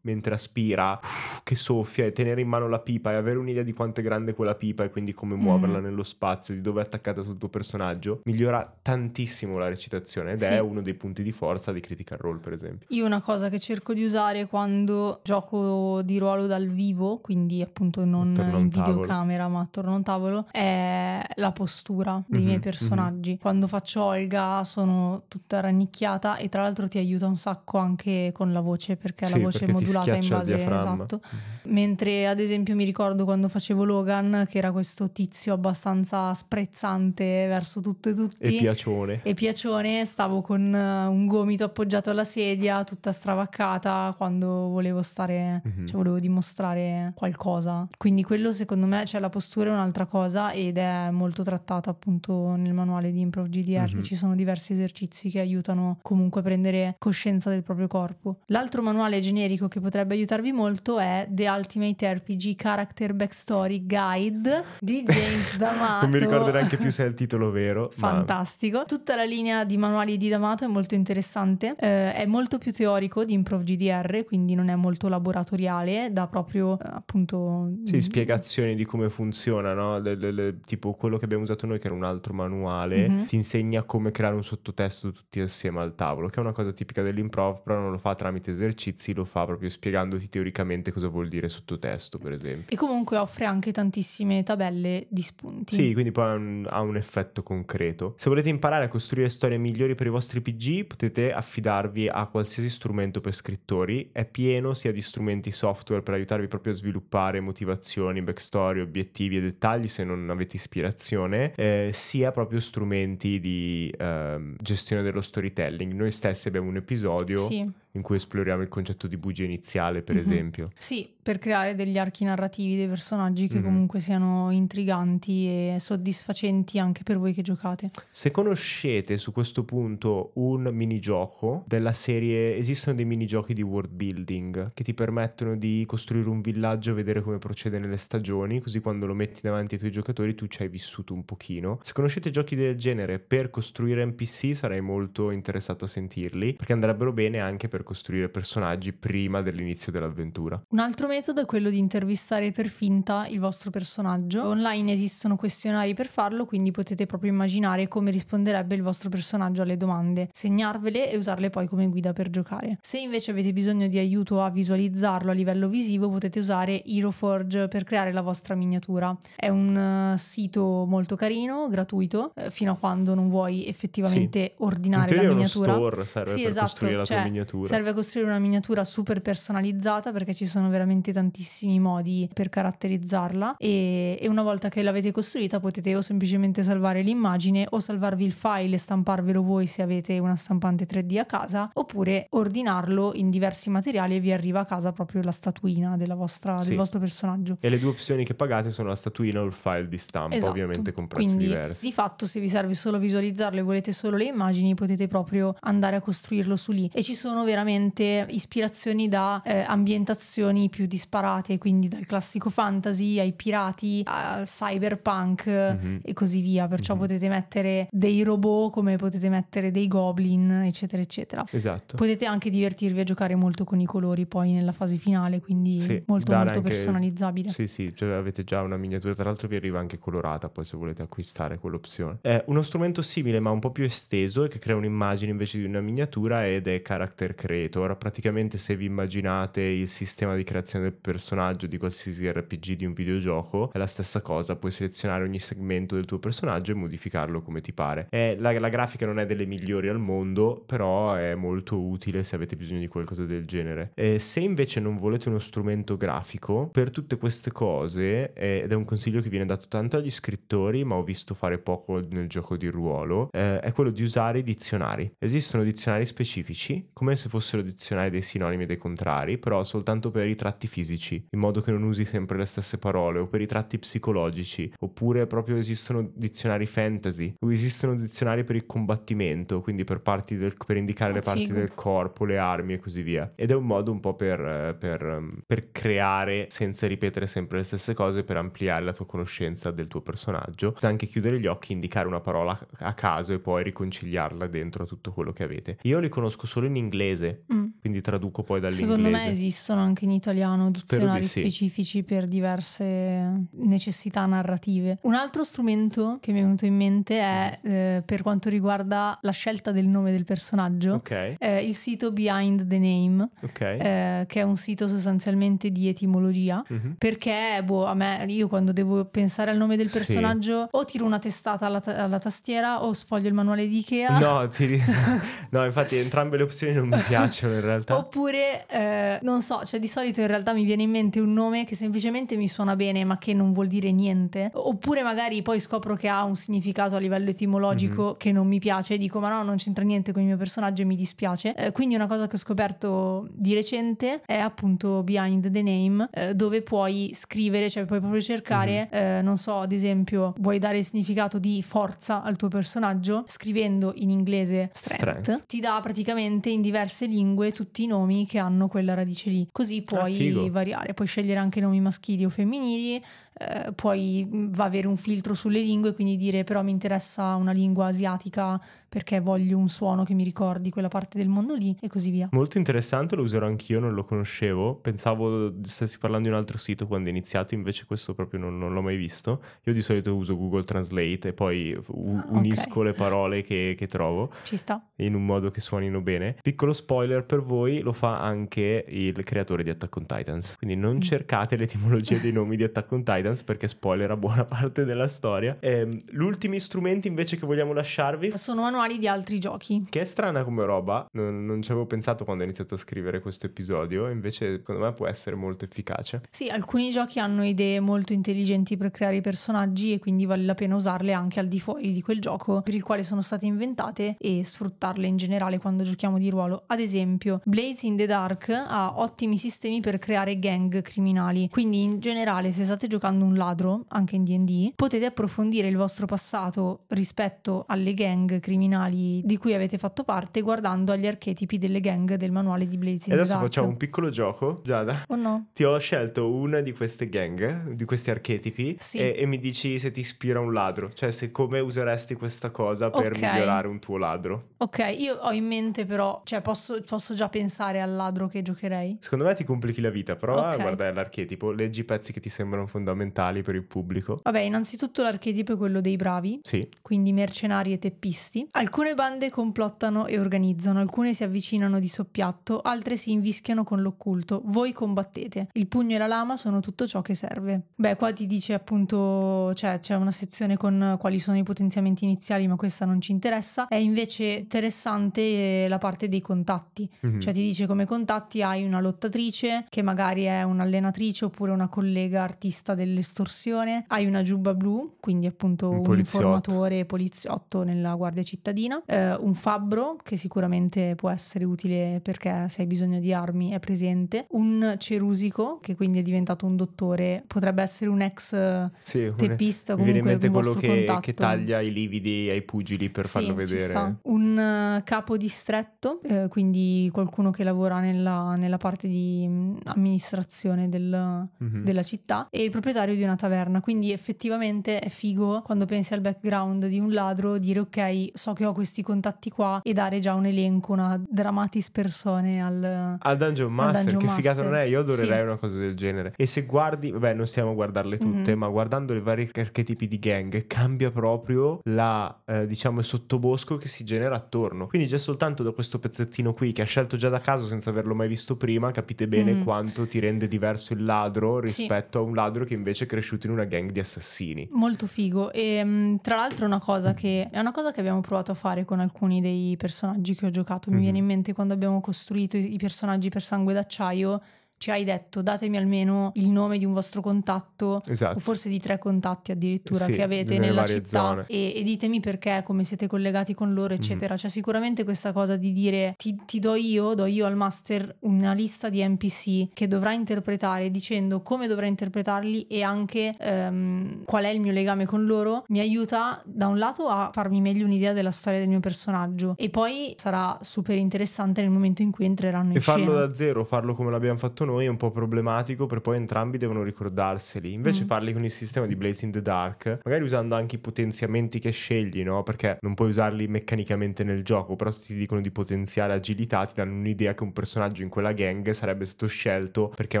mentre 0.02 0.34
aspira, 0.34 0.98
che 1.42 1.54
soffia 1.54 2.04
e 2.04 2.12
tenere 2.12 2.40
in 2.40 2.48
mano 2.48 2.68
la 2.68 2.80
pipa 2.80 3.12
e 3.12 3.14
avere 3.14 3.38
un'idea 3.38 3.62
di 3.62 3.72
quanto 3.72 4.00
è 4.00 4.02
grande 4.02 4.34
quella 4.34 4.54
pipa 4.54 4.84
e 4.84 4.90
quindi 4.90 5.12
come 5.12 5.34
muoverla 5.34 5.80
mm. 5.80 5.84
nello 5.84 6.02
spazio, 6.02 6.54
di 6.54 6.60
dove 6.60 6.80
è 6.80 6.84
attaccata 6.84 7.22
sul 7.22 7.38
tuo 7.38 7.48
personaggio, 7.48 8.20
migliora 8.24 8.72
tantissimo 8.82 9.58
la 9.58 9.68
recitazione 9.68 10.32
ed 10.32 10.40
sì. 10.40 10.46
è 10.46 10.58
uno 10.58 10.82
dei 10.82 10.94
punti 10.94 11.22
di 11.22 11.32
forza 11.32 11.72
di 11.72 11.80
Critical 11.80 12.18
Role, 12.18 12.38
per 12.38 12.52
esempio. 12.52 12.86
Io 12.90 13.04
una 13.06 13.20
cosa 13.20 13.48
che 13.48 13.58
cerco 13.58 13.92
di 13.94 14.04
usare 14.04 14.46
quando 14.46 15.20
gioco 15.22 16.02
di 16.02 16.18
ruolo 16.18 16.46
dal 16.46 16.66
vivo, 16.66 17.18
quindi 17.18 17.62
appunto 17.62 18.04
non 18.04 18.34
in 18.36 18.68
videocamera 18.68 19.48
ma 19.48 19.60
attorno 19.60 19.92
a 19.92 19.96
un 19.96 20.02
tavolo, 20.02 20.46
è 20.50 21.20
la 21.36 21.52
postura 21.52 22.22
dei 22.26 22.40
mm-hmm, 22.40 22.48
miei 22.48 22.60
personaggi. 22.60 23.30
Mm-hmm. 23.30 23.40
Quando 23.40 23.66
faccio 23.66 24.02
Olga 24.02 24.64
sono 24.64 25.24
tutta 25.28 25.60
rannicchiata 25.60 26.36
e 26.36 26.48
tra 26.48 26.62
l'altro 26.62 26.88
ti 26.88 26.98
aiuta 26.98 27.26
un 27.26 27.36
sacco 27.36 27.78
anche 27.78 28.30
con 28.32 28.52
la 28.52 28.60
voce 28.60 28.96
perché 28.96 29.26
sì, 29.26 29.32
la 29.32 29.38
voce 29.38 29.58
perché 29.60 29.72
modulata 29.72 29.91
modulata 29.98 30.16
in 30.22 30.28
base 30.28 30.64
esatto. 30.64 31.20
Mentre 31.64 32.26
ad 32.26 32.40
esempio 32.40 32.74
mi 32.74 32.84
ricordo 32.84 33.24
quando 33.24 33.48
facevo 33.48 33.84
Logan, 33.84 34.46
che 34.48 34.58
era 34.58 34.72
questo 34.72 35.10
tizio 35.10 35.54
abbastanza 35.54 36.32
sprezzante 36.34 37.46
verso 37.46 37.80
tutto 37.80 38.08
e 38.08 38.14
tutti. 38.14 38.42
E 38.42 38.50
piacione. 38.58 39.20
E 39.22 39.34
piacione, 39.34 40.04
stavo 40.04 40.40
con 40.40 40.74
eh, 40.74 41.06
un 41.06 41.26
gomito 41.26 41.64
appoggiato 41.64 42.10
alla 42.10 42.24
sedia, 42.24 42.82
tutta 42.84 43.12
stravaccata, 43.12 44.14
quando 44.16 44.68
volevo 44.68 45.02
stare, 45.02 45.60
Mhm. 45.64 45.86
cioè 45.86 45.96
volevo 45.96 46.18
dimostrare 46.18 47.12
qualcosa. 47.14 47.86
Quindi 47.96 48.22
quello 48.22 48.52
secondo 48.52 48.86
me, 48.86 49.04
cioè 49.04 49.20
la 49.20 49.28
postura 49.28 49.70
è 49.70 49.72
un'altra 49.72 50.06
cosa 50.06 50.52
ed 50.52 50.78
è 50.78 51.10
molto 51.10 51.42
trattata 51.42 51.90
appunto 51.90 52.54
nel 52.56 52.72
manuale 52.72 53.12
di 53.12 53.20
Improv 53.20 53.48
GDR. 53.48 53.94
Mhm. 53.96 54.02
Ci 54.02 54.14
sono 54.14 54.34
diversi 54.34 54.72
esercizi 54.72 55.30
che 55.30 55.40
aiutano 55.40 55.98
comunque 56.02 56.40
a 56.40 56.44
prendere 56.44 56.94
coscienza 56.98 57.50
del 57.50 57.62
proprio 57.62 57.86
corpo. 57.88 58.38
L'altro 58.46 58.82
manuale 58.82 59.20
generico 59.20 59.68
che 59.68 59.80
potrebbe 59.82 60.14
aiutarvi 60.14 60.52
molto 60.52 60.98
è 60.98 61.26
The 61.30 61.48
Ultimate 61.48 62.14
RPG 62.14 62.54
Character 62.56 63.12
Backstory 63.12 63.84
Guide 63.86 64.64
di 64.80 65.02
James 65.02 65.56
D'Amato. 65.58 66.06
Non 66.06 66.10
mi 66.14 66.18
ricordo 66.20 66.50
neanche 66.50 66.76
più 66.78 66.90
se 66.90 67.04
è 67.04 67.06
il 67.08 67.14
titolo 67.14 67.50
vero. 67.50 67.92
ma- 67.96 68.08
Fantastico. 68.08 68.84
Tutta 68.86 69.14
la 69.16 69.24
linea 69.24 69.64
di 69.64 69.76
manuali 69.76 70.16
di 70.16 70.28
D'Amato 70.28 70.64
è 70.64 70.68
molto 70.68 70.94
interessante. 70.94 71.74
Eh, 71.78 72.14
è 72.14 72.26
molto 72.26 72.58
più 72.58 72.72
teorico 72.72 73.24
di 73.24 73.32
Improv 73.34 73.62
GDR, 73.62 74.24
quindi 74.24 74.54
non 74.54 74.68
è 74.68 74.74
molto 74.76 75.08
laboratoriale, 75.08 76.12
dà 76.12 76.26
proprio 76.28 76.78
eh, 76.78 76.84
appunto. 76.84 77.70
Sì, 77.84 78.00
spiegazioni 78.00 78.74
di 78.74 78.84
come 78.84 79.08
funziona, 79.10 79.74
no? 79.74 79.98
Le- 79.98 80.14
le- 80.14 80.30
le- 80.32 80.60
tipo 80.64 80.92
quello 80.92 81.16
che 81.18 81.24
abbiamo 81.24 81.42
usato 81.42 81.66
noi, 81.66 81.78
che 81.78 81.86
era 81.86 81.96
un 81.96 82.04
altro 82.04 82.32
manuale, 82.32 83.08
Mhm. 83.08 83.26
ti 83.26 83.36
insegna 83.36 83.82
come 83.84 84.10
creare 84.10 84.34
un 84.34 84.42
sottotesto 84.44 85.10
tutti 85.12 85.40
assieme 85.40 85.80
al 85.80 85.94
tavolo, 85.94 86.28
che 86.28 86.36
è 86.36 86.40
una 86.40 86.52
cosa 86.52 86.72
tipica 86.72 87.02
dell'improv, 87.02 87.62
però 87.62 87.80
non 87.80 87.90
lo 87.90 87.98
fa 87.98 88.14
tramite 88.14 88.50
esercizi, 88.50 89.12
lo 89.14 89.24
fa 89.24 89.44
proprio 89.44 89.68
spiegandoti 89.72 90.28
teoricamente 90.28 90.92
cosa 90.92 91.08
vuol 91.08 91.28
dire 91.28 91.48
sottotesto, 91.48 92.18
per 92.18 92.32
esempio. 92.32 92.74
E 92.74 92.76
comunque 92.76 93.16
offre 93.16 93.44
anche 93.44 93.72
tantissime 93.72 94.42
tabelle 94.42 95.06
di 95.08 95.22
spunti. 95.22 95.74
Sì, 95.74 95.92
quindi 95.92 96.12
poi 96.12 96.24
ha 96.24 96.34
un, 96.34 96.66
ha 96.68 96.80
un 96.80 96.96
effetto 96.96 97.42
concreto. 97.42 98.14
Se 98.16 98.28
volete 98.28 98.48
imparare 98.48 98.84
a 98.84 98.88
costruire 98.88 99.28
storie 99.28 99.58
migliori 99.58 99.94
per 99.94 100.06
i 100.06 100.10
vostri 100.10 100.40
PG, 100.40 100.84
potete 100.84 101.32
affidarvi 101.32 102.08
a 102.08 102.26
qualsiasi 102.26 102.70
strumento 102.70 103.20
per 103.20 103.34
scrittori. 103.34 104.10
È 104.12 104.24
pieno 104.24 104.74
sia 104.74 104.92
di 104.92 105.02
strumenti 105.02 105.50
software 105.50 106.02
per 106.02 106.14
aiutarvi 106.14 106.46
proprio 106.46 106.72
a 106.72 106.76
sviluppare 106.76 107.40
motivazioni, 107.40 108.22
backstory, 108.22 108.80
obiettivi 108.80 109.38
e 109.38 109.40
dettagli 109.40 109.88
se 109.88 110.04
non 110.04 110.28
avete 110.30 110.56
ispirazione, 110.56 111.52
eh, 111.56 111.90
sia 111.92 112.30
proprio 112.32 112.60
strumenti 112.60 113.40
di 113.40 113.92
ehm, 113.96 114.56
gestione 114.60 115.02
dello 115.02 115.20
storytelling. 115.20 115.92
Noi 115.92 116.12
stessi 116.12 116.48
abbiamo 116.48 116.68
un 116.68 116.76
episodio 116.76 117.38
Sì. 117.38 117.80
In 117.92 118.02
cui 118.02 118.16
esploriamo 118.16 118.62
il 118.62 118.68
concetto 118.68 119.06
di 119.06 119.16
bugia 119.16 119.44
iniziale, 119.44 120.02
per 120.02 120.14
Mhm. 120.16 120.20
esempio. 120.20 120.70
Sì, 120.78 121.14
per 121.22 121.38
creare 121.38 121.74
degli 121.74 121.98
archi 121.98 122.24
narrativi 122.24 122.76
dei 122.76 122.88
personaggi 122.88 123.46
che 123.48 123.58
Mhm. 123.58 123.62
comunque 123.64 124.00
siano 124.00 124.50
intriganti 124.50 125.46
e 125.46 125.76
soddisfacenti 125.78 126.78
anche 126.78 127.02
per 127.04 127.18
voi 127.18 127.32
che 127.32 127.42
giocate. 127.42 127.90
Se 128.10 128.30
conoscete 128.30 129.16
su 129.16 129.32
questo 129.32 129.64
punto 129.64 130.32
un 130.34 130.68
minigioco 130.72 131.64
della 131.66 131.92
serie, 131.92 132.56
esistono 132.56 132.96
dei 132.96 133.04
minigiochi 133.04 133.54
di 133.54 133.62
world 133.62 133.92
building 133.92 134.72
che 134.74 134.82
ti 134.82 134.94
permettono 134.94 135.56
di 135.56 135.84
costruire 135.86 136.28
un 136.28 136.40
villaggio, 136.40 136.92
vedere 136.94 137.22
come 137.22 137.38
procede 137.38 137.78
nelle 137.78 137.96
stagioni, 137.96 138.60
così 138.60 138.80
quando 138.80 139.06
lo 139.06 139.14
metti 139.14 139.40
davanti 139.42 139.74
ai 139.74 139.80
tuoi 139.80 139.92
giocatori 139.92 140.34
tu 140.34 140.46
ci 140.48 140.62
hai 140.62 140.68
vissuto 140.68 141.14
un 141.14 141.24
pochino. 141.24 141.78
Se 141.82 141.92
conoscete 141.92 142.30
giochi 142.30 142.56
del 142.56 142.76
genere 142.76 143.18
per 143.20 143.50
costruire 143.50 144.04
NPC 144.04 144.54
sarei 144.56 144.80
molto 144.80 145.30
interessato 145.30 145.84
a 145.84 145.88
sentirli, 145.88 146.54
perché 146.54 146.72
andrebbero 146.72 147.12
bene 147.12 147.38
anche 147.38 147.68
per 147.68 147.82
costruire 147.84 148.28
personaggi 148.28 148.92
prima 148.92 149.40
dell'inizio 149.40 149.92
dell'avventura. 149.92 150.60
Un 150.70 150.78
altro 150.78 151.06
metodo 151.12 151.42
è 151.42 151.44
quello 151.44 151.68
di 151.68 151.76
intervistare 151.76 152.52
per 152.52 152.68
finta 152.68 153.26
il 153.28 153.38
vostro 153.38 153.70
personaggio. 153.70 154.46
Online 154.46 154.92
esistono 154.92 155.36
questionari 155.36 155.92
per 155.92 156.06
farlo, 156.06 156.46
quindi 156.46 156.70
potete 156.70 157.04
proprio 157.04 157.30
immaginare 157.30 157.86
come 157.86 158.10
risponderebbe 158.10 158.74
il 158.74 158.80
vostro 158.80 159.10
personaggio 159.10 159.60
alle 159.60 159.76
domande, 159.76 160.30
segnarvele 160.32 161.10
e 161.10 161.18
usarle 161.18 161.50
poi 161.50 161.66
come 161.66 161.86
guida 161.88 162.14
per 162.14 162.30
giocare. 162.30 162.78
Se 162.80 162.98
invece 162.98 163.30
avete 163.30 163.52
bisogno 163.52 163.88
di 163.88 163.98
aiuto 163.98 164.40
a 164.40 164.48
visualizzarlo 164.48 165.32
a 165.32 165.34
livello 165.34 165.68
visivo, 165.68 166.08
potete 166.08 166.38
usare 166.38 166.82
HeroForge 166.82 167.68
per 167.68 167.84
creare 167.84 168.10
la 168.10 168.22
vostra 168.22 168.54
miniatura. 168.54 169.14
È 169.36 169.50
un 169.50 170.14
eh, 170.14 170.18
sito 170.18 170.86
molto 170.86 171.14
carino, 171.14 171.68
gratuito, 171.68 172.32
eh, 172.34 172.50
fino 172.50 172.72
a 172.72 172.76
quando 172.76 173.14
non 173.14 173.28
vuoi 173.28 173.66
effettivamente 173.66 174.38
In 174.38 174.64
ordinare 174.64 175.14
la 175.14 175.22
miniatura. 175.24 175.74
store, 175.74 176.06
serve 176.06 176.30
Sì, 176.30 176.40
per 176.40 176.48
esatto, 176.48 176.66
costruire 176.68 176.96
la 176.96 177.04
tua 177.04 177.14
cioè, 177.16 177.24
miniatura. 177.24 177.66
Serve 177.66 177.90
a 177.90 177.92
costruire 177.92 178.28
una 178.30 178.38
miniatura 178.38 178.82
super 178.84 179.20
personalizzata 179.20 180.10
perché 180.10 180.32
ci 180.32 180.46
sono 180.46 180.70
veramente 180.70 181.00
tantissimi 181.10 181.80
modi 181.80 182.28
per 182.32 182.50
caratterizzarla 182.50 183.56
e, 183.56 184.18
e 184.20 184.28
una 184.28 184.42
volta 184.42 184.68
che 184.68 184.82
l'avete 184.82 185.10
costruita 185.10 185.58
potete 185.58 185.96
o 185.96 186.02
semplicemente 186.02 186.62
salvare 186.62 187.02
l'immagine 187.02 187.66
o 187.70 187.80
salvarvi 187.80 188.24
il 188.24 188.32
file 188.32 188.74
e 188.74 188.78
stamparvelo 188.78 189.42
voi 189.42 189.66
se 189.66 189.80
avete 189.82 190.18
una 190.18 190.36
stampante 190.36 190.86
3D 190.86 191.18
a 191.18 191.24
casa 191.24 191.70
oppure 191.72 192.26
ordinarlo 192.30 193.12
in 193.14 193.30
diversi 193.30 193.70
materiali 193.70 194.16
e 194.16 194.20
vi 194.20 194.32
arriva 194.32 194.60
a 194.60 194.64
casa 194.66 194.92
proprio 194.92 195.22
la 195.22 195.32
statuina 195.32 195.96
della 195.96 196.14
vostra- 196.14 196.58
Sì. 196.58 196.68
del 196.68 196.76
vostro 196.76 196.98
personaggio. 197.00 197.56
E 197.60 197.68
le 197.70 197.78
due 197.78 197.90
opzioni 197.90 198.24
che 198.24 198.34
pagate 198.34 198.70
sono 198.70 198.88
la 198.88 198.96
statuina 198.96 199.40
o 199.40 199.44
il 199.44 199.52
file 199.52 199.88
di 199.88 199.96
stampa, 199.96 200.36
Esatto. 200.36 200.50
ovviamente 200.50 200.92
con 200.92 201.06
prezzi 201.06 201.24
Quindi, 201.24 201.46
diversi. 201.46 201.86
Di 201.86 201.92
fatto, 201.92 202.26
se 202.26 202.40
vi 202.40 202.48
serve 202.48 202.74
solo 202.74 202.98
visualizzarlo 202.98 203.58
e 203.58 203.62
volete 203.62 203.92
solo 203.92 204.16
le 204.18 204.24
immagini, 204.24 204.74
potete 204.74 205.08
proprio 205.08 205.54
andare 205.60 205.96
a 205.96 206.00
costruirlo 206.00 206.56
su 206.56 206.72
lì. 206.72 206.90
E 206.92 207.02
ci 207.02 207.14
sono 207.14 207.44
veramente 207.44 208.26
ispirazioni 208.28 209.08
da 209.08 209.40
eh, 209.44 209.60
ambientazioni 209.66 210.68
più 210.68 210.86
disparate, 210.96 211.56
quindi 211.56 211.88
dal 211.88 212.04
classico 212.04 212.50
fantasy 212.50 213.18
ai 213.18 213.32
pirati 213.32 214.02
al 214.04 214.44
cyberpunk 214.44 215.46
Mhm. 215.46 216.00
e 216.02 216.12
così 216.12 216.40
via. 216.42 216.68
Perciò 216.68 216.92
Mhm. 216.94 217.00
potete 217.00 217.28
mettere 217.28 217.88
dei 217.90 218.22
robot 218.22 218.70
come 218.72 218.96
potete 218.96 219.28
mettere 219.30 219.70
dei 219.70 219.88
goblin, 219.88 220.50
eccetera, 220.66 221.00
eccetera. 221.00 221.44
Esatto. 221.50 221.96
Potete 221.96 222.26
anche 222.26 222.50
divertirvi 222.50 223.00
a 223.00 223.04
giocare 223.04 223.34
molto 223.34 223.64
con 223.64 223.80
i 223.80 223.86
colori 223.86 224.26
poi 224.26 224.52
nella 224.52 224.72
fase 224.72 224.96
finale, 224.98 225.40
quindi 225.40 225.80
Sì, 225.80 226.02
molto 226.06 226.32
molto 226.34 226.34
anche- 226.58 226.60
personalizzabile. 226.60 227.48
Sì, 227.48 227.66
sì, 227.66 227.94
cioè 227.94 228.12
avete 228.12 228.44
già 228.44 228.60
una 228.60 228.76
miniatura, 228.76 229.14
tra 229.14 229.24
l'altro 229.24 229.48
vi 229.48 229.56
arriva 229.56 229.78
anche 229.78 229.98
colorata 229.98 230.48
poi 230.50 230.64
se 230.66 230.76
volete 230.76 231.00
acquistare 231.02 231.58
quell'opzione. 231.58 232.18
È 232.20 232.42
uno 232.48 232.60
strumento 232.62 233.00
simile 233.00 233.40
ma 233.40 233.50
un 233.50 233.60
po' 233.60 233.70
più 233.70 233.84
esteso 233.84 234.44
e 234.44 234.48
che 234.48 234.58
crea 234.58 234.76
un'immagine 234.76 235.30
invece 235.30 235.58
di 235.58 235.64
una 235.64 235.80
miniatura 235.80 236.46
ed 236.46 236.66
è 236.66 236.82
Character 236.82 237.34
Creator. 237.34 237.96
Praticamente 237.96 238.58
se 238.58 238.76
vi 238.76 238.84
immaginate 238.86 239.60
il 239.62 239.88
sistema 239.88 240.34
di 240.34 240.44
creazione 240.44 240.81
del 240.82 240.92
personaggio 240.92 241.66
di 241.66 241.78
qualsiasi 241.78 242.30
RPG 242.30 242.72
di 242.72 242.84
un 242.84 242.92
videogioco, 242.92 243.72
è 243.72 243.78
la 243.78 243.86
stessa 243.86 244.20
cosa, 244.20 244.56
puoi 244.56 244.72
selezionare 244.72 245.24
ogni 245.24 245.38
segmento 245.38 245.94
del 245.94 246.04
tuo 246.04 246.18
personaggio 246.18 246.72
e 246.72 246.74
modificarlo 246.74 247.42
come 247.42 247.60
ti 247.60 247.72
pare. 247.72 248.06
È- 248.08 248.36
la, 248.38 248.58
la 248.58 248.68
grafica 248.68 249.06
non 249.06 249.18
è 249.18 249.26
delle 249.26 249.46
migliori 249.46 249.88
al 249.88 249.98
mondo, 249.98 250.62
però 250.66 251.14
è 251.14 251.34
molto 251.34 251.80
utile 251.80 252.22
se 252.22 252.36
avete 252.36 252.56
bisogno 252.56 252.80
di 252.80 252.88
qualcosa 252.88 253.24
del 253.24 253.44
genere. 253.44 253.92
E 253.94 254.18
se 254.18 254.40
invece 254.40 254.80
non 254.80 254.96
volete 254.96 255.28
uno 255.28 255.38
strumento 255.38 255.96
grafico, 255.96 256.68
per 256.68 256.90
tutte 256.90 257.16
queste 257.16 257.52
cose, 257.52 258.32
eh, 258.32 258.60
ed 258.64 258.72
è 258.72 258.74
un 258.74 258.84
consiglio 258.84 259.20
che 259.20 259.28
viene 259.28 259.46
dato 259.46 259.66
tanto 259.68 259.96
agli 259.96 260.10
scrittori, 260.10 260.84
ma 260.84 260.96
ho 260.96 261.02
visto 261.02 261.34
fare 261.34 261.58
poco 261.58 262.00
nel 262.10 262.28
gioco 262.28 262.56
di 262.56 262.68
ruolo, 262.68 263.28
eh, 263.32 263.60
è 263.60 263.72
quello 263.72 263.90
di 263.90 264.02
usare 264.02 264.40
i 264.40 264.42
dizionari. 264.42 265.10
Esistono 265.18 265.64
dizionari 265.64 266.06
specifici, 266.06 266.88
come 266.92 267.16
se 267.16 267.28
fossero 267.28 267.62
dizionari 267.62 268.10
dei 268.10 268.22
sinonimi 268.22 268.64
e 268.64 268.66
dei 268.66 268.76
contrari, 268.76 269.38
però 269.38 269.62
soltanto 269.62 270.10
per 270.10 270.26
i 270.26 270.34
tratti 270.34 270.66
fisici, 270.72 271.22
in 271.30 271.38
modo 271.38 271.60
che 271.60 271.70
non 271.70 271.82
usi 271.82 272.04
sempre 272.06 272.38
le 272.38 272.46
stesse 272.46 272.78
parole, 272.78 273.18
o 273.18 273.26
per 273.26 273.42
i 273.42 273.46
tratti 273.46 273.78
psicologici, 273.78 274.72
oppure 274.80 275.26
proprio 275.26 275.56
esistono 275.58 276.10
dizionari 276.14 276.64
fantasy, 276.66 277.34
o 277.38 277.52
esistono 277.52 277.94
dizionari 277.94 278.42
per 278.44 278.56
il 278.56 278.64
combattimento, 278.64 279.60
quindi 279.60 279.84
per, 279.84 280.00
parti 280.00 280.36
del- 280.36 280.56
per 280.66 280.76
indicare 280.78 281.12
Oh, 281.12 281.14
le 281.16 281.20
parti 281.20 281.44
figo. 281.46 281.58
del 281.58 281.74
corpo, 281.74 282.24
le 282.24 282.38
armi 282.38 282.72
e 282.74 282.78
così 282.78 283.02
via. 283.02 283.30
Ed 283.34 283.50
è 283.50 283.54
un 283.54 283.64
modo 283.66 283.92
un 283.92 284.00
po' 284.00 284.14
per, 284.14 284.40
eh, 284.40 284.74
per, 284.78 285.04
ehm, 285.04 285.42
per 285.46 285.70
creare 285.72 286.46
senza 286.48 286.86
ripetere 286.86 287.26
sempre 287.26 287.58
le 287.58 287.64
stesse 287.64 287.92
cose, 287.94 288.22
per 288.24 288.36
ampliare 288.38 288.82
la 288.82 288.92
tua 288.92 289.04
conoscenza 289.06 289.70
del 289.70 289.88
tuo 289.88 290.00
personaggio. 290.00 290.74
Anche 290.80 291.06
chiudere 291.06 291.38
gli 291.38 291.46
occhi, 291.46 291.72
indicare 291.72 292.06
una 292.08 292.20
parola 292.20 292.58
a 292.78 292.94
caso 292.94 293.32
e 293.34 293.38
poi 293.38 293.62
riconciliarla 293.62 294.46
dentro 294.46 294.84
a 294.84 294.86
tutto 294.86 295.12
quello 295.12 295.32
che 295.32 295.42
avete. 295.42 295.78
Io 295.82 295.98
li 295.98 296.08
conosco 296.08 296.46
solo 296.46 296.66
in 296.66 296.76
inglese, 296.76 297.44
Mm. 297.52 297.64
quindi 297.80 298.00
traduco 298.00 298.42
poi 298.42 298.60
dall'inglese. 298.60 298.88
Secondo 298.94 299.10
me 299.16 299.26
esistono 299.30 299.80
anche 299.80 300.04
in 300.04 300.10
italiano 300.12 300.61
dizionari 300.70 301.22
sì. 301.22 301.40
specifici 301.40 302.02
per 302.02 302.26
diverse 302.26 303.46
necessità 303.50 304.24
narrative. 304.26 304.98
Un 305.02 305.14
altro 305.14 305.44
strumento 305.44 306.18
che 306.20 306.32
mi 306.32 306.40
è 306.40 306.42
venuto 306.42 306.66
in 306.66 306.76
mente 306.76 307.20
è 307.20 307.58
eh, 307.62 308.02
per 308.04 308.22
quanto 308.22 308.48
riguarda 308.48 309.18
la 309.22 309.30
scelta 309.32 309.72
del 309.72 309.86
nome 309.86 310.10
del 310.12 310.24
personaggio. 310.24 310.94
Ok, 310.94 311.36
eh, 311.38 311.62
il 311.62 311.74
sito 311.74 312.12
Behind 312.12 312.66
the 312.66 312.78
Name, 312.78 313.28
ok. 313.42 313.60
eh, 313.60 314.24
che 314.26 314.40
è 314.40 314.42
un 314.42 314.56
sito 314.56 314.88
sostanzialmente 314.88 315.70
di 315.70 315.88
etimologia. 315.88 316.62
Mhm. 316.68 316.94
Perché, 316.98 317.62
boh, 317.64 317.86
a 317.86 317.94
me, 317.94 318.24
io 318.28 318.48
quando 318.48 318.72
devo 318.72 319.04
pensare 319.04 319.50
al 319.50 319.56
nome 319.56 319.76
del 319.76 319.90
Sì. 319.90 319.98
personaggio, 319.98 320.68
o 320.70 320.84
tiro 320.84 321.04
una 321.04 321.18
testata 321.18 321.66
alla, 321.66 321.80
ta- 321.80 322.02
alla 322.04 322.18
tastiera 322.18 322.84
o 322.84 322.92
sfoglio 322.92 323.28
il 323.28 323.34
manuale 323.34 323.66
di 323.66 323.78
Ikea. 323.78 324.18
No, 324.18 324.48
ti 324.48 324.80
no, 325.50 325.64
infatti 325.64 325.96
entrambe 325.96 326.36
le 326.36 326.42
opzioni 326.44 326.74
non 326.74 326.88
mi 326.88 326.98
piacciono 327.06 327.54
in 327.54 327.60
realtà. 327.60 327.96
Oppure, 327.96 328.66
eh, 328.68 329.18
non 329.22 329.42
so, 329.42 329.64
cioè 329.64 329.80
di 329.80 329.88
solito 329.88 330.20
in 330.20 330.26
realtà 330.26 330.51
mi 330.52 330.64
viene 330.64 330.82
in 330.82 330.90
mente 330.90 331.20
un 331.20 331.32
nome 331.32 331.64
che 331.64 331.74
semplicemente 331.74 332.36
mi 332.36 332.48
suona 332.48 332.76
bene 332.76 333.04
ma 333.04 333.18
che 333.18 333.34
non 333.34 333.52
vuol 333.52 333.68
dire 333.68 333.90
niente. 333.92 334.50
Oppure 334.54 335.02
magari 335.02 335.42
poi 335.42 335.60
scopro 335.60 335.94
che 335.96 336.08
ha 336.08 336.24
un 336.24 336.36
significato 336.36 336.94
a 336.94 336.98
livello 336.98 337.30
etimologico 337.30 338.04
mm-hmm. 338.04 338.14
che 338.16 338.32
non 338.32 338.46
mi 338.46 338.58
piace 338.58 338.94
e 338.94 338.98
dico 338.98 339.20
ma 339.20 339.28
no, 339.28 339.42
non 339.42 339.56
c'entra 339.56 339.84
niente 339.84 340.12
con 340.12 340.22
il 340.22 340.28
mio 340.28 340.36
personaggio 340.36 340.82
e 340.82 340.84
mi 340.84 340.96
dispiace. 340.96 341.54
Eh, 341.54 341.72
quindi 341.72 341.94
una 341.94 342.06
cosa 342.06 342.26
che 342.26 342.36
ho 342.36 342.38
scoperto 342.38 343.28
di 343.32 343.54
recente 343.54 344.22
è 344.26 344.36
appunto 344.36 345.02
Behind 345.02 345.50
the 345.50 345.62
Name, 345.62 346.08
eh, 346.12 346.34
dove 346.34 346.62
puoi 346.62 347.10
scrivere, 347.14 347.70
cioè 347.70 347.84
puoi 347.84 348.00
proprio 348.00 348.20
cercare, 348.20 348.88
mm-hmm. 348.94 349.24
non 349.24 349.36
so, 349.36 349.56
ad 349.56 349.72
esempio, 349.72 350.34
vuoi 350.38 350.58
dare 350.58 350.78
il 350.78 350.84
significato 350.84 351.38
di 351.38 351.62
forza 351.62 352.22
al 352.22 352.36
tuo 352.36 352.48
personaggio, 352.48 353.24
scrivendo 353.26 353.92
in 353.96 354.10
inglese 354.10 354.70
strength, 354.72 355.20
strength. 355.20 355.46
ti 355.46 355.60
dà 355.60 355.78
praticamente 355.82 356.50
in 356.50 356.60
diverse 356.60 357.06
lingue 357.06 357.52
tutti 357.52 357.84
i 357.84 357.86
nomi 357.86 358.26
che 358.26 358.38
hanno 358.38 358.68
quella 358.68 358.94
radice 358.94 359.30
lì. 359.30 359.48
Così 359.50 359.82
ah, 359.86 359.96
puoi 359.96 360.41
variare, 360.50 360.94
puoi 360.94 361.06
scegliere 361.06 361.38
anche 361.38 361.60
nomi 361.60 361.80
maschili 361.80 362.24
o 362.24 362.28
femminili, 362.28 363.02
eh, 363.34 363.72
va 363.74 364.64
a 364.64 364.66
avere 364.66 364.86
un 364.86 364.96
filtro 364.96 365.34
sulle 365.34 365.60
lingue, 365.60 365.94
quindi 365.94 366.16
dire 366.16 366.44
però 366.44 366.62
mi 366.62 366.70
interessa 366.70 367.34
una 367.36 367.52
lingua 367.52 367.86
asiatica 367.86 368.60
perché 368.92 369.20
voglio 369.20 369.56
un 369.56 369.70
suono 369.70 370.04
che 370.04 370.12
mi 370.12 370.22
ricordi 370.22 370.68
quella 370.68 370.88
parte 370.88 371.16
del 371.16 371.28
mondo 371.28 371.54
lì 371.54 371.74
e 371.80 371.88
così 371.88 372.10
via. 372.10 372.28
Molto 372.32 372.58
interessante, 372.58 373.16
lo 373.16 373.22
userò 373.22 373.46
anch'io, 373.46 373.80
non 373.80 373.94
lo 373.94 374.04
conoscevo. 374.04 374.74
Pensavo 374.74 375.54
stessi 375.62 375.98
parlando 375.98 376.28
di 376.28 376.34
un 376.34 376.38
altro 376.38 376.58
sito 376.58 376.86
quando 376.86 377.08
è 377.08 377.10
iniziato, 377.10 377.54
invece 377.54 377.86
questo 377.86 378.12
proprio 378.12 378.40
non, 378.40 378.58
non 378.58 378.74
l'ho 378.74 378.82
mai 378.82 378.96
visto. 378.96 379.42
Io 379.64 379.72
di 379.72 379.80
solito 379.80 380.14
uso 380.14 380.36
Google 380.36 380.64
Translate 380.64 381.28
e 381.28 381.32
poi 381.32 381.74
u- 381.86 382.16
ah, 382.18 382.26
unisco 382.32 382.80
okay. 382.80 382.84
le 382.84 382.92
parole 382.92 383.40
che, 383.40 383.74
che, 383.78 383.86
trovo. 383.86 384.30
Ci 384.42 384.58
sta. 384.58 384.86
In 384.96 385.14
un 385.14 385.24
modo 385.24 385.48
che 385.48 385.60
suonino 385.62 386.02
bene. 386.02 386.36
Piccolo 386.42 386.74
spoiler 386.74 387.24
per 387.24 387.40
voi, 387.40 387.80
lo 387.80 387.92
fa 387.92 388.20
anche 388.20 388.84
il 388.88 389.24
creatore 389.24 389.62
di 389.62 389.70
Attack 389.70 389.96
on 389.96 390.04
Titans. 390.04 390.56
Quindi 390.58 390.76
non 390.76 390.96
mm. 390.96 391.00
cercate 391.00 391.56
l'etimologia 391.56 392.18
dei 392.18 392.32
nomi 392.32 392.56
di 392.56 392.64
Attack 392.64 392.92
on 392.92 393.02
Titans 393.02 393.21
perché 393.44 393.68
spoiler 393.68 394.10
a 394.10 394.16
buona 394.16 394.44
parte 394.46 394.84
della 394.84 395.08
storia. 395.08 395.56
E, 395.60 395.70
ehm, 395.70 395.98
gli 396.10 396.22
ultimi 396.22 396.60
strumenti 396.60 397.08
invece 397.08 397.36
che 397.36 397.46
vogliamo 397.46 397.72
lasciarvi 397.72 398.32
sono 398.36 398.62
manuali 398.62 398.82
manuali 398.82 398.98
di 398.98 399.06
altri 399.06 399.38
giochi. 399.38 399.84
Che 399.88 400.00
è 400.00 400.04
strana 400.04 400.44
come 400.44 400.64
roba, 400.64 401.06
non, 401.12 401.44
non 401.44 401.62
ci 401.62 401.70
avevo 401.70 401.86
pensato 401.86 402.24
quando 402.24 402.42
ho 402.42 402.46
iniziato 402.46 402.74
a 402.74 402.78
scrivere 402.78 403.20
questo 403.20 403.46
episodio, 403.46 404.08
invece 404.08 404.56
secondo 404.56 404.82
me 404.82 404.92
può 404.92 405.06
essere 405.06 405.36
molto 405.36 405.64
efficace. 405.64 406.22
Sì, 406.30 406.48
alcuni 406.48 406.90
giochi 406.90 407.18
hanno 407.18 407.44
idee 407.44 407.80
molto 407.80 408.12
intelligenti 408.12 408.76
per 408.76 408.90
creare 408.90 409.16
i 409.16 409.20
personaggi 409.20 409.92
e 409.92 409.98
quindi 409.98 410.24
vale 410.24 410.42
la 410.42 410.54
pena 410.54 410.74
usarle 410.74 411.12
anche 411.12 411.38
al 411.38 411.48
di 411.48 411.60
fuori 411.60 411.92
di 411.92 412.02
quel 412.02 412.20
gioco 412.20 412.62
per 412.62 412.74
il 412.74 412.82
quale 412.82 413.02
sono 413.02 413.22
state 413.22 413.46
inventate 413.46 414.16
e 414.18 414.42
sfruttarle 414.44 415.06
in 415.06 415.16
generale 415.16 415.58
quando 415.58 415.82
giochiamo 415.82 416.18
di 416.18 416.30
ruolo. 416.30 416.64
Ad 416.66 416.80
esempio, 416.80 417.40
Blaze 417.44 417.86
in 417.86 417.96
the 417.96 418.06
Dark 418.06 418.48
ha 418.48 418.94
ottimi 418.96 419.36
sistemi 419.36 419.80
per 419.80 419.98
creare 419.98 420.38
gang 420.38 420.82
criminali, 420.82 421.48
quindi 421.50 421.82
in 421.82 422.00
generale 422.00 422.50
se 422.52 422.64
state 422.64 422.86
giocando 422.86 423.11
un 423.20 423.36
ladro, 423.36 423.84
anche 423.88 424.16
in 424.16 424.24
D&D, 424.24 424.72
potete 424.74 425.04
approfondire 425.04 425.68
il 425.68 425.76
vostro 425.76 426.06
passato 426.06 426.84
rispetto 426.88 427.64
alle 427.68 427.94
gang 427.94 428.40
criminali 428.40 429.20
di 429.24 429.36
cui 429.36 429.54
avete 429.54 429.78
fatto 429.78 430.04
parte 430.04 430.40
guardando 430.40 430.92
agli 430.92 431.06
archetipi 431.06 431.58
delle 431.58 431.80
gang 431.80 432.14
del 432.14 432.30
manuale 432.30 432.66
di 432.66 432.76
Blazing 432.78 433.10
E 433.10 433.20
adesso 433.20 433.38
facciamo 433.38 433.68
un 433.68 433.76
piccolo 433.76 434.10
gioco, 434.10 434.60
Giada. 434.64 435.04
Oh 435.08 435.16
no. 435.16 435.48
Ti 435.52 435.64
ho 435.64 435.78
scelto 435.78 436.30
una 436.30 436.60
di 436.60 436.72
queste 436.72 437.08
gang, 437.08 437.70
di 437.72 437.84
questi 437.84 438.10
archetipi 438.10 438.76
sì. 438.78 438.98
e, 438.98 439.14
e, 439.18 439.26
mi 439.26 439.38
dici 439.38 439.78
se 439.78 439.90
ti 439.90 440.00
ispira 440.00 440.40
un 440.40 440.52
ladro, 440.52 440.90
cioè 440.92 441.10
se 441.10 441.30
come 441.30 441.60
useresti 441.60 442.14
questa 442.14 442.50
cosa 442.50 442.90
per 442.90 443.12
okay. 443.12 443.32
migliorare 443.32 443.68
un 443.68 443.78
tuo 443.78 443.98
ladro. 443.98 444.48
Ok, 444.58 444.94
io 444.98 445.16
ho 445.16 445.32
in 445.32 445.46
mente 445.46 445.84
però, 445.84 446.22
cioè 446.24 446.40
posso, 446.40 446.80
posso 446.82 447.14
già 447.14 447.28
pensare 447.28 447.80
al 447.80 447.94
ladro 447.94 448.28
che 448.28 448.42
giocherei? 448.42 448.96
Secondo 449.00 449.24
me 449.24 449.34
ti 449.34 449.44
complichi 449.44 449.80
la 449.80 449.90
vita, 449.90 450.16
prova 450.16 450.40
okay. 450.40 450.58
a 450.58 450.62
guardare 450.62 450.94
l'archetipo, 450.94 451.50
leggi 451.50 451.80
i 451.80 451.84
pezzi 451.84 452.12
che 452.12 452.20
ti 452.20 452.28
sembrano 452.28 452.66
fondamentali 452.66 453.01
per 453.42 453.54
il 453.54 453.64
pubblico. 453.64 454.20
Vabbè, 454.22 454.40
innanzitutto 454.40 455.02
l'archetipo 455.02 455.54
è 455.54 455.56
quello 455.56 455.80
dei 455.80 455.96
bravi, 455.96 456.40
sì. 456.42 456.68
quindi 456.80 457.12
mercenari 457.12 457.72
e 457.72 457.78
teppisti. 457.78 458.48
Alcune 458.52 458.94
bande 458.94 459.30
complottano 459.30 460.06
e 460.06 460.18
organizzano, 460.18 460.80
alcune 460.80 461.14
si 461.14 461.24
avvicinano 461.24 461.78
di 461.78 461.88
soppiatto, 461.88 462.60
altre 462.60 462.96
si 462.96 463.12
invischiano 463.12 463.64
con 463.64 463.82
l'occulto. 463.82 464.42
Voi 464.44 464.72
combattete. 464.72 465.48
Il 465.52 465.66
pugno 465.66 465.96
e 465.96 465.98
la 465.98 466.06
lama 466.06 466.36
sono 466.36 466.60
tutto 466.60 466.86
ciò 466.86 467.02
che 467.02 467.14
serve. 467.14 467.68
Beh, 467.74 467.96
qua 467.96 468.12
ti 468.12 468.26
dice 468.26 468.54
appunto, 468.54 469.52
cioè 469.54 469.78
c'è 469.80 469.94
una 469.94 470.10
sezione 470.10 470.56
con 470.56 470.96
quali 470.98 471.18
sono 471.18 471.38
i 471.38 471.42
potenziamenti 471.42 472.04
iniziali, 472.04 472.46
ma 472.46 472.56
questa 472.56 472.84
non 472.84 473.00
ci 473.00 473.12
interessa. 473.12 473.68
È 473.68 473.76
invece 473.76 474.24
interessante 474.24 475.66
la 475.68 475.78
parte 475.78 476.08
dei 476.08 476.20
contatti. 476.20 476.88
Mm-hmm. 477.06 477.20
Cioè 477.20 477.32
ti 477.32 477.42
dice 477.42 477.66
come 477.66 477.86
contatti 477.86 478.42
hai 478.42 478.64
una 478.64 478.80
lottatrice 478.80 479.66
che 479.68 479.82
magari 479.82 480.24
è 480.24 480.42
un'allenatrice 480.42 481.24
oppure 481.24 481.52
una 481.52 481.68
collega 481.68 482.22
artista 482.22 482.74
dell'estorsione, 482.92 483.84
hai 483.88 484.06
una 484.06 484.22
giubba 484.22 484.54
blu, 484.54 484.96
quindi 485.00 485.26
appunto 485.26 485.70
un, 485.70 485.82
un 485.86 485.98
informatore 485.98 486.84
poliziotto 486.84 487.62
nella 487.62 487.94
guardia 487.94 488.22
cittadina. 488.22 488.82
Eh, 488.86 489.14
un 489.14 489.34
fabbro 489.34 489.96
che 490.02 490.16
sicuramente 490.16 490.94
può 490.94 491.10
essere 491.10 491.44
utile 491.44 492.00
perché 492.02 492.46
se 492.48 492.62
hai 492.62 492.66
bisogno 492.66 493.00
di 493.00 493.12
armi 493.12 493.50
è 493.50 493.58
presente, 493.58 494.26
un 494.30 494.76
cerusico 494.78 495.58
che 495.60 495.74
quindi 495.74 495.98
è 495.98 496.02
diventato 496.02 496.46
un 496.46 496.56
dottore, 496.56 497.24
potrebbe 497.26 497.62
essere 497.62 497.90
un 497.90 498.00
ex 498.02 498.70
sì, 498.80 499.12
teppista 499.16 499.74
comunque 499.74 499.76
mi 499.76 499.84
viene 499.84 499.98
in 499.98 500.04
mente 500.04 500.28
quello 500.28 500.54
che, 500.54 500.98
che, 501.00 501.14
taglia 501.14 501.60
i 501.60 501.72
lividi 501.72 502.28
ai 502.28 502.42
pugili 502.42 502.90
per 502.90 503.06
sì, 503.06 503.12
farlo 503.12 503.34
vedere. 503.34 503.96
Un 504.02 504.76
uh, 504.78 504.82
capo 504.84 505.16
distretto, 505.16 506.00
eh, 506.02 506.28
quindi 506.28 506.88
qualcuno 506.92 507.30
che 507.30 507.44
lavora 507.44 507.80
nella, 507.80 508.34
nella 508.36 508.56
parte 508.56 508.88
di 508.88 509.26
mm, 509.26 509.56
amministrazione 509.64 510.68
del, 510.68 511.28
mm-hmm. 511.42 511.64
della 511.64 511.82
città. 511.82 512.28
E 512.30 512.42
il 512.42 512.50
proprietario 512.50 512.81
di 512.90 513.02
una 513.02 513.16
taverna, 513.16 513.62
quindi 513.62 513.92
effettivamente 513.92 514.78
è 514.78 514.90
figo 514.90 515.40
quando 515.42 515.64
pensi 515.64 515.94
al 515.94 516.00
background 516.00 516.66
di 516.66 516.78
un 516.78 516.92
ladro 516.92 517.38
dire 517.38 517.60
ok 517.60 518.10
so 518.12 518.32
che 518.34 518.42
che 518.42 518.46
ho 518.46 518.52
questi 518.52 518.82
contatti 518.82 519.30
qua 519.30 519.60
e 519.62 519.72
dare 519.72 520.00
già 520.00 520.14
un 520.14 520.26
elenco, 520.26 520.72
una 520.72 521.00
dramatis 521.08 521.70
persone 521.70 522.42
al, 522.42 522.98
al 522.98 523.16
Dungeon 523.16 523.52
Master. 523.52 523.76
Al 523.76 523.82
Dungeon 523.82 524.00
che 524.00 524.06
Master. 524.06 524.22
figata 524.22 524.42
non 524.42 524.56
è? 524.56 524.62
Io 524.64 524.80
adorerei 524.80 525.18
sì. 525.18 525.24
una 525.24 525.36
cosa 525.36 525.58
del 525.58 525.76
genere. 525.76 526.12
E 526.16 526.26
se 526.26 526.42
guardi, 526.42 526.90
vabbè, 526.90 527.14
non 527.14 527.26
stiamo 527.26 527.50
a 527.50 527.54
guardarle 527.54 527.98
tutte, 527.98 528.30
mm-hmm. 528.30 528.38
ma 528.38 528.48
guardando 528.48 528.94
i 528.94 529.00
vari 529.00 529.30
archetipi 529.32 529.86
di 529.86 529.98
gang, 530.00 530.46
cambia 530.48 530.90
proprio 530.90 531.60
la, 531.64 532.20
eh, 532.26 532.46
diciamo, 532.46 532.80
il 532.80 532.84
sottobosco 532.84 533.56
che 533.56 533.68
si 533.68 533.84
genera 533.84 534.16
attorno. 534.16 534.66
Quindi 534.66 534.88
già 534.88 534.98
soltanto 534.98 535.44
da 535.44 535.52
questo 535.52 535.78
pezzettino 535.78 536.32
qui 536.32 536.50
che 536.50 536.62
ha 536.62 536.66
scelto 536.66 536.96
già 536.96 537.08
da 537.08 537.20
caso 537.20 537.46
senza 537.46 537.70
averlo 537.70 537.94
mai 537.94 538.08
visto 538.08 538.36
prima, 538.36 538.72
capite 538.72 539.06
bene 539.06 539.32
mm-hmm. 539.32 539.44
quanto 539.44 539.86
ti 539.86 540.00
rende 540.00 540.26
diverso 540.26 540.72
il 540.72 540.84
ladro 540.84 541.38
rispetto 541.38 541.98
sì. 542.00 542.04
a 542.04 542.08
un 542.08 542.14
ladro 542.14 542.44
che 542.44 542.54
invece 542.54 542.71
è 542.80 542.86
cresciuto 542.86 543.26
in 543.26 543.32
una 543.32 543.44
gang 543.44 543.70
di 543.70 543.80
assassini. 543.80 544.48
Molto 544.52 544.86
figo. 544.86 545.32
E 545.32 545.62
mm, 545.64 545.96
tra 545.96 546.16
l'altro 546.16 546.46
una 546.46 546.58
cosa 546.58 546.94
che 546.94 547.28
è 547.30 547.38
una 547.38 547.52
cosa 547.52 547.72
che 547.72 547.80
abbiamo 547.80 548.00
provato 548.00 548.32
a 548.32 548.34
fare 548.34 548.64
con 548.64 548.80
alcuni 548.80 549.20
dei 549.20 549.56
personaggi 549.56 550.14
che 550.14 550.26
ho 550.26 550.30
giocato. 550.30 550.70
Mi 550.70 550.76
mm-hmm. 550.76 550.84
viene 550.84 550.98
in 550.98 551.06
mente 551.06 551.32
quando 551.32 551.54
abbiamo 551.54 551.80
costruito 551.80 552.36
i 552.36 552.58
personaggi 552.58 553.08
per 553.08 553.22
sangue 553.22 553.52
d'acciaio 553.52 554.22
ci 554.62 554.70
hai 554.70 554.84
detto 554.84 555.22
datemi 555.22 555.56
almeno 555.56 556.12
il 556.14 556.28
nome 556.28 556.56
di 556.56 556.64
un 556.64 556.72
vostro 556.72 557.00
contatto 557.00 557.82
esatto. 557.84 558.18
o 558.18 558.20
forse 558.20 558.48
di 558.48 558.60
tre 558.60 558.78
contatti 558.78 559.32
addirittura 559.32 559.86
sì, 559.86 559.92
che 559.92 560.02
avete 560.02 560.38
nella 560.38 560.64
città 560.64 561.24
e, 561.26 561.54
e, 561.56 561.62
ditemi 561.64 561.98
perché, 561.98 562.42
come 562.44 562.62
siete 562.62 562.86
collegati 562.86 563.34
con 563.34 563.54
loro 563.54 563.74
eccetera. 563.74 564.14
Mm. 564.14 564.18
C'è 564.18 564.28
sicuramente 564.28 564.84
questa 564.84 565.10
cosa 565.10 565.34
di 565.34 565.50
dire 565.50 565.94
ti, 565.96 566.16
ti, 566.24 566.38
do 566.38 566.54
io, 566.54 566.94
do 566.94 567.06
io 567.06 567.26
al 567.26 567.34
master 567.34 567.96
una 568.02 568.34
lista 568.34 568.68
di 568.68 568.86
NPC 568.86 569.48
che 569.52 569.66
dovrà 569.66 569.94
interpretare 569.94 570.70
dicendo 570.70 571.22
come 571.22 571.48
dovrà 571.48 571.66
interpretarli 571.66 572.46
e 572.46 572.62
anche 572.62 573.12
um, 573.18 574.04
qual 574.04 574.22
è 574.22 574.28
il 574.28 574.38
mio 574.40 574.52
legame 574.52 574.86
con 574.86 575.06
loro 575.06 575.44
mi 575.48 575.58
aiuta 575.58 576.22
da 576.24 576.46
un 576.46 576.58
lato 576.58 576.86
a 576.86 577.10
farmi 577.12 577.40
meglio 577.40 577.64
un'idea 577.64 577.92
della 577.92 578.12
storia 578.12 578.38
del 578.38 578.48
mio 578.48 578.60
personaggio 578.60 579.34
e 579.36 579.50
poi 579.50 579.94
sarà 579.96 580.38
super 580.40 580.78
interessante 580.78 581.40
nel 581.40 581.50
momento 581.50 581.82
in 581.82 581.90
cui 581.90 582.04
entreranno 582.04 582.52
in 582.52 582.60
scena. 582.60 582.76
E 582.76 582.80
farlo 582.84 582.94
da 582.96 583.12
zero, 583.12 583.44
farlo 583.44 583.74
come 583.74 583.90
l'abbiamo 583.90 584.18
fatto 584.18 584.44
noi 584.44 584.51
noi 584.52 584.66
è 584.66 584.68
un 584.68 584.76
po' 584.76 584.90
problematico 584.90 585.66
per 585.66 585.80
poi 585.80 585.96
entrambi 585.96 586.36
devono 586.36 586.62
ricordarseli. 586.62 587.52
Invece 587.52 587.84
mm. 587.84 587.86
farli 587.86 588.12
con 588.12 588.24
il 588.24 588.30
sistema 588.30 588.66
di 588.66 588.76
Blaze 588.76 589.04
in 589.06 589.10
the 589.10 589.22
Dark, 589.22 589.80
magari 589.84 590.04
usando 590.04 590.34
anche 590.34 590.56
i 590.56 590.58
potenziamenti 590.58 591.38
che 591.38 591.50
scegli, 591.50 592.02
no? 592.02 592.22
Perché 592.22 592.58
non 592.60 592.74
puoi 592.74 592.88
usarli 592.88 593.26
meccanicamente 593.28 594.04
nel 594.04 594.22
gioco, 594.22 594.54
però 594.56 594.70
se 594.70 594.82
ti 594.84 594.94
dicono 594.94 595.20
di 595.20 595.30
potenziare 595.30 595.94
agilità 595.94 596.44
ti 596.44 596.54
danno 596.54 596.74
un'idea 596.74 597.14
che 597.14 597.22
un 597.22 597.32
personaggio 597.32 597.82
in 597.82 597.88
quella 597.88 598.12
gang 598.12 598.50
sarebbe 598.50 598.84
stato 598.84 599.06
scelto 599.06 599.72
perché 599.74 599.96
ha 599.96 600.00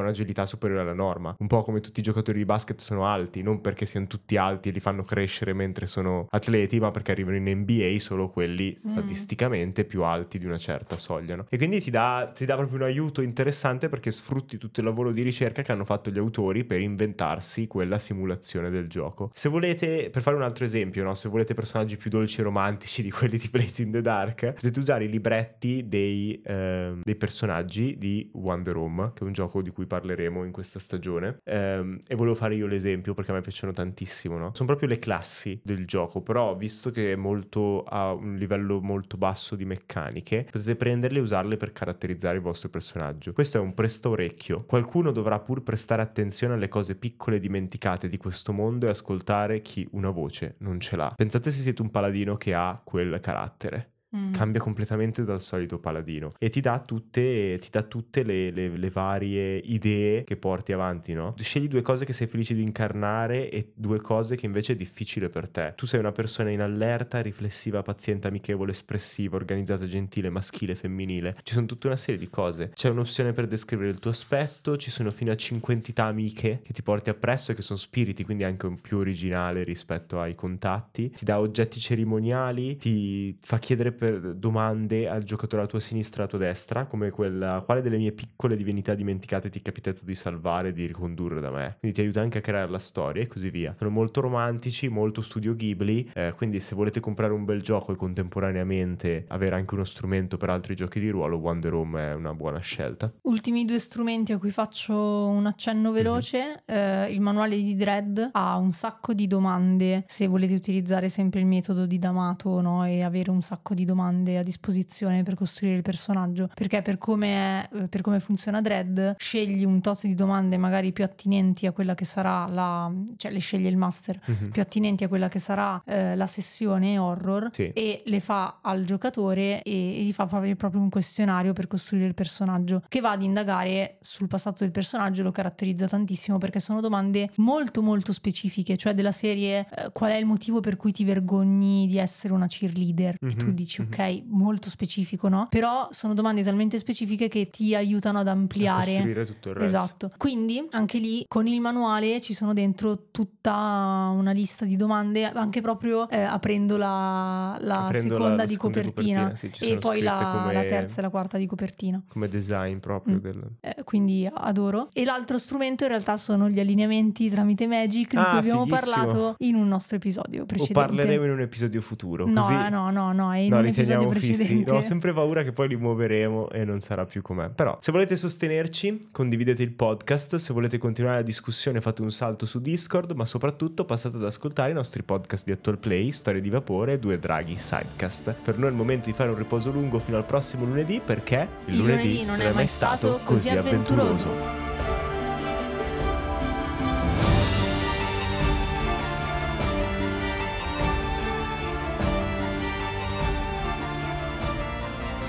un'agilità 0.00 0.44
superiore 0.44 0.82
alla 0.82 0.94
norma. 0.94 1.34
Un 1.38 1.46
po' 1.46 1.62
come 1.62 1.80
tutti 1.80 2.00
i 2.00 2.02
giocatori 2.02 2.38
di 2.38 2.44
basket 2.44 2.80
sono 2.80 3.06
alti, 3.06 3.42
non 3.42 3.60
perché 3.60 3.86
siano 3.86 4.06
tutti 4.06 4.36
alti 4.36 4.68
e 4.68 4.72
li 4.72 4.80
fanno 4.80 5.02
crescere 5.02 5.52
mentre 5.54 5.86
sono 5.86 6.26
atleti, 6.30 6.78
ma 6.78 6.90
perché 6.90 7.12
arrivano 7.12 7.36
in 7.36 7.48
NBA 7.48 7.98
solo 7.98 8.28
quelli 8.28 8.76
mm. 8.76 8.88
statisticamente 8.90 9.84
più 9.84 10.02
alti 10.02 10.38
di 10.38 10.44
una 10.44 10.58
certa 10.58 10.96
soglia. 10.98 11.36
No? 11.36 11.46
E 11.48 11.56
quindi 11.56 11.80
ti 11.80 11.90
dà, 11.90 12.30
ti 12.34 12.44
dà 12.44 12.56
proprio 12.56 12.78
un 12.78 12.84
aiuto 12.84 13.22
interessante 13.22 13.88
perché 13.88 14.10
sfrutta 14.10 14.41
sfrutti 14.42 14.58
tutto 14.58 14.80
il 14.80 14.86
lavoro 14.86 15.12
di 15.12 15.22
ricerca 15.22 15.62
che 15.62 15.72
hanno 15.72 15.84
fatto 15.84 16.10
gli 16.10 16.18
autori 16.18 16.64
per 16.64 16.80
inventarsi 16.80 17.66
quella 17.66 17.98
simulazione 17.98 18.70
del 18.70 18.88
gioco. 18.88 19.30
Se 19.32 19.48
volete, 19.48 20.10
per 20.10 20.22
fare 20.22 20.36
un 20.36 20.42
altro 20.42 20.64
esempio, 20.64 21.04
no? 21.04 21.14
se 21.14 21.28
volete 21.28 21.54
personaggi 21.54 21.96
più 21.96 22.10
dolci 22.10 22.40
e 22.40 22.44
romantici 22.44 23.02
di 23.02 23.10
quelli 23.10 23.38
di 23.38 23.48
Blaze 23.50 23.82
in 23.82 23.92
the 23.92 24.00
Dark, 24.00 24.52
potete 24.52 24.78
usare 24.78 25.04
i 25.04 25.08
libretti 25.08 25.86
dei, 25.86 26.40
eh, 26.44 26.94
dei 27.02 27.16
personaggi 27.16 27.96
di 27.98 28.28
Wonder 28.34 28.76
Home, 28.76 29.12
che 29.14 29.22
è 29.22 29.26
un 29.26 29.32
gioco 29.32 29.62
di 29.62 29.70
cui 29.70 29.86
parleremo 29.86 30.44
in 30.44 30.52
questa 30.52 30.78
stagione. 30.78 31.38
Eh, 31.44 31.98
e 32.06 32.14
volevo 32.14 32.34
fare 32.34 32.54
io 32.54 32.66
l'esempio 32.66 33.14
perché 33.14 33.30
a 33.30 33.34
me 33.34 33.40
piacciono 33.40 33.72
tantissimo. 33.72 34.36
No? 34.36 34.50
Sono 34.54 34.68
proprio 34.68 34.88
le 34.88 34.98
classi 34.98 35.60
del 35.62 35.86
gioco, 35.86 36.20
però 36.20 36.56
visto 36.56 36.90
che 36.90 37.12
è 37.12 37.16
molto 37.16 37.84
a 37.84 38.12
un 38.12 38.36
livello 38.36 38.80
molto 38.80 39.16
basso 39.16 39.54
di 39.54 39.64
meccaniche, 39.64 40.48
potete 40.50 40.74
prenderle 40.76 41.18
e 41.18 41.22
usarle 41.22 41.56
per 41.56 41.72
caratterizzare 41.72 42.36
il 42.36 42.42
vostro 42.42 42.68
personaggio. 42.68 43.32
Questo 43.32 43.58
è 43.58 43.60
un 43.60 43.74
presto 43.74 44.10
orecchio. 44.32 44.64
Qualcuno 44.64 45.12
dovrà 45.12 45.38
pur 45.38 45.62
prestare 45.62 46.02
attenzione 46.02 46.54
alle 46.54 46.68
cose 46.68 46.96
piccole 46.96 47.36
e 47.36 47.40
dimenticate 47.40 48.08
di 48.08 48.16
questo 48.16 48.52
mondo 48.52 48.86
e 48.86 48.90
ascoltare 48.90 49.60
chi 49.60 49.86
una 49.92 50.10
voce 50.10 50.56
non 50.58 50.80
ce 50.80 50.96
l'ha. 50.96 51.12
Pensate 51.14 51.50
se 51.50 51.60
siete 51.60 51.82
un 51.82 51.90
paladino 51.90 52.36
che 52.36 52.54
ha 52.54 52.80
quel 52.82 53.20
carattere. 53.20 53.91
Mm. 54.14 54.32
Cambia 54.32 54.60
completamente 54.60 55.24
dal 55.24 55.40
solito 55.40 55.78
paladino 55.78 56.32
e 56.38 56.50
ti 56.50 56.60
dà 56.60 56.80
tutte, 56.80 57.56
ti 57.58 57.68
dà 57.70 57.82
tutte 57.82 58.22
le, 58.22 58.50
le, 58.50 58.68
le, 58.68 58.90
varie 58.90 59.56
idee 59.56 60.22
che 60.24 60.36
porti 60.36 60.72
avanti, 60.72 61.14
no? 61.14 61.34
Scegli 61.38 61.66
due 61.66 61.80
cose 61.80 62.04
che 62.04 62.12
sei 62.12 62.26
felice 62.26 62.54
di 62.54 62.60
incarnare 62.60 63.48
e 63.48 63.72
due 63.74 64.02
cose 64.02 64.36
che 64.36 64.44
invece 64.44 64.74
è 64.74 64.76
difficile 64.76 65.30
per 65.30 65.48
te. 65.48 65.72
Tu 65.76 65.86
sei 65.86 65.98
una 65.98 66.12
persona 66.12 66.50
in 66.50 66.60
allerta, 66.60 67.22
riflessiva, 67.22 67.80
paziente, 67.80 68.28
amichevole, 68.28 68.72
espressiva, 68.72 69.36
organizzata, 69.36 69.86
gentile, 69.86 70.28
maschile, 70.28 70.74
femminile. 70.74 71.36
Ci 71.42 71.54
sono 71.54 71.64
tutta 71.64 71.86
una 71.86 71.96
serie 71.96 72.20
di 72.20 72.28
cose. 72.28 72.70
C'è 72.74 72.90
un'opzione 72.90 73.32
per 73.32 73.46
descrivere 73.46 73.88
il 73.88 73.98
tuo 73.98 74.10
aspetto, 74.10 74.76
ci 74.76 74.90
sono 74.90 75.10
fino 75.10 75.32
a 75.32 75.36
5 75.36 75.72
entità 75.72 76.04
amiche 76.04 76.60
che 76.62 76.74
ti 76.74 76.82
porti 76.82 77.08
appresso 77.08 77.52
e 77.52 77.54
che 77.54 77.62
sono 77.62 77.78
spiriti, 77.78 78.24
quindi 78.24 78.44
anche 78.44 78.66
un 78.66 78.78
più 78.78 78.98
originale 78.98 79.64
rispetto 79.64 80.20
ai 80.20 80.34
contatti. 80.34 81.08
Ti 81.08 81.24
dà 81.24 81.40
oggetti 81.40 81.80
cerimoniali, 81.80 82.76
ti 82.76 83.38
fa 83.40 83.58
chiedere 83.58 84.00
per 84.02 84.34
domande 84.34 85.08
al 85.08 85.22
giocatore 85.22 85.62
alla 85.62 85.70
tua 85.70 85.78
sinistra 85.78 86.16
e 86.16 86.20
alla 86.22 86.30
tua 86.30 86.38
destra, 86.40 86.86
come 86.86 87.10
quella 87.10 87.62
quale 87.64 87.82
delle 87.82 87.98
mie 87.98 88.10
piccole 88.10 88.56
divinità 88.56 88.94
dimenticate 88.96 89.48
ti 89.48 89.60
è 89.60 89.62
capitato 89.62 90.00
di 90.02 90.16
salvare 90.16 90.70
e 90.70 90.72
di 90.72 90.86
ricondurre 90.86 91.40
da 91.40 91.52
me. 91.52 91.76
Quindi 91.78 91.98
ti 91.98 92.02
aiuta 92.02 92.20
anche 92.20 92.38
a 92.38 92.40
creare 92.40 92.68
la 92.68 92.80
storia 92.80 93.22
e 93.22 93.28
così 93.28 93.48
via. 93.50 93.76
Sono 93.78 93.90
molto 93.90 94.20
romantici, 94.20 94.88
molto 94.88 95.22
studio 95.22 95.54
Ghibli, 95.54 96.10
eh, 96.14 96.32
quindi 96.36 96.58
se 96.58 96.74
volete 96.74 96.98
comprare 96.98 97.32
un 97.32 97.44
bel 97.44 97.62
gioco 97.62 97.92
e 97.92 97.94
contemporaneamente 97.94 99.26
avere 99.28 99.54
anche 99.54 99.74
uno 99.74 99.84
strumento 99.84 100.36
per 100.36 100.50
altri 100.50 100.74
giochi 100.74 100.98
di 100.98 101.08
ruolo, 101.08 101.36
Wonder 101.36 101.72
Home 101.72 102.10
è 102.10 102.14
una 102.14 102.34
buona 102.34 102.58
scelta. 102.58 103.08
Ultimi 103.22 103.64
due 103.64 103.78
strumenti 103.78 104.32
a 104.32 104.38
cui 104.38 104.50
faccio 104.50 104.96
un 105.28 105.46
accenno 105.46 105.90
mhm. 105.90 105.94
veloce, 105.94 106.38
mm-hmm. 106.38 107.04
eh, 107.04 107.12
il 107.12 107.20
manuale 107.20 107.54
di 107.54 107.76
Dread 107.76 108.30
ha 108.32 108.56
un 108.56 108.72
sacco 108.72 109.14
di 109.14 109.28
domande 109.28 110.02
se 110.08 110.26
volete 110.26 110.54
utilizzare 110.54 111.08
sempre 111.08 111.38
il 111.38 111.46
metodo 111.46 111.86
di 111.86 112.00
D'Amato 112.00 112.60
no? 112.60 112.84
e 112.84 113.02
avere 113.02 113.30
un 113.30 113.42
sacco 113.42 113.74
di 113.74 113.84
domande 113.84 113.90
domande 113.92 114.38
a 114.38 114.42
disposizione 114.42 115.22
per 115.22 115.34
costruire 115.34 115.76
il 115.76 115.82
personaggio, 115.82 116.48
perché 116.54 116.80
per 116.82 116.98
come, 116.98 117.68
è, 117.68 117.88
per 117.88 118.00
come 118.00 118.20
funziona 118.20 118.60
Dread 118.60 119.16
scegli 119.18 119.64
un 119.64 119.80
tot 119.80 120.06
di 120.06 120.14
domande 120.14 120.56
magari 120.56 120.92
più 120.92 121.04
attinenti 121.04 121.66
a 121.66 121.72
quella 121.72 121.94
che 121.94 122.04
sarà 122.04 122.46
la, 122.46 122.90
cioè 123.16 123.30
le 123.30 123.38
sceglie 123.38 123.68
il 123.68 123.76
master, 123.76 124.18
mm-hmm. 124.18 124.50
più 124.50 124.62
attinenti 124.62 125.04
a 125.04 125.08
quella 125.08 125.28
che 125.28 125.38
sarà 125.38 125.80
eh, 125.84 126.16
la 126.16 126.26
sessione 126.26 126.98
horror 126.98 127.50
sì. 127.52 127.64
e 127.64 128.02
le 128.06 128.20
fa 128.20 128.58
al 128.62 128.84
giocatore 128.84 129.62
e, 129.62 129.98
e 129.98 130.02
gli 130.02 130.12
fa 130.12 130.26
proprio, 130.26 130.56
proprio 130.56 130.80
un 130.80 130.88
questionario 130.88 131.52
per 131.52 131.66
costruire 131.66 132.06
il 132.06 132.14
personaggio 132.14 132.82
che 132.88 133.00
va 133.00 133.10
ad 133.10 133.22
indagare 133.22 133.98
sul 134.00 134.28
passato 134.28 134.64
del 134.64 134.72
personaggio 134.72 135.22
lo 135.22 135.30
caratterizza 135.30 135.86
tantissimo 135.86 136.38
perché 136.38 136.60
sono 136.60 136.80
domande 136.80 137.30
molto 137.36 137.82
molto 137.82 138.12
specifiche, 138.12 138.76
cioè 138.76 138.94
della 138.94 139.12
serie 139.12 139.66
eh, 139.76 139.90
qual 139.92 140.12
è 140.12 140.16
il 140.16 140.26
motivo 140.26 140.60
per 140.60 140.76
cui 140.76 140.92
ti 140.92 141.04
vergogni 141.04 141.86
di 141.86 141.98
essere 141.98 142.32
una 142.32 142.46
cheerleader 142.46 143.16
mm-hmm. 143.24 143.36
tu 143.36 143.52
dici 143.52 143.80
mm-hmm. 143.80 143.81
Ok, 143.88 144.22
molto 144.26 144.70
specifico, 144.70 145.28
no? 145.28 145.46
Però 145.50 145.88
sono 145.90 146.14
domande 146.14 146.42
talmente 146.42 146.78
specifiche 146.78 147.28
che 147.28 147.50
ti 147.50 147.74
aiutano 147.74 148.18
ad 148.18 148.28
ampliare. 148.28 148.92
A 148.92 148.94
costruire 148.94 149.26
tutto 149.26 149.48
il 149.50 149.54
resto. 149.54 149.76
Esatto. 149.76 150.12
Quindi 150.16 150.66
anche 150.70 150.98
lì 150.98 151.24
con 151.28 151.46
il 151.46 151.60
manuale 151.60 152.20
ci 152.20 152.34
sono 152.34 152.52
dentro 152.52 153.08
tutta 153.10 154.10
una 154.14 154.32
lista 154.32 154.64
di 154.64 154.76
domande, 154.76 155.24
anche 155.24 155.60
proprio 155.60 156.08
eh, 156.08 156.20
aprendo 156.20 156.76
la, 156.76 157.56
la 157.60 157.86
aprendo 157.86 158.14
seconda 158.14 158.28
la, 158.30 158.36
la 158.36 158.44
di 158.44 158.56
copertina, 158.56 159.22
copertina 159.28 159.52
sì, 159.52 159.70
e 159.70 159.78
poi 159.78 160.00
la, 160.00 160.38
come, 160.40 160.52
la, 160.52 160.64
terza 160.64 161.00
e 161.00 161.02
la 161.02 161.10
quarta 161.10 161.38
di 161.38 161.46
copertina. 161.46 162.02
Come 162.08 162.28
design 162.28 162.78
proprio. 162.78 163.16
Mm. 163.16 163.18
Del... 163.18 163.42
Eh, 163.60 163.82
quindi 163.84 164.28
adoro. 164.32 164.88
E 164.92 165.04
l'altro 165.04 165.38
strumento 165.38 165.84
in 165.84 165.90
realtà 165.90 166.16
sono 166.16 166.48
gli 166.48 166.60
allineamenti 166.60 167.30
tramite 167.30 167.66
Magic 167.66 168.10
di 168.10 168.16
ah, 168.16 168.30
cui 168.30 168.38
abbiamo 168.38 168.64
fighissimo. 168.64 168.94
parlato 168.94 169.34
in 169.38 169.54
un 169.54 169.68
nostro 169.68 169.96
episodio 169.96 170.44
precedente. 170.46 170.78
O 170.78 170.82
parleremo 170.86 171.24
in 171.24 171.30
un 171.30 171.40
episodio 171.40 171.80
futuro. 171.80 172.26
No, 172.26 172.40
così... 172.40 172.54
no, 172.70 172.90
no, 172.90 173.12
no, 173.12 173.32
è 173.32 173.38
in 173.38 173.50
no, 173.50 173.58
un 173.58 173.66
episodio 173.72 174.08
precedente. 174.08 174.44
Fissi. 174.44 174.64
ho 174.68 174.80
sempre 174.80 175.12
paura 175.12 175.42
che 175.42 175.52
poi 175.52 175.68
li 175.68 175.76
muoveremo 175.76 176.50
e 176.50 176.64
non 176.64 176.80
sarà 176.80 177.04
più 177.04 177.22
com'è. 177.22 177.50
Però 177.50 177.76
se 177.80 177.92
volete 177.92 178.16
sostenerci, 178.16 179.08
condividete 179.10 179.62
il 179.62 179.72
podcast, 179.72 180.36
se 180.36 180.52
volete 180.52 180.78
continuare 180.78 181.16
la 181.16 181.22
discussione 181.22 181.80
fate 181.80 182.02
un 182.02 182.10
salto 182.10 182.46
su 182.46 182.60
Discord, 182.60 183.12
ma 183.12 183.24
soprattutto 183.24 183.84
passate 183.84 184.16
ad 184.16 184.24
ascoltare 184.24 184.70
i 184.70 184.74
nostri 184.74 185.02
podcast 185.02 185.44
di 185.44 185.52
Actual 185.52 185.78
Play, 185.78 186.10
Storie 186.12 186.40
di 186.40 186.50
Vapore 186.50 186.94
e 186.94 186.98
Due 186.98 187.18
Draghi 187.18 187.56
Sidecast. 187.56 188.34
Per 188.42 188.56
noi 188.56 188.68
è 188.68 188.70
il 188.70 188.76
momento 188.76 189.06
di 189.06 189.14
fare 189.14 189.30
un 189.30 189.36
riposo 189.36 189.70
lungo 189.70 189.98
fino 189.98 190.16
al 190.16 190.24
prossimo 190.24 190.64
lunedì 190.64 191.00
perché 191.04 191.48
il, 191.66 191.74
il 191.74 191.80
lunedì, 191.80 192.08
lunedì, 192.08 192.24
non 192.24 192.40
è 192.40 192.52
mai 192.52 192.66
stato 192.66 193.20
così 193.24 193.48
avventuroso. 193.50 194.28
avventuroso. 194.28 194.71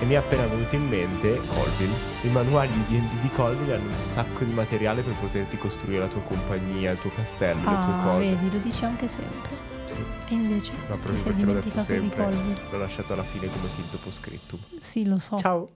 E 0.03 0.05
mi 0.05 0.13
è 0.13 0.17
appena 0.17 0.45
venuto 0.45 0.75
in 0.75 0.87
mente 0.87 1.39
Colville. 1.47 1.95
I 2.23 2.27
manuali 2.27 2.71
di 2.73 2.99
D&D 2.99 3.21
di 3.21 3.29
Colville 3.29 3.75
hanno 3.75 3.89
un 3.89 3.97
sacco 3.97 4.43
di 4.43 4.51
materiale 4.51 5.01
per 5.01 5.13
poterti 5.13 5.57
costruire 5.57 5.99
la 5.99 6.07
tua 6.07 6.21
compagnia, 6.21 6.91
il 6.91 6.99
tuo 6.99 7.09
castello, 7.09 7.67
ah, 7.67 7.71
le 7.71 7.85
tue 7.85 7.93
ah, 7.93 8.03
cose. 8.03 8.29
vedi, 8.35 8.51
lo 8.51 8.57
dici 8.59 8.85
anche 8.85 9.07
sempre. 9.07 9.71
Sì. 9.85 9.95
E 10.29 10.33
invece 10.33 10.73
no, 10.89 10.97
ti 10.97 11.15
sei 11.15 11.33
dimenticato 11.33 11.93
di 11.93 12.09
Colville. 12.09 12.59
L'ho 12.69 12.77
lasciato 12.77 13.13
alla 13.13 13.23
fine 13.23 13.47
come 13.47 13.67
finto 13.69 13.97
post 13.97 14.19
scriptum. 14.19 14.59
Sì, 14.81 15.05
lo 15.05 15.19
so. 15.19 15.37
Ciao. 15.37 15.69